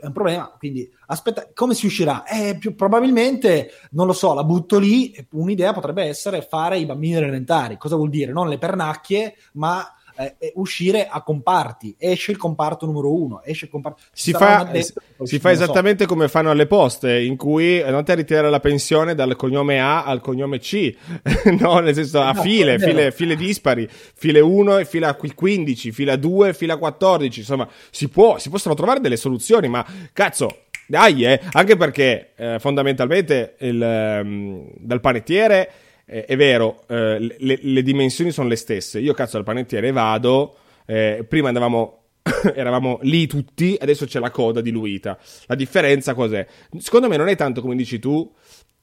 è 0.00 0.06
un 0.06 0.12
problema. 0.12 0.54
Quindi, 0.58 0.90
aspetta, 1.06 1.48
come 1.54 1.74
si 1.74 1.86
uscirà? 1.86 2.24
Eh, 2.24 2.56
più 2.58 2.74
probabilmente, 2.74 3.70
non 3.90 4.06
lo 4.06 4.12
so, 4.12 4.34
la 4.34 4.44
butto 4.44 4.78
lì. 4.78 5.14
Un'idea 5.32 5.72
potrebbe 5.72 6.04
essere 6.04 6.42
fare 6.42 6.78
i 6.78 6.86
bambini 6.86 7.16
elementari. 7.16 7.76
Cosa 7.76 7.96
vuol 7.96 8.10
dire? 8.10 8.32
Non 8.32 8.48
le 8.48 8.58
pernacchie, 8.58 9.36
ma 9.52 9.86
eh, 10.38 10.52
uscire 10.56 11.08
a 11.08 11.22
comparti. 11.22 11.94
Esce 11.98 12.30
il 12.30 12.36
comparto 12.36 12.86
numero 12.86 13.14
uno, 13.14 13.42
esce 13.42 13.64
il 13.64 13.70
comparto. 13.70 14.02
Si 14.12 14.32
fa, 14.32 14.58
addetto, 14.58 15.00
si 15.24 15.38
fa 15.38 15.50
esattamente 15.50 16.04
so. 16.04 16.10
come 16.10 16.28
fanno 16.28 16.50
alle 16.50 16.66
poste, 16.66 17.20
in 17.20 17.36
cui 17.36 17.80
andate 17.80 18.12
a 18.12 18.14
ritirare 18.16 18.50
la 18.50 18.60
pensione 18.60 19.14
dal 19.14 19.34
cognome 19.36 19.80
A 19.80 20.04
al 20.04 20.20
cognome 20.20 20.58
C, 20.58 20.94
no? 21.58 21.78
Nel 21.78 21.94
senso 21.94 22.20
a 22.20 22.32
no, 22.32 22.42
file, 22.42 22.78
file, 22.78 23.10
file, 23.12 23.36
dispari, 23.36 23.88
file 23.88 24.40
1 24.40 24.78
e 24.78 24.84
fila 24.84 25.14
15, 25.14 25.92
fila 25.92 26.16
2 26.16 26.48
e 26.48 26.54
fila 26.54 26.76
14. 26.76 27.40
Insomma, 27.40 27.68
si, 27.90 28.08
può, 28.08 28.38
si 28.38 28.50
possono 28.50 28.74
trovare 28.74 29.00
delle 29.00 29.16
soluzioni, 29.16 29.68
ma 29.68 29.84
cazzo. 30.12 30.64
Dai, 30.86 31.24
eh, 31.24 31.40
anche 31.52 31.76
perché 31.76 32.32
eh, 32.34 32.56
fondamentalmente 32.58 33.54
il, 33.60 34.20
um, 34.24 34.68
dal 34.76 34.98
panettiere 34.98 35.70
eh, 36.10 36.24
è 36.24 36.36
vero, 36.36 36.82
eh, 36.88 37.36
le, 37.38 37.58
le, 37.60 37.82
dimensioni 37.82 38.32
sono 38.32 38.48
le 38.48 38.56
stesse. 38.56 38.98
Io 38.98 39.14
cazzo 39.14 39.36
al 39.36 39.44
panettiere 39.44 39.92
vado, 39.92 40.56
eh, 40.84 41.24
prima 41.28 41.48
andavamo 41.48 42.00
eravamo 42.54 42.98
lì 43.02 43.26
tutti, 43.26 43.76
adesso 43.80 44.06
c'è 44.06 44.18
la 44.18 44.30
coda 44.30 44.60
diluita. 44.60 45.16
La 45.46 45.54
differenza 45.54 46.14
cos'è? 46.14 46.44
Secondo 46.78 47.08
me 47.08 47.16
non 47.16 47.28
è 47.28 47.36
tanto 47.36 47.60
come 47.60 47.76
dici 47.76 48.00
tu 48.00 48.28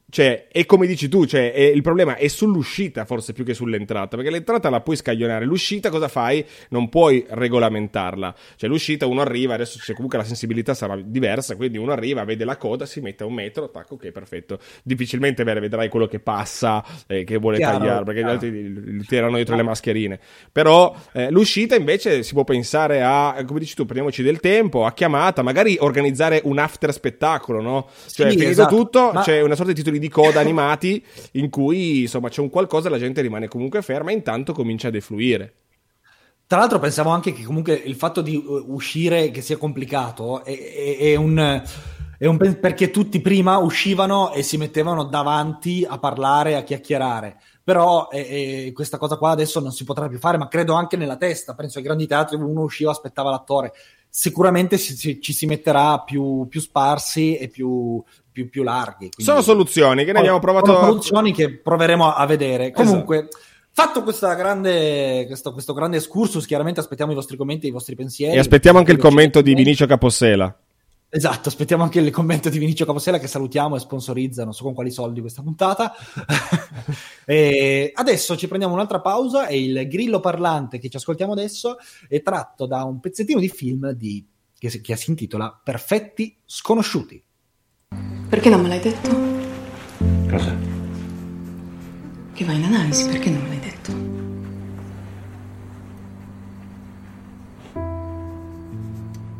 cioè, 0.09 0.47
è 0.49 0.65
come 0.65 0.87
dici 0.87 1.09
tu, 1.09 1.25
cioè, 1.25 1.41
il 1.41 1.81
problema 1.81 2.15
è 2.15 2.29
sull'uscita 2.29 3.03
forse 3.03 3.33
più 3.33 3.43
che 3.43 3.53
sull'entrata, 3.53 4.15
perché 4.15 4.31
l'entrata 4.31 4.69
la 4.69 4.79
puoi 4.79 4.95
scaglionare, 4.95 5.43
l'uscita 5.43 5.89
cosa 5.89 6.07
fai? 6.07 6.45
Non 6.69 6.87
puoi 6.87 7.25
regolamentarla. 7.27 8.33
Cioè, 8.55 8.69
l'uscita 8.69 9.05
uno 9.05 9.19
arriva, 9.19 9.55
adesso 9.55 9.77
c'è 9.79 9.93
comunque 9.93 10.17
la 10.17 10.23
sensibilità 10.23 10.73
sarà 10.73 10.97
diversa, 11.03 11.57
quindi 11.57 11.77
uno 11.77 11.91
arriva, 11.91 12.23
vede 12.23 12.45
la 12.45 12.55
coda, 12.55 12.85
si 12.85 13.01
mette 13.01 13.23
a 13.23 13.25
un 13.25 13.33
metro, 13.33 13.69
tac, 13.69 13.91
ok, 13.91 14.11
perfetto. 14.11 14.59
Difficilmente 14.81 15.43
vedrai 15.43 15.89
quello 15.89 16.07
che 16.07 16.19
passa, 16.19 16.85
eh, 17.05 17.25
che 17.25 17.37
vuole 17.37 17.57
chiaro, 17.57 17.77
tagliare, 17.77 18.05
perché 18.05 18.21
chiaro. 18.21 18.33
gli 18.33 18.45
altri 18.45 19.05
tirano 19.05 19.35
dietro 19.35 19.57
le 19.57 19.63
mascherine. 19.63 20.19
Però 20.53 20.95
eh, 21.11 21.29
l'uscita 21.31 21.75
invece 21.75 22.23
si 22.23 22.31
può 22.31 22.45
pensare 22.45 23.03
a, 23.03 23.43
come 23.45 23.59
dici 23.59 23.75
tu, 23.75 23.83
prendiamoci 23.83 24.23
del 24.23 24.39
tempo, 24.39 24.85
a 24.85 24.93
chiamata, 24.93 25.41
magari 25.41 25.75
organizzare 25.81 26.39
un 26.45 26.59
after 26.59 26.93
spettacolo, 26.93 27.61
no? 27.61 27.89
Cioè, 28.07 28.31
sì, 28.31 28.37
finito 28.37 28.51
esatto. 28.51 28.75
tutto, 28.75 29.11
Ma... 29.11 29.21
c'è 29.21 29.41
una 29.41 29.55
sorta 29.55 29.73
di 29.73 29.77
titolo 29.77 29.95
titoli 29.97 29.99
di 29.99 30.09
coda 30.09 30.39
animati 30.39 31.03
in 31.33 31.49
cui 31.49 32.01
insomma 32.01 32.29
c'è 32.29 32.41
un 32.41 32.49
qualcosa 32.49 32.87
e 32.87 32.91
la 32.91 32.99
gente 32.99 33.21
rimane 33.21 33.47
comunque 33.47 33.81
ferma 33.81 34.11
e 34.11 34.13
intanto 34.13 34.53
comincia 34.53 34.87
a 34.87 34.91
defluire. 34.91 35.53
Tra 36.47 36.59
l'altro 36.59 36.79
pensavo 36.79 37.09
anche 37.09 37.33
che 37.33 37.43
comunque 37.43 37.73
il 37.73 37.95
fatto 37.95 38.21
di 38.21 38.35
uh, 38.35 38.65
uscire 38.67 39.31
che 39.31 39.41
sia 39.41 39.57
complicato 39.57 40.43
è, 40.43 40.57
è, 40.57 40.97
è 40.97 41.15
un 41.15 41.63
Un, 42.19 42.57
perché 42.59 42.89
tutti 42.89 43.21
prima 43.21 43.57
uscivano 43.57 44.33
e 44.33 44.41
si 44.41 44.57
mettevano 44.57 45.03
davanti 45.03 45.85
a 45.87 45.99
parlare, 45.99 46.55
a 46.55 46.63
chiacchierare. 46.63 47.39
Però 47.63 48.07
eh, 48.11 48.65
eh, 48.65 48.71
questa 48.73 48.97
cosa 48.97 49.17
qua 49.17 49.29
adesso 49.29 49.59
non 49.59 49.71
si 49.71 49.83
potrà 49.83 50.07
più 50.07 50.17
fare, 50.17 50.39
ma 50.39 50.47
credo 50.47 50.73
anche 50.73 50.97
nella 50.97 51.17
testa. 51.17 51.53
Penso 51.53 51.77
ai 51.77 51.83
grandi 51.83 52.07
teatri 52.07 52.35
uno 52.37 52.61
usciva, 52.61 52.89
aspettava 52.89 53.29
l'attore. 53.29 53.71
Sicuramente 54.09 54.79
si, 54.79 54.95
si, 54.95 55.21
ci 55.21 55.31
si 55.31 55.45
metterà 55.45 55.99
più, 55.99 56.47
più 56.49 56.59
sparsi 56.59 57.37
e 57.37 57.49
più, 57.49 58.03
più, 58.37 58.49
più 58.49 58.61
larghi. 58.61 59.09
Quindi, 59.09 59.23
sono 59.23 59.41
soluzioni 59.41 60.05
che 60.05 60.11
ne 60.11 60.19
abbiamo 60.19 60.39
provato. 60.39 60.67
Sono 60.67 60.85
soluzioni 60.85 61.33
che 61.33 61.57
proveremo 61.57 62.13
a 62.13 62.25
vedere. 62.27 62.71
Comunque. 62.71 63.17
Esatto. 63.17 63.37
Fatto 63.71 64.03
grande, 64.35 65.25
questo, 65.27 65.53
questo, 65.53 65.73
grande 65.73 65.97
excursus, 65.97 66.47
chiaramente 66.47 66.79
aspettiamo 66.79 67.11
i 67.11 67.15
vostri 67.15 67.37
commenti, 67.37 67.67
i 67.67 67.71
vostri 67.71 67.95
pensieri. 67.95 68.35
E 68.35 68.39
aspettiamo 68.39 68.79
anche 68.79 68.91
il 68.91 68.97
commento 68.97 69.41
di 69.41 69.53
Vinicio 69.53 69.85
Capossela. 69.85 70.55
Esatto, 71.09 71.47
aspettiamo 71.49 71.83
anche 71.83 71.99
il 71.99 72.11
commento 72.11 72.49
di 72.49 72.57
Vinicio 72.57 72.85
Capossela 72.85 73.19
che 73.19 73.27
salutiamo 73.27 73.75
e 73.75 73.79
sponsorizza, 73.79 74.43
non 74.43 74.53
so 74.53 74.63
con 74.63 74.73
quali 74.73 74.89
soldi 74.89 75.21
questa 75.21 75.43
puntata. 75.43 75.93
e 77.23 77.91
adesso 77.93 78.35
ci 78.35 78.47
prendiamo 78.47 78.73
un'altra 78.73 78.99
pausa 78.99 79.45
e 79.45 79.63
il 79.63 79.87
grillo 79.87 80.19
parlante 80.19 80.79
che 80.79 80.89
ci 80.89 80.97
ascoltiamo 80.97 81.33
adesso 81.33 81.77
è 82.07 82.23
tratto 82.23 82.65
da 82.65 82.83
un 82.83 82.99
pezzettino 82.99 83.39
di 83.39 83.49
film 83.49 83.91
di, 83.91 84.25
che, 84.57 84.71
si, 84.71 84.81
che 84.81 84.95
si 84.95 85.11
intitola 85.11 85.59
Perfetti 85.63 86.35
sconosciuti. 86.45 87.23
Perché 88.29 88.49
non 88.49 88.61
me 88.61 88.67
l'hai 88.67 88.81
detto? 88.81 89.09
Cosa? 90.29 90.53
Che 92.33 92.45
vai 92.45 92.57
in 92.57 92.65
analisi, 92.65 93.05
perché 93.07 93.29
non 93.29 93.41
me 93.41 93.47
l'hai 93.47 93.59
detto? 93.59 93.93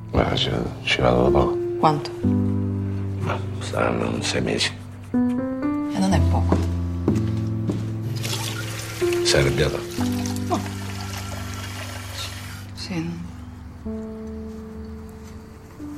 Guarda, 0.10 0.36
ci, 0.36 0.52
ci 0.84 1.02
vado 1.02 1.24
da 1.24 1.30
poco. 1.30 1.58
Quanto? 1.80 2.12
Ma 3.20 3.38
saranno 3.60 4.22
sei 4.22 4.42
mesi. 4.42 4.72
E 5.12 6.00
non 6.00 6.14
è 6.14 6.22
poco. 6.32 6.58
Sei 9.24 9.42
arrabbiata? 9.42 9.78
No. 10.48 10.60
Sì. 12.74 13.10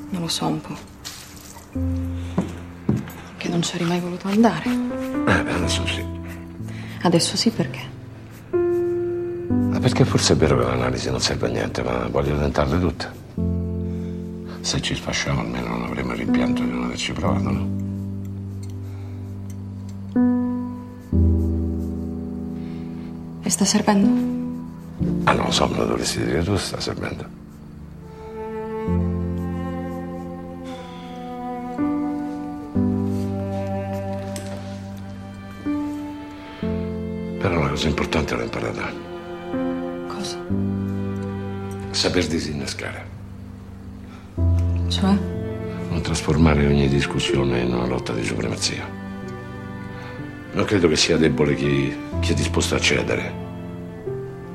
Non 0.09 0.21
lo 0.21 0.27
so 0.27 0.47
un 0.47 0.59
po'. 0.59 2.08
Che 3.49 3.55
non 3.55 3.63
c'eri 3.63 3.83
mai 3.83 3.99
voluto 3.99 4.27
andare. 4.27 4.69
Eh, 4.69 5.31
adesso 5.31 5.83
sì. 5.87 6.05
Adesso 7.01 7.35
sì 7.35 7.49
perché? 7.49 7.79
Ma 8.51 9.79
perché 9.79 10.05
forse 10.05 10.33
è 10.33 10.35
vero 10.35 10.59
che 10.59 10.65
l'analisi 10.65 11.09
non 11.09 11.19
serve 11.19 11.47
a 11.47 11.49
niente, 11.49 11.81
ma 11.81 12.07
voglio 12.09 12.37
tentarle 12.37 12.79
tutte. 12.79 13.11
Se 14.61 14.79
ci 14.81 14.93
sfasciamo 14.93 15.39
almeno 15.39 15.69
non 15.69 15.83
avremo 15.85 16.11
il 16.11 16.19
rimpianto 16.19 16.61
di 16.61 16.69
non 16.69 16.83
averci 16.83 17.11
provato, 17.11 17.49
no? 17.49 17.67
E 23.41 23.49
sta 23.49 23.65
servendo? 23.65 24.07
Ah, 25.23 25.33
non 25.33 25.45
lo 25.45 25.51
so, 25.51 25.67
me 25.67 25.77
lo 25.77 25.85
dovresti 25.85 26.23
dire 26.23 26.43
tu, 26.43 26.55
sta 26.55 26.79
servendo. 26.79 27.25
Cosa 37.79 37.87
importante 37.87 38.35
l'ho 38.35 38.43
imparata. 38.43 38.91
Cosa? 40.07 40.37
Saper 41.91 42.27
disinnescare. 42.27 43.05
Cioè? 44.89 45.17
Non 45.89 46.01
trasformare 46.01 46.67
ogni 46.67 46.89
discussione 46.89 47.61
in 47.61 47.73
una 47.73 47.85
lotta 47.85 48.11
di 48.11 48.25
supremazia. 48.25 48.85
Non 50.51 50.65
credo 50.65 50.89
che 50.89 50.97
sia 50.97 51.15
debole 51.15 51.55
chi, 51.55 51.95
chi 52.19 52.33
è 52.33 52.35
disposto 52.35 52.75
a 52.75 52.81
cedere. 52.81 53.31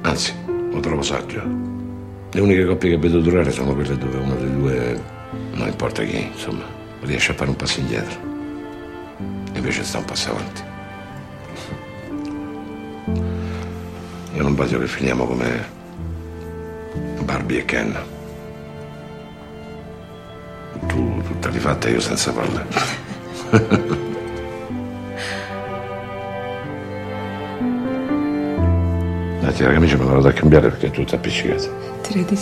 Anzi, 0.03 0.35
lo 0.70 0.81
trovo 0.81 1.01
saggio. 1.01 1.43
Le 2.31 2.41
uniche 2.43 2.66
coppie 2.66 2.91
che 2.91 2.99
vedo 2.99 3.20
durare 3.20 3.51
sono 3.51 3.72
quelle 3.72 3.97
dove 3.97 4.18
uno 4.18 4.35
dei 4.35 4.53
due, 4.53 5.03
non 5.55 5.68
importa 5.68 6.03
chi, 6.03 6.29
insomma, 6.31 6.64
riesce 7.01 7.33
a 7.33 7.35
fare 7.35 7.49
un 7.49 7.57
passo 7.57 7.81
indietro. 7.81 8.18
E 9.51 9.57
invece 9.57 9.83
sta 9.83 9.97
un 9.97 10.05
passo 10.05 10.29
avanti. 10.29 10.72
Io 14.35 14.43
non 14.43 14.55
voglio 14.57 14.78
che 14.80 14.87
finiamo 14.89 15.26
come 15.26 15.64
Barbie 17.22 17.61
e 17.61 17.64
Ken. 17.64 17.97
Tu 20.87 21.22
tutta 21.22 21.51
rifatta 21.51 21.89
io 21.89 22.01
senza 22.01 22.32
palle. 22.32 22.66
Dai, 29.41 29.53
la 29.59 29.72
camicia 29.72 29.97
me 29.99 30.05
la 30.05 30.12
vado 30.12 30.28
a 30.28 30.32
cambiare 30.32 30.68
perché 30.70 30.87
è 30.87 30.91
tutta 30.91 31.14
appiccicata. 31.16 31.68
Direi 32.09 32.24
di 32.24 32.37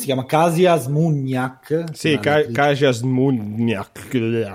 si 0.00 0.06
chiama? 0.06 0.24
Casia 0.24 0.76
Smugnac. 0.76 1.92
Sì, 1.92 2.18
Ca- 2.18 2.46
Casia 2.50 2.90
Smugnac. 2.90 4.08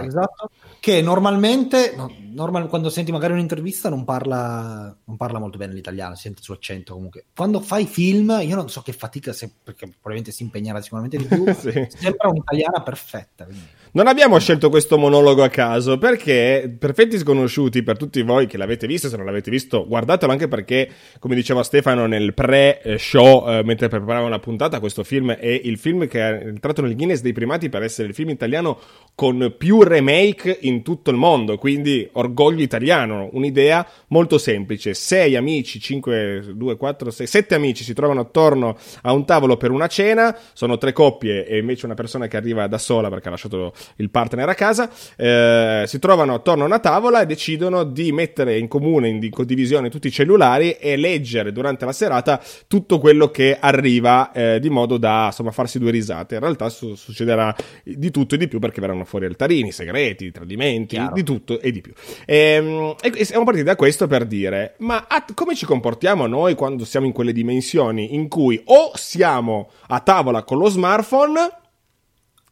Esatto. 0.06 0.50
Che 0.80 1.02
normalmente, 1.02 1.94
no, 1.96 2.12
normal, 2.34 2.68
quando 2.68 2.90
senti 2.90 3.12
magari 3.12 3.34
un'intervista, 3.34 3.90
non 3.90 4.04
parla, 4.04 4.96
non 5.06 5.18
parla 5.18 5.40
molto 5.40 5.58
bene 5.58 5.74
l'italiano, 5.74 6.16
sente 6.16 6.40
il 6.40 6.44
suo 6.44 6.54
accento 6.54 6.94
comunque. 6.94 7.26
Quando 7.36 7.60
fai 7.60 7.88
film, 7.88 8.38
io 8.42 8.56
non 8.56 8.70
so 8.70 8.82
che 8.82 8.92
fatica, 8.92 9.34
se, 9.34 9.50
perché 9.64 9.88
probabilmente 9.88 10.32
si 10.32 10.44
impegnerà 10.44 10.82
sicuramente 10.82 11.18
di 11.18 11.26
più, 11.26 11.44
sì. 11.58 11.88
sembra 11.90 12.30
un'italiana 12.30 12.82
perfetta. 12.84 13.46
Quindi. 13.46 13.66
Non 13.96 14.08
abbiamo 14.08 14.38
scelto 14.40 14.70
questo 14.70 14.98
monologo 14.98 15.42
a 15.42 15.48
caso 15.48 15.98
perché 15.98 16.76
Perfetti 16.78 17.18
Sconosciuti, 17.18 17.82
per 17.82 17.96
tutti 17.96 18.22
voi 18.24 18.46
che 18.46 18.58
l'avete 18.58 18.88
visto, 18.88 19.08
se 19.08 19.16
non 19.16 19.26
l'avete 19.26 19.50
visto, 19.50 19.88
guardatelo 19.88 20.34
anche 20.34 20.50
perché, 20.50 20.90
come 21.18 21.34
diceva 21.34 21.64
Stefano 21.64 22.06
nel 22.06 22.34
pre-show, 22.34 23.48
eh, 23.48 23.64
mentre 23.64 23.88
preparavamo 23.88 24.28
la 24.28 24.40
puntata, 24.40 24.82
questo 24.82 25.06
film 25.06 25.32
è 25.32 25.62
il 25.64 25.78
film 25.78 26.10
che 26.10 26.20
è 26.20 26.46
entrato 26.46 26.82
nel 26.82 26.94
Guinness 26.94 27.22
dei 27.22 27.32
primati 27.32 27.70
per 27.70 27.84
essere 27.84 28.10
il 28.10 28.14
film 28.14 28.32
italiano 28.32 28.78
con 29.16 29.56
più 29.58 29.82
remake 29.82 30.58
in 30.64 30.84
tutto 30.84 31.10
il 31.10 31.16
mondo, 31.16 31.58
quindi 31.58 32.06
orgoglio 32.12 32.64
italiano, 32.64 33.30
un'idea 33.32 33.88
molto 34.08 34.38
semplice. 34.38 34.94
Sei 34.94 35.38
amici, 35.38 35.80
5, 35.80 36.48
2, 36.54 36.76
4, 36.76 37.12
6, 37.12 37.28
7 37.28 37.56
amici 37.56 37.86
si 37.86 37.94
trovano 37.94 38.20
attorno 38.20 38.78
a 39.04 39.14
un 39.14 39.24
tavolo 39.24 39.56
per 39.56 39.72
una 39.72 39.88
cena, 39.88 40.38
sono 40.52 40.78
tre 40.78 40.92
coppie 40.92 41.48
e 41.48 41.60
invece 41.60 41.86
una 41.86 41.96
persona 41.96 42.28
che 42.28 42.36
arriva 42.36 42.68
da 42.68 42.78
sola 42.78 43.08
perché 43.08 43.30
ha 43.30 43.32
lasciato 43.32 43.74
il 43.98 44.10
partner 44.10 44.50
a 44.50 44.56
casa, 44.56 44.90
eh, 45.16 45.84
si 45.86 46.00
trovano 46.00 46.34
attorno 46.34 46.64
a 46.64 46.68
una 46.68 46.80
tavola 46.80 47.22
e 47.22 47.26
decidono 47.26 47.84
di 47.84 48.12
mettere 48.12 48.58
in 48.58 48.68
comune, 48.68 49.10
in 49.10 49.30
condivisione 49.30 49.90
tutti 49.90 50.08
i 50.08 50.12
cellulari 50.12 50.74
e 50.74 50.96
leggere 50.96 51.52
durante 51.52 51.86
la 51.86 51.94
serata 51.94 52.42
tutto 52.68 53.00
quello 53.00 53.32
che 53.32 53.58
arriva 53.60 54.32
eh, 54.32 54.60
di 54.60 54.70
modo 54.70 54.98
da 54.98 55.26
insomma 55.28 55.52
farsi 55.52 55.80
due 55.80 55.92
risate. 55.92 56.36
In 56.36 56.42
realtà 56.42 56.70
su- 56.70 56.96
succederà 56.96 57.56
di 57.84 58.12
tutto 58.12 58.36
e 58.36 58.38
di 58.38 58.48
più 58.48 58.60
perché 58.60 58.82
verranno 58.82 59.06
fuori 59.06 59.26
altarini, 59.26 59.72
segreti, 59.72 60.32
tradimenti, 60.32 60.96
Chiaro. 60.96 61.14
di 61.14 61.24
tutto 61.24 61.60
e 61.60 61.72
di 61.72 61.82
più. 61.82 61.94
Ehm, 62.26 62.96
e, 63.02 63.12
e, 63.16 63.26
siamo 63.26 63.44
partiti 63.44 63.66
da 63.66 63.76
questo 63.76 64.08
per 64.08 64.26
dire, 64.26 64.76
ma 64.80 65.06
a, 65.08 65.26
come 65.34 65.56
ci 65.56 65.66
comportiamo 65.66 66.28
noi 66.28 66.56
quando 66.56 66.86
siamo 66.86 67.06
in 67.06 67.12
quelle 67.12 67.34
dimensioni 67.34 68.16
in 68.16 68.28
cui 68.28 68.62
o 68.66 68.92
siamo 68.96 69.70
a 69.88 70.00
tavola 70.00 70.44
con 70.44 70.58
lo 70.58 70.70
smartphone 70.70 71.64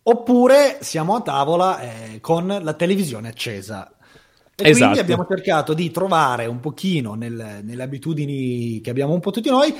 Oppure 0.04 0.80
siamo 0.82 1.16
a 1.16 1.22
tavola 1.22 1.80
eh, 1.80 2.20
con 2.20 2.60
la 2.62 2.74
televisione 2.74 3.30
accesa. 3.30 3.90
E 4.56 4.70
esatto. 4.70 4.78
quindi 4.78 5.00
abbiamo 5.00 5.26
cercato 5.28 5.74
di 5.74 5.90
trovare 5.90 6.46
un 6.46 6.60
pochino 6.60 7.16
nel, 7.16 7.62
nelle 7.64 7.84
abitudini 7.84 8.82
che 8.82 8.90
abbiamo 8.92 9.14
un 9.14 9.20
po' 9.20 9.32
tutti 9.32 9.50
noi 9.50 9.74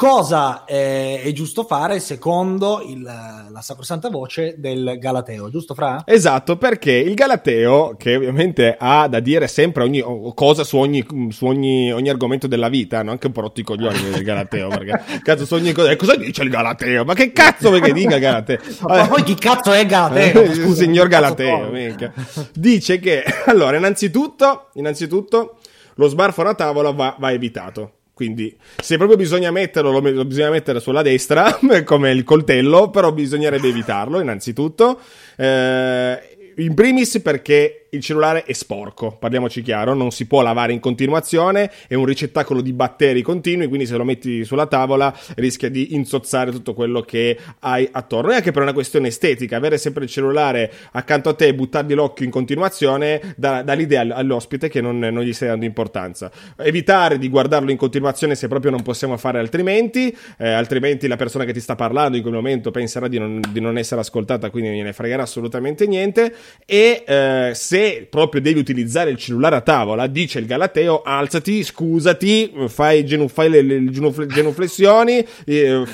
cosa 0.00 0.64
eh, 0.64 1.20
è 1.22 1.30
giusto 1.32 1.62
fare 1.62 2.00
secondo 2.00 2.82
il, 2.88 3.02
la 3.02 3.60
sacrosanta 3.60 4.08
voce 4.08 4.54
del 4.56 4.96
Galateo, 4.98 5.50
giusto 5.50 5.74
Fra? 5.74 6.04
Esatto, 6.06 6.56
perché 6.56 6.92
il 6.92 7.12
Galateo, 7.12 7.96
che 7.98 8.16
ovviamente 8.16 8.74
ha 8.78 9.06
da 9.08 9.20
dire 9.20 9.46
sempre 9.46 9.82
ogni 9.82 10.02
cosa 10.34 10.64
su 10.64 10.78
ogni, 10.78 11.06
su 11.28 11.44
ogni, 11.44 11.92
ogni 11.92 12.08
argomento 12.08 12.46
della 12.46 12.70
vita, 12.70 13.02
no? 13.02 13.10
anche 13.10 13.26
un 13.26 13.34
po' 13.34 13.42
rotti 13.42 13.60
i 13.60 13.62
coglioni 13.62 13.98
il 13.98 14.22
Galateo, 14.22 14.68
perché 14.72 15.20
cazzo 15.22 15.44
su 15.44 15.52
ogni 15.52 15.72
cosa, 15.72 15.94
cosa 15.96 16.16
dice 16.16 16.44
il 16.44 16.48
Galateo? 16.48 17.04
Ma 17.04 17.12
che 17.12 17.32
cazzo 17.32 17.68
vuoi 17.68 17.82
che 17.82 17.92
dica 17.92 18.16
Galateo? 18.16 18.58
Ma 18.88 19.06
poi 19.06 19.22
chi 19.22 19.34
cazzo 19.34 19.70
è 19.70 19.84
Galateo? 19.84 20.40
il 20.40 20.74
signor 20.76 21.08
Galateo, 21.08 21.68
mica. 21.68 22.10
Dice 22.54 23.00
che, 23.00 23.22
allora, 23.44 23.76
innanzitutto, 23.76 24.70
innanzitutto, 24.76 25.58
lo 25.96 26.08
sbarfo 26.08 26.40
a 26.40 26.54
tavola 26.54 26.90
va, 26.90 27.16
va 27.18 27.32
evitato 27.32 27.96
quindi, 28.20 28.54
se 28.76 28.98
proprio 28.98 29.16
bisogna 29.16 29.50
metterlo, 29.50 29.98
lo, 29.98 30.24
bisogna 30.26 30.50
mettere 30.50 30.78
sulla 30.78 31.00
destra, 31.00 31.58
come 31.86 32.10
il 32.10 32.22
coltello, 32.22 32.90
però 32.90 33.12
bisognerebbe 33.12 33.68
evitarlo, 33.68 34.20
innanzitutto. 34.20 35.00
Eh, 35.36 36.52
in 36.56 36.74
primis 36.74 37.18
perché 37.22 37.79
il 37.90 38.00
cellulare 38.00 38.44
è 38.44 38.52
sporco, 38.52 39.16
parliamoci 39.18 39.62
chiaro, 39.62 39.94
non 39.94 40.10
si 40.10 40.26
può 40.26 40.42
lavare 40.42 40.72
in 40.72 40.80
continuazione, 40.80 41.70
è 41.88 41.94
un 41.94 42.04
ricettacolo 42.04 42.60
di 42.60 42.72
batteri 42.72 43.22
continui, 43.22 43.66
quindi 43.66 43.86
se 43.86 43.96
lo 43.96 44.04
metti 44.04 44.44
sulla 44.44 44.66
tavola 44.66 45.14
rischia 45.36 45.68
di 45.68 45.94
insozzare 45.94 46.50
tutto 46.50 46.74
quello 46.74 47.00
che 47.00 47.36
hai 47.60 47.88
attorno. 47.90 48.30
E 48.30 48.36
anche 48.36 48.52
per 48.52 48.62
una 48.62 48.72
questione 48.72 49.08
estetica, 49.08 49.56
avere 49.56 49.78
sempre 49.78 50.04
il 50.04 50.10
cellulare 50.10 50.72
accanto 50.92 51.30
a 51.30 51.34
te 51.34 51.48
e 51.48 51.54
buttargli 51.54 51.94
l'occhio 51.94 52.24
in 52.24 52.30
continuazione 52.30 53.34
dà, 53.36 53.62
dà 53.62 53.72
l'idea 53.72 54.02
all'ospite 54.02 54.68
che 54.68 54.80
non, 54.80 54.98
non, 54.98 55.22
gli 55.22 55.32
stai 55.32 55.48
dando 55.48 55.64
importanza. 55.64 56.30
Evitare 56.58 57.18
di 57.18 57.28
guardarlo 57.28 57.70
in 57.70 57.76
continuazione 57.76 58.34
se 58.34 58.46
proprio 58.46 58.70
non 58.70 58.82
possiamo 58.82 59.16
fare 59.16 59.38
altrimenti, 59.38 60.16
eh, 60.38 60.50
altrimenti 60.50 61.08
la 61.08 61.16
persona 61.16 61.44
che 61.44 61.52
ti 61.52 61.60
sta 61.60 61.74
parlando 61.74 62.16
in 62.16 62.22
quel 62.22 62.34
momento 62.34 62.70
penserà 62.70 63.08
di 63.08 63.18
non, 63.18 63.40
di 63.50 63.60
non 63.60 63.78
essere 63.78 64.00
ascoltata, 64.00 64.50
quindi 64.50 64.68
non 64.68 64.78
gliene 64.78 64.92
fregherà 64.92 65.22
assolutamente 65.22 65.86
niente. 65.86 66.32
E 66.64 67.02
eh, 67.04 67.50
se 67.54 67.79
proprio 68.08 68.40
devi 68.40 68.58
utilizzare 68.58 69.10
il 69.10 69.16
cellulare 69.16 69.56
a 69.56 69.60
tavola, 69.60 70.06
dice 70.06 70.38
il 70.38 70.46
Galateo, 70.46 71.02
alzati, 71.02 71.62
scusati, 71.62 72.52
fai, 72.68 73.04
genu, 73.04 73.28
fai 73.28 73.50
le, 73.50 73.62
le 73.62 73.90
genuflessioni, 73.90 75.24
eh, 75.44 75.84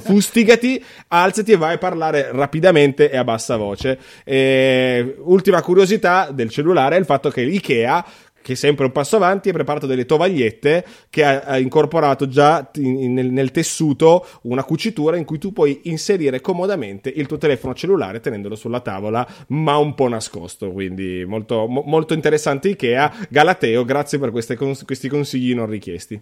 fustigati, 0.00 0.82
alzati 1.08 1.52
e 1.52 1.56
vai 1.56 1.74
a 1.74 1.78
parlare 1.78 2.30
rapidamente 2.32 3.10
e 3.10 3.16
a 3.16 3.24
bassa 3.24 3.56
voce. 3.56 3.98
E, 4.24 5.16
ultima 5.18 5.62
curiosità 5.62 6.30
del 6.32 6.50
cellulare 6.50 6.96
è 6.96 6.98
il 6.98 7.04
fatto 7.04 7.30
che 7.30 7.42
l'IKEA 7.42 8.04
che 8.42 8.52
è 8.52 8.56
sempre 8.56 8.86
un 8.86 8.92
passo 8.92 9.16
avanti, 9.16 9.48
ha 9.48 9.52
preparato 9.52 9.86
delle 9.86 10.06
tovagliette 10.06 10.84
che 11.10 11.24
ha, 11.24 11.40
ha 11.40 11.58
incorporato 11.58 12.28
già 12.28 12.70
in, 12.76 13.12
nel, 13.12 13.30
nel, 13.30 13.50
tessuto 13.50 14.26
una 14.42 14.64
cucitura 14.64 15.16
in 15.16 15.24
cui 15.24 15.38
tu 15.38 15.52
puoi 15.52 15.80
inserire 15.84 16.40
comodamente 16.40 17.12
il 17.14 17.26
tuo 17.26 17.38
telefono 17.38 17.74
cellulare 17.74 18.20
tenendolo 18.20 18.54
sulla 18.54 18.80
tavola, 18.80 19.26
ma 19.48 19.76
un 19.76 19.94
po' 19.94 20.08
nascosto. 20.08 20.70
Quindi 20.72 21.24
molto, 21.26 21.66
mo, 21.66 21.82
molto 21.84 22.14
interessante 22.14 22.68
Ikea. 22.68 23.26
Galateo, 23.28 23.84
grazie 23.84 24.18
per 24.18 24.30
queste, 24.30 24.56
questi 24.56 25.08
consigli 25.08 25.54
non 25.54 25.66
richiesti. 25.66 26.20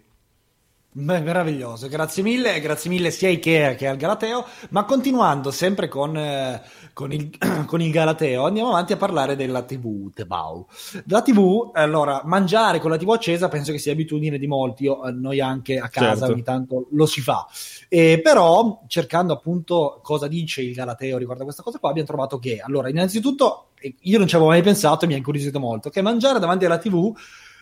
Beh, 1.00 1.20
meraviglioso, 1.20 1.86
grazie 1.86 2.24
mille, 2.24 2.58
grazie 2.58 2.90
mille 2.90 3.12
sia 3.12 3.28
a 3.28 3.30
Ikea 3.30 3.76
che 3.76 3.86
al 3.86 3.96
Galateo, 3.96 4.44
ma 4.70 4.84
continuando 4.84 5.52
sempre 5.52 5.86
con, 5.86 6.16
eh, 6.16 6.60
con, 6.92 7.12
il, 7.12 7.30
con, 7.66 7.80
il, 7.80 7.92
Galateo 7.92 8.46
andiamo 8.46 8.70
avanti 8.70 8.94
a 8.94 8.96
parlare 8.96 9.36
della 9.36 9.62
TV, 9.62 10.12
Tebau. 10.12 10.66
La 11.06 11.22
TV, 11.22 11.70
allora, 11.72 12.22
mangiare 12.24 12.80
con 12.80 12.90
la 12.90 12.96
TV 12.96 13.10
accesa 13.10 13.46
penso 13.46 13.70
che 13.70 13.78
sia 13.78 13.92
abitudine 13.92 14.38
di 14.38 14.48
molti, 14.48 14.84
Io, 14.84 15.04
eh, 15.04 15.12
noi 15.12 15.40
anche 15.40 15.78
a 15.78 15.88
casa 15.88 16.16
certo. 16.16 16.32
ogni 16.32 16.42
tanto 16.42 16.88
lo 16.90 17.06
si 17.06 17.20
fa, 17.20 17.46
eh, 17.88 18.20
però 18.20 18.82
cercando 18.88 19.32
appunto 19.32 20.00
cosa 20.02 20.26
dice 20.26 20.62
il 20.62 20.74
Galateo 20.74 21.16
riguardo 21.16 21.42
a 21.42 21.46
questa 21.46 21.62
cosa 21.62 21.78
qua 21.78 21.90
abbiamo 21.90 22.08
trovato 22.08 22.40
che, 22.40 22.58
allora, 22.58 22.88
innanzitutto, 22.88 23.68
io 24.00 24.18
non 24.18 24.26
ci 24.26 24.34
avevo 24.34 24.50
mai 24.50 24.62
pensato 24.62 25.04
e 25.04 25.06
mi 25.06 25.14
ha 25.14 25.18
incuriosito 25.18 25.60
molto, 25.60 25.90
che 25.90 26.02
mangiare 26.02 26.40
davanti 26.40 26.64
alla 26.64 26.78
TV 26.78 27.16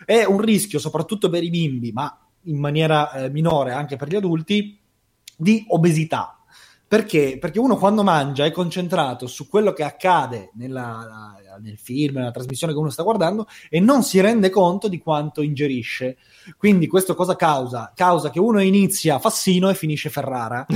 è 0.05 0.23
un 0.23 0.41
rischio 0.41 0.79
soprattutto 0.79 1.29
per 1.29 1.43
i 1.43 1.51
bimbi, 1.51 1.91
ma 1.91 2.26
in 2.47 2.59
maniera 2.59 3.11
eh, 3.11 3.29
minore 3.29 3.71
anche 3.71 3.95
per 3.95 4.09
gli 4.09 4.15
adulti, 4.15 4.79
di 5.35 5.65
obesità. 5.69 6.37
Perché? 6.87 7.37
Perché 7.39 7.59
uno 7.59 7.77
quando 7.77 8.03
mangia 8.03 8.45
è 8.45 8.51
concentrato 8.51 9.27
su 9.27 9.49
quello 9.49 9.73
che 9.73 9.83
accade 9.83 10.51
nella, 10.53 11.35
nel 11.61 11.77
film, 11.77 12.15
nella 12.17 12.31
trasmissione 12.31 12.73
che 12.73 12.79
uno 12.79 12.89
sta 12.89 13.03
guardando 13.03 13.47
e 13.69 13.79
non 13.79 14.03
si 14.03 14.19
rende 14.19 14.49
conto 14.49 14.87
di 14.87 14.99
quanto 14.99 15.41
ingerisce. 15.41 16.17
Quindi 16.57 16.87
questo 16.87 17.15
cosa 17.15 17.35
causa? 17.35 17.91
Causa 17.95 18.29
che 18.29 18.39
uno 18.39 18.61
inizia 18.61 19.19
Fassino 19.19 19.69
e 19.69 19.73
finisce 19.75 20.09
Ferrara. 20.09 20.65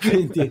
Quindi, 0.00 0.50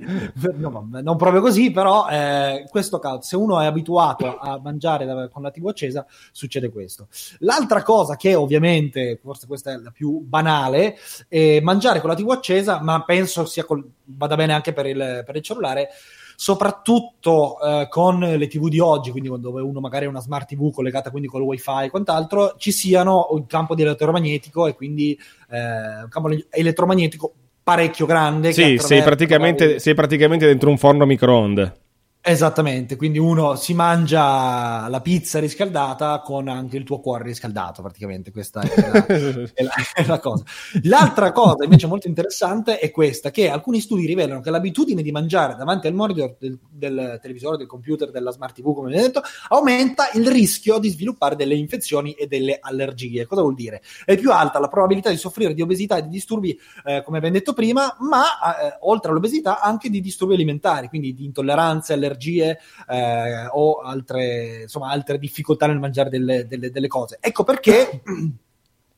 no, 0.56 0.88
non 0.90 1.18
proprio 1.18 1.42
così, 1.42 1.72
però 1.72 2.08
eh, 2.08 2.66
questo 2.70 3.00
causa. 3.00 3.22
Se 3.22 3.36
uno 3.36 3.60
è 3.60 3.66
abituato 3.66 4.38
a 4.38 4.60
mangiare 4.62 5.06
da, 5.06 5.28
con 5.28 5.42
la 5.42 5.52
TV 5.52 5.68
accesa, 5.68 6.06
succede 6.32 6.70
questo. 6.70 7.08
L'altra 7.40 7.84
cosa 7.84 8.16
che 8.16 8.36
ovviamente, 8.36 9.20
forse 9.22 9.48
questa 9.48 9.72
è 9.72 9.78
la 9.78 9.92
più 9.92 10.20
banale, 10.20 10.98
è 11.28 11.60
mangiare 11.62 12.00
con 12.00 12.10
la 12.10 12.16
TV 12.16 12.30
accesa, 12.32 12.82
ma 12.82 13.04
penso 13.04 13.46
sia 13.46 13.66
col, 13.66 13.84
vada 14.06 14.36
bene 14.36 14.54
anche 14.54 14.74
per 14.74 14.86
il, 14.86 15.24
per 15.26 15.36
il 15.36 15.42
cellulare 15.42 15.90
soprattutto 16.36 17.60
eh, 17.62 17.88
con 17.90 18.20
le 18.20 18.48
TV 18.48 18.68
di 18.70 18.80
oggi, 18.80 19.12
quindi 19.12 19.30
dove 19.40 19.62
uno 19.62 19.80
magari 19.80 20.06
ha 20.06 20.10
una 20.10 20.22
smart 20.22 20.48
TV 20.48 20.72
collegata 20.72 21.10
quindi 21.10 21.28
con 21.28 21.42
il 21.42 21.48
wifi 21.48 21.86
e 21.86 21.90
quant'altro, 21.90 22.56
ci 22.58 22.72
siano 22.72 23.28
un 23.32 23.46
campo 23.46 23.76
di 23.76 23.82
elettromagnetico 23.82 24.68
e 24.68 24.76
quindi 24.76 25.18
eh, 25.50 26.04
un 26.04 26.08
campo 26.10 26.30
elettromagnetico 26.50 27.34
parecchio 27.64 28.06
grande. 28.06 28.52
Sì, 28.52 28.78
sei 28.78 29.02
praticamente, 29.02 29.80
sei 29.80 29.94
praticamente 29.94 30.46
dentro 30.46 30.70
un 30.70 30.78
forno 30.78 31.06
microonde. 31.06 31.83
Esattamente, 32.26 32.96
quindi 32.96 33.20
uno 33.20 33.56
si 33.56 33.74
mangia 33.74 34.88
la 34.88 35.02
pizza 35.02 35.40
riscaldata 35.40 36.22
con 36.22 36.48
anche 36.48 36.78
il 36.78 36.86
tuo 36.86 37.02
cuore 37.02 37.26
riscaldato, 37.26 37.82
praticamente 37.82 38.32
questa 38.32 38.62
è 38.62 38.80
la, 38.80 39.06
è 39.54 39.62
la, 39.62 39.74
è 39.94 40.06
la 40.06 40.20
cosa. 40.22 40.46
L'altra 40.84 41.34
cosa 41.34 41.66
invece 41.66 41.86
molto 41.86 42.08
interessante 42.08 42.80
è 42.80 42.92
questa, 42.92 43.30
che 43.30 43.50
alcuni 43.50 43.82
studi 43.82 44.06
rivelano 44.06 44.40
che 44.40 44.52
l'abitudine 44.52 45.02
di 45.02 45.12
mangiare 45.12 45.58
davanti 45.58 45.88
al 45.88 45.96
monitor 45.96 46.38
del, 46.40 46.58
del 46.72 47.20
televisore, 47.22 47.58
del 47.58 47.68
computer, 47.68 48.10
della 48.10 48.32
smart 48.32 48.56
TV, 48.56 48.74
come 48.74 48.90
vi 48.90 49.00
ho 49.00 49.02
detto, 49.02 49.22
aumenta 49.50 50.10
il 50.14 50.26
rischio 50.26 50.78
di 50.78 50.88
sviluppare 50.88 51.36
delle 51.36 51.56
infezioni 51.56 52.14
e 52.14 52.28
delle 52.28 52.58
allergie. 52.62 53.26
Cosa 53.26 53.42
vuol 53.42 53.56
dire? 53.56 53.82
È 54.06 54.16
più 54.16 54.32
alta 54.32 54.60
la 54.60 54.70
probabilità 54.70 55.10
di 55.10 55.18
soffrire 55.18 55.54
di 55.54 55.62
obesità 55.62 55.98
e 55.98 56.04
di 56.04 56.10
disturbi, 56.10 56.58
eh, 56.86 57.04
come 57.04 57.18
abbiamo 57.18 57.36
detto 57.36 57.52
prima, 57.52 57.98
ma 58.00 58.24
eh, 58.62 58.78
oltre 58.84 59.12
all'obesità 59.12 59.60
anche 59.60 59.90
di 59.90 60.00
disturbi 60.00 60.36
alimentari, 60.36 60.88
quindi 60.88 61.14
di 61.14 61.26
intolleranze, 61.26 61.92
allergie 61.92 62.12
allergie 62.14 62.60
eh, 62.88 63.48
o 63.52 63.80
altre, 63.80 64.62
insomma, 64.64 64.92
altre 64.92 65.18
difficoltà 65.18 65.68
nel 65.68 65.80
mangiare 65.80 66.10
delle, 66.10 66.48
delle, 66.48 66.72
delle 66.72 66.88
cose. 66.88 67.18
Ecco 67.20 67.44
perché 67.44 68.02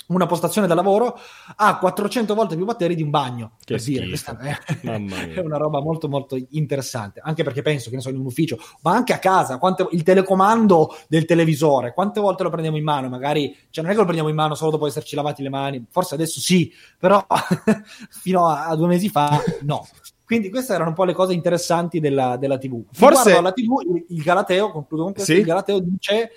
una 0.08 0.28
postazione 0.28 0.68
da 0.68 0.76
lavoro 0.76 1.18
ha 1.56 1.80
400 1.80 2.36
volte 2.36 2.56
più 2.56 2.66
batteri 2.66 2.96
di 2.96 3.02
un 3.02 3.10
bagno. 3.10 3.54
Che 3.64 3.76
per 3.76 3.84
dire, 3.84 4.08
questa 4.08 4.38
è, 4.38 4.58
è, 4.86 5.40
una 5.40 5.58
roba 5.58 5.82
molto 5.82 6.08
molto 6.08 6.38
interessante, 6.50 7.22
anche 7.24 7.44
perché 7.44 7.62
penso 7.62 7.90
che 7.90 7.96
ne 7.96 8.02
so 8.02 8.10
in 8.10 8.18
un 8.18 8.26
ufficio, 8.26 8.58
ma 8.82 8.92
anche 8.92 9.14
a 9.14 9.20
casa, 9.20 9.58
quante, 9.58 9.88
il 9.92 10.04
telecomando 10.04 10.96
del 11.08 11.26
televisore, 11.26 11.94
quante 11.94 12.20
volte 12.20 12.44
lo 12.44 12.50
prendiamo 12.50 12.78
in 12.78 12.84
mano? 12.84 13.10
Magari, 13.10 13.56
cioè 13.70 13.84
non 13.84 13.92
è 13.92 13.96
che 13.96 14.00
lo 14.00 14.06
prendiamo 14.06 14.30
in 14.30 14.36
mano 14.36 14.56
solo 14.56 14.72
dopo 14.72 14.88
esserci 14.88 15.16
lavati 15.16 15.42
le 15.42 15.50
mani, 15.50 15.86
forse 15.90 16.16
adesso 16.16 16.40
sì, 16.40 16.72
però 17.00 17.26
fino 18.10 18.48
a, 18.48 18.68
a 18.68 18.76
due 18.76 18.88
mesi 18.88 19.10
fa 19.10 19.42
no. 19.62 19.88
Quindi 20.26 20.50
queste 20.50 20.74
erano 20.74 20.90
un 20.90 20.96
po' 20.96 21.04
le 21.04 21.14
cose 21.14 21.34
interessanti 21.34 22.00
della, 22.00 22.36
della 22.38 22.58
TV. 22.58 22.84
Forse 22.92 23.36
alla 23.36 23.52
TV, 23.52 23.82
il, 23.82 24.06
il 24.10 24.24
Galateo, 24.24 24.72
concludo 24.72 25.04
con 25.04 25.14
questo, 25.14 25.32
sì? 25.32 25.40
il 25.40 25.46
Galateo 25.46 25.80
dice 25.80 26.32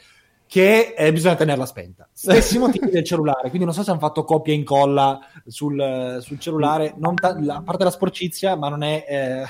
che 0.48 0.94
eh, 0.96 1.12
bisogna 1.12 1.36
tenerla 1.36 1.66
spenta. 1.66 2.08
Stessi 2.10 2.58
motivi 2.58 2.88
del 2.90 3.04
cellulare, 3.04 3.50
quindi 3.50 3.66
non 3.66 3.74
so 3.74 3.82
se 3.82 3.90
hanno 3.90 4.00
fatto 4.00 4.24
copia 4.24 4.54
e 4.54 4.56
incolla 4.56 5.20
sul, 5.46 6.16
sul 6.20 6.40
cellulare, 6.40 6.94
ta- 7.14 7.36
a 7.48 7.62
parte 7.62 7.84
la 7.84 7.90
sporcizia, 7.90 8.56
ma 8.56 8.70
non 8.70 8.82
è, 8.82 9.04
eh, 9.06 9.44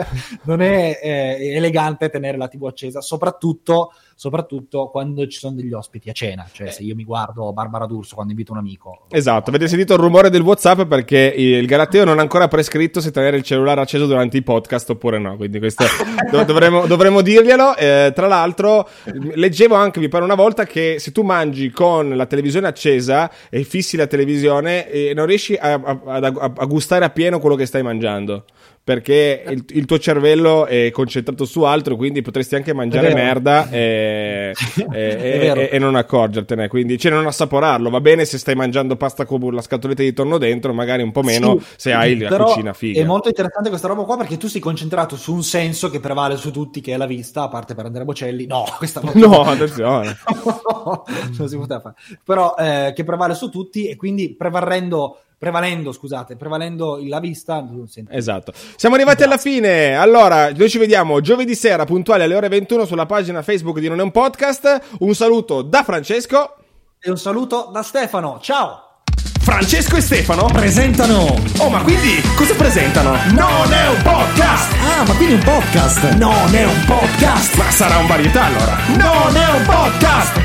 non 0.44 0.62
è 0.62 0.98
eh, 1.00 1.54
elegante 1.54 2.08
tenere 2.08 2.38
la 2.38 2.48
TV 2.48 2.64
accesa, 2.64 3.02
soprattutto, 3.02 3.92
soprattutto, 4.14 4.88
quando 4.88 5.26
ci 5.26 5.38
sono 5.38 5.54
degli 5.54 5.74
ospiti 5.74 6.08
a 6.08 6.14
cena, 6.14 6.48
cioè 6.50 6.68
eh. 6.68 6.70
se 6.70 6.84
io 6.84 6.94
mi 6.94 7.04
guardo 7.04 7.52
Barbara 7.52 7.84
D'Urso 7.84 8.14
quando 8.14 8.32
invito 8.32 8.52
un 8.52 8.58
amico. 8.58 9.04
Esatto, 9.10 9.50
avete 9.50 9.68
sentito 9.68 9.92
il 9.92 10.00
rumore 10.00 10.30
del 10.30 10.40
WhatsApp 10.40 10.84
perché 10.84 11.18
il 11.36 11.66
Galateo 11.66 12.04
non 12.04 12.18
ha 12.18 12.22
ancora 12.22 12.48
prescritto 12.48 13.02
se 13.02 13.10
tenere 13.10 13.36
il 13.36 13.42
cellulare 13.42 13.82
acceso 13.82 14.06
durante 14.06 14.38
i 14.38 14.42
podcast 14.42 14.88
oppure 14.88 15.18
no, 15.18 15.36
quindi 15.36 15.58
questo 15.58 15.84
dovremmo, 16.46 16.86
dovremmo 16.86 17.20
dirglielo. 17.20 17.76
Eh, 17.76 18.12
tra 18.14 18.26
l'altro, 18.26 18.88
leggevo 19.34 19.74
anche, 19.74 20.00
mi 20.00 20.08
pare 20.08 20.28
una 20.32 20.40
volta 20.40 20.64
che 20.64 21.00
se 21.00 21.10
tu 21.10 21.22
mangi 21.22 21.70
con 21.70 22.16
la 22.16 22.26
televisione 22.26 22.68
accesa 22.68 23.30
e 23.48 23.64
fissi 23.64 23.96
la 23.96 24.06
televisione 24.06 24.88
eh, 24.88 25.12
non 25.12 25.26
riesci 25.26 25.54
a, 25.56 25.72
a, 25.72 26.00
a, 26.04 26.52
a 26.56 26.64
gustare 26.66 27.04
appieno 27.04 27.40
quello 27.40 27.56
che 27.56 27.66
stai 27.66 27.82
mangiando 27.82 28.44
perché 28.90 29.44
il, 29.46 29.64
il, 29.68 29.84
tuo 29.84 30.00
cervello 30.00 30.66
è 30.66 30.90
concentrato 30.90 31.44
su 31.44 31.62
altro, 31.62 31.94
quindi 31.94 32.22
potresti 32.22 32.56
anche 32.56 32.72
mangiare 32.74 33.14
merda 33.14 33.70
e, 33.70 34.52
e, 34.92 34.98
e, 34.98 35.68
e, 35.70 35.78
non 35.78 35.94
accorgertene, 35.94 36.66
quindi 36.66 36.98
cioè 36.98 37.12
non 37.12 37.24
assaporarlo. 37.24 37.88
Va 37.88 38.00
bene 38.00 38.24
se 38.24 38.36
stai 38.36 38.56
mangiando 38.56 38.96
pasta 38.96 39.26
con 39.26 39.54
la 39.54 39.62
scatoletta 39.62 40.02
di 40.02 40.12
tonno 40.12 40.38
dentro, 40.38 40.72
magari 40.72 41.04
un 41.04 41.12
po' 41.12 41.22
meno 41.22 41.60
sì, 41.60 41.66
se 41.76 41.92
hai 41.92 42.18
la 42.18 42.36
cucina 42.36 42.72
figa. 42.72 43.00
È 43.00 43.04
molto 43.04 43.28
interessante 43.28 43.68
questa 43.68 43.86
roba 43.86 44.02
qua 44.02 44.16
perché 44.16 44.36
tu 44.36 44.48
sei 44.48 44.60
concentrato 44.60 45.14
su 45.14 45.34
un 45.34 45.44
senso 45.44 45.88
che 45.88 46.00
prevale 46.00 46.36
su 46.36 46.50
tutti, 46.50 46.80
che 46.80 46.94
è 46.94 46.96
la 46.96 47.06
vista, 47.06 47.44
a 47.44 47.48
parte 47.48 47.76
per 47.76 47.84
andare 47.84 48.02
a 48.02 48.06
Bocelli. 48.06 48.46
No, 48.46 48.64
questa 48.76 49.00
non 49.00 49.12
No, 49.14 49.42
attenzione. 49.46 50.18
no, 50.44 51.04
non 51.38 51.48
si 51.48 51.56
poteva 51.56 51.78
fare. 51.78 51.94
Però 52.24 52.56
eh, 52.58 52.92
che 52.92 53.04
prevale 53.04 53.34
su 53.34 53.50
tutti 53.50 53.86
e 53.86 53.94
quindi 53.94 54.34
prevarrendo 54.34 55.18
prevalendo, 55.40 55.90
scusate, 55.90 56.36
prevalendo 56.36 57.00
la 57.02 57.18
vista. 57.18 57.66
Esatto. 58.10 58.52
Siamo 58.76 58.96
arrivati 58.96 59.22
alla 59.22 59.38
fine. 59.38 59.96
Allora, 59.96 60.52
noi 60.52 60.68
ci 60.68 60.76
vediamo 60.76 61.22
giovedì 61.22 61.54
sera, 61.54 61.86
puntuali 61.86 62.24
alle 62.24 62.34
ore 62.34 62.48
21 62.48 62.84
sulla 62.84 63.06
pagina 63.06 63.40
Facebook 63.40 63.78
di 63.78 63.88
Non 63.88 64.00
è 64.00 64.02
un 64.02 64.10
podcast. 64.10 64.98
Un 64.98 65.14
saluto 65.14 65.62
da 65.62 65.82
Francesco. 65.82 66.56
E 67.00 67.08
un 67.08 67.16
saluto 67.16 67.70
da 67.72 67.82
Stefano. 67.82 68.38
Ciao! 68.42 68.98
Francesco 69.40 69.96
e 69.96 70.02
Stefano? 70.02 70.44
Presentano. 70.44 71.34
Oh, 71.56 71.70
ma 71.70 71.82
quindi 71.84 72.20
cosa 72.36 72.54
presentano? 72.54 73.12
Non 73.32 73.72
è 73.72 73.88
un 73.88 74.02
podcast! 74.02 74.74
Ah, 74.74 75.04
ma 75.06 75.14
quindi 75.14 75.34
un 75.36 75.42
podcast. 75.42 76.16
Non 76.16 76.54
è 76.54 76.66
un 76.66 76.84
podcast. 76.84 77.56
Ma 77.56 77.70
sarà 77.70 77.96
un 77.96 78.06
varietà 78.06 78.44
allora? 78.44 78.76
Non 78.88 79.34
è 79.34 79.56
un 79.56 79.64
podcast! 79.64 80.38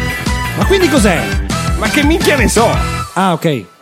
Ma 0.56 0.66
quindi 0.66 0.88
cos'è? 0.88 1.22
Ma 1.78 1.90
che 1.90 2.02
minchia 2.06 2.38
ne 2.38 2.48
so? 2.48 2.70
Ah, 3.16 3.34
ok. 3.34 3.74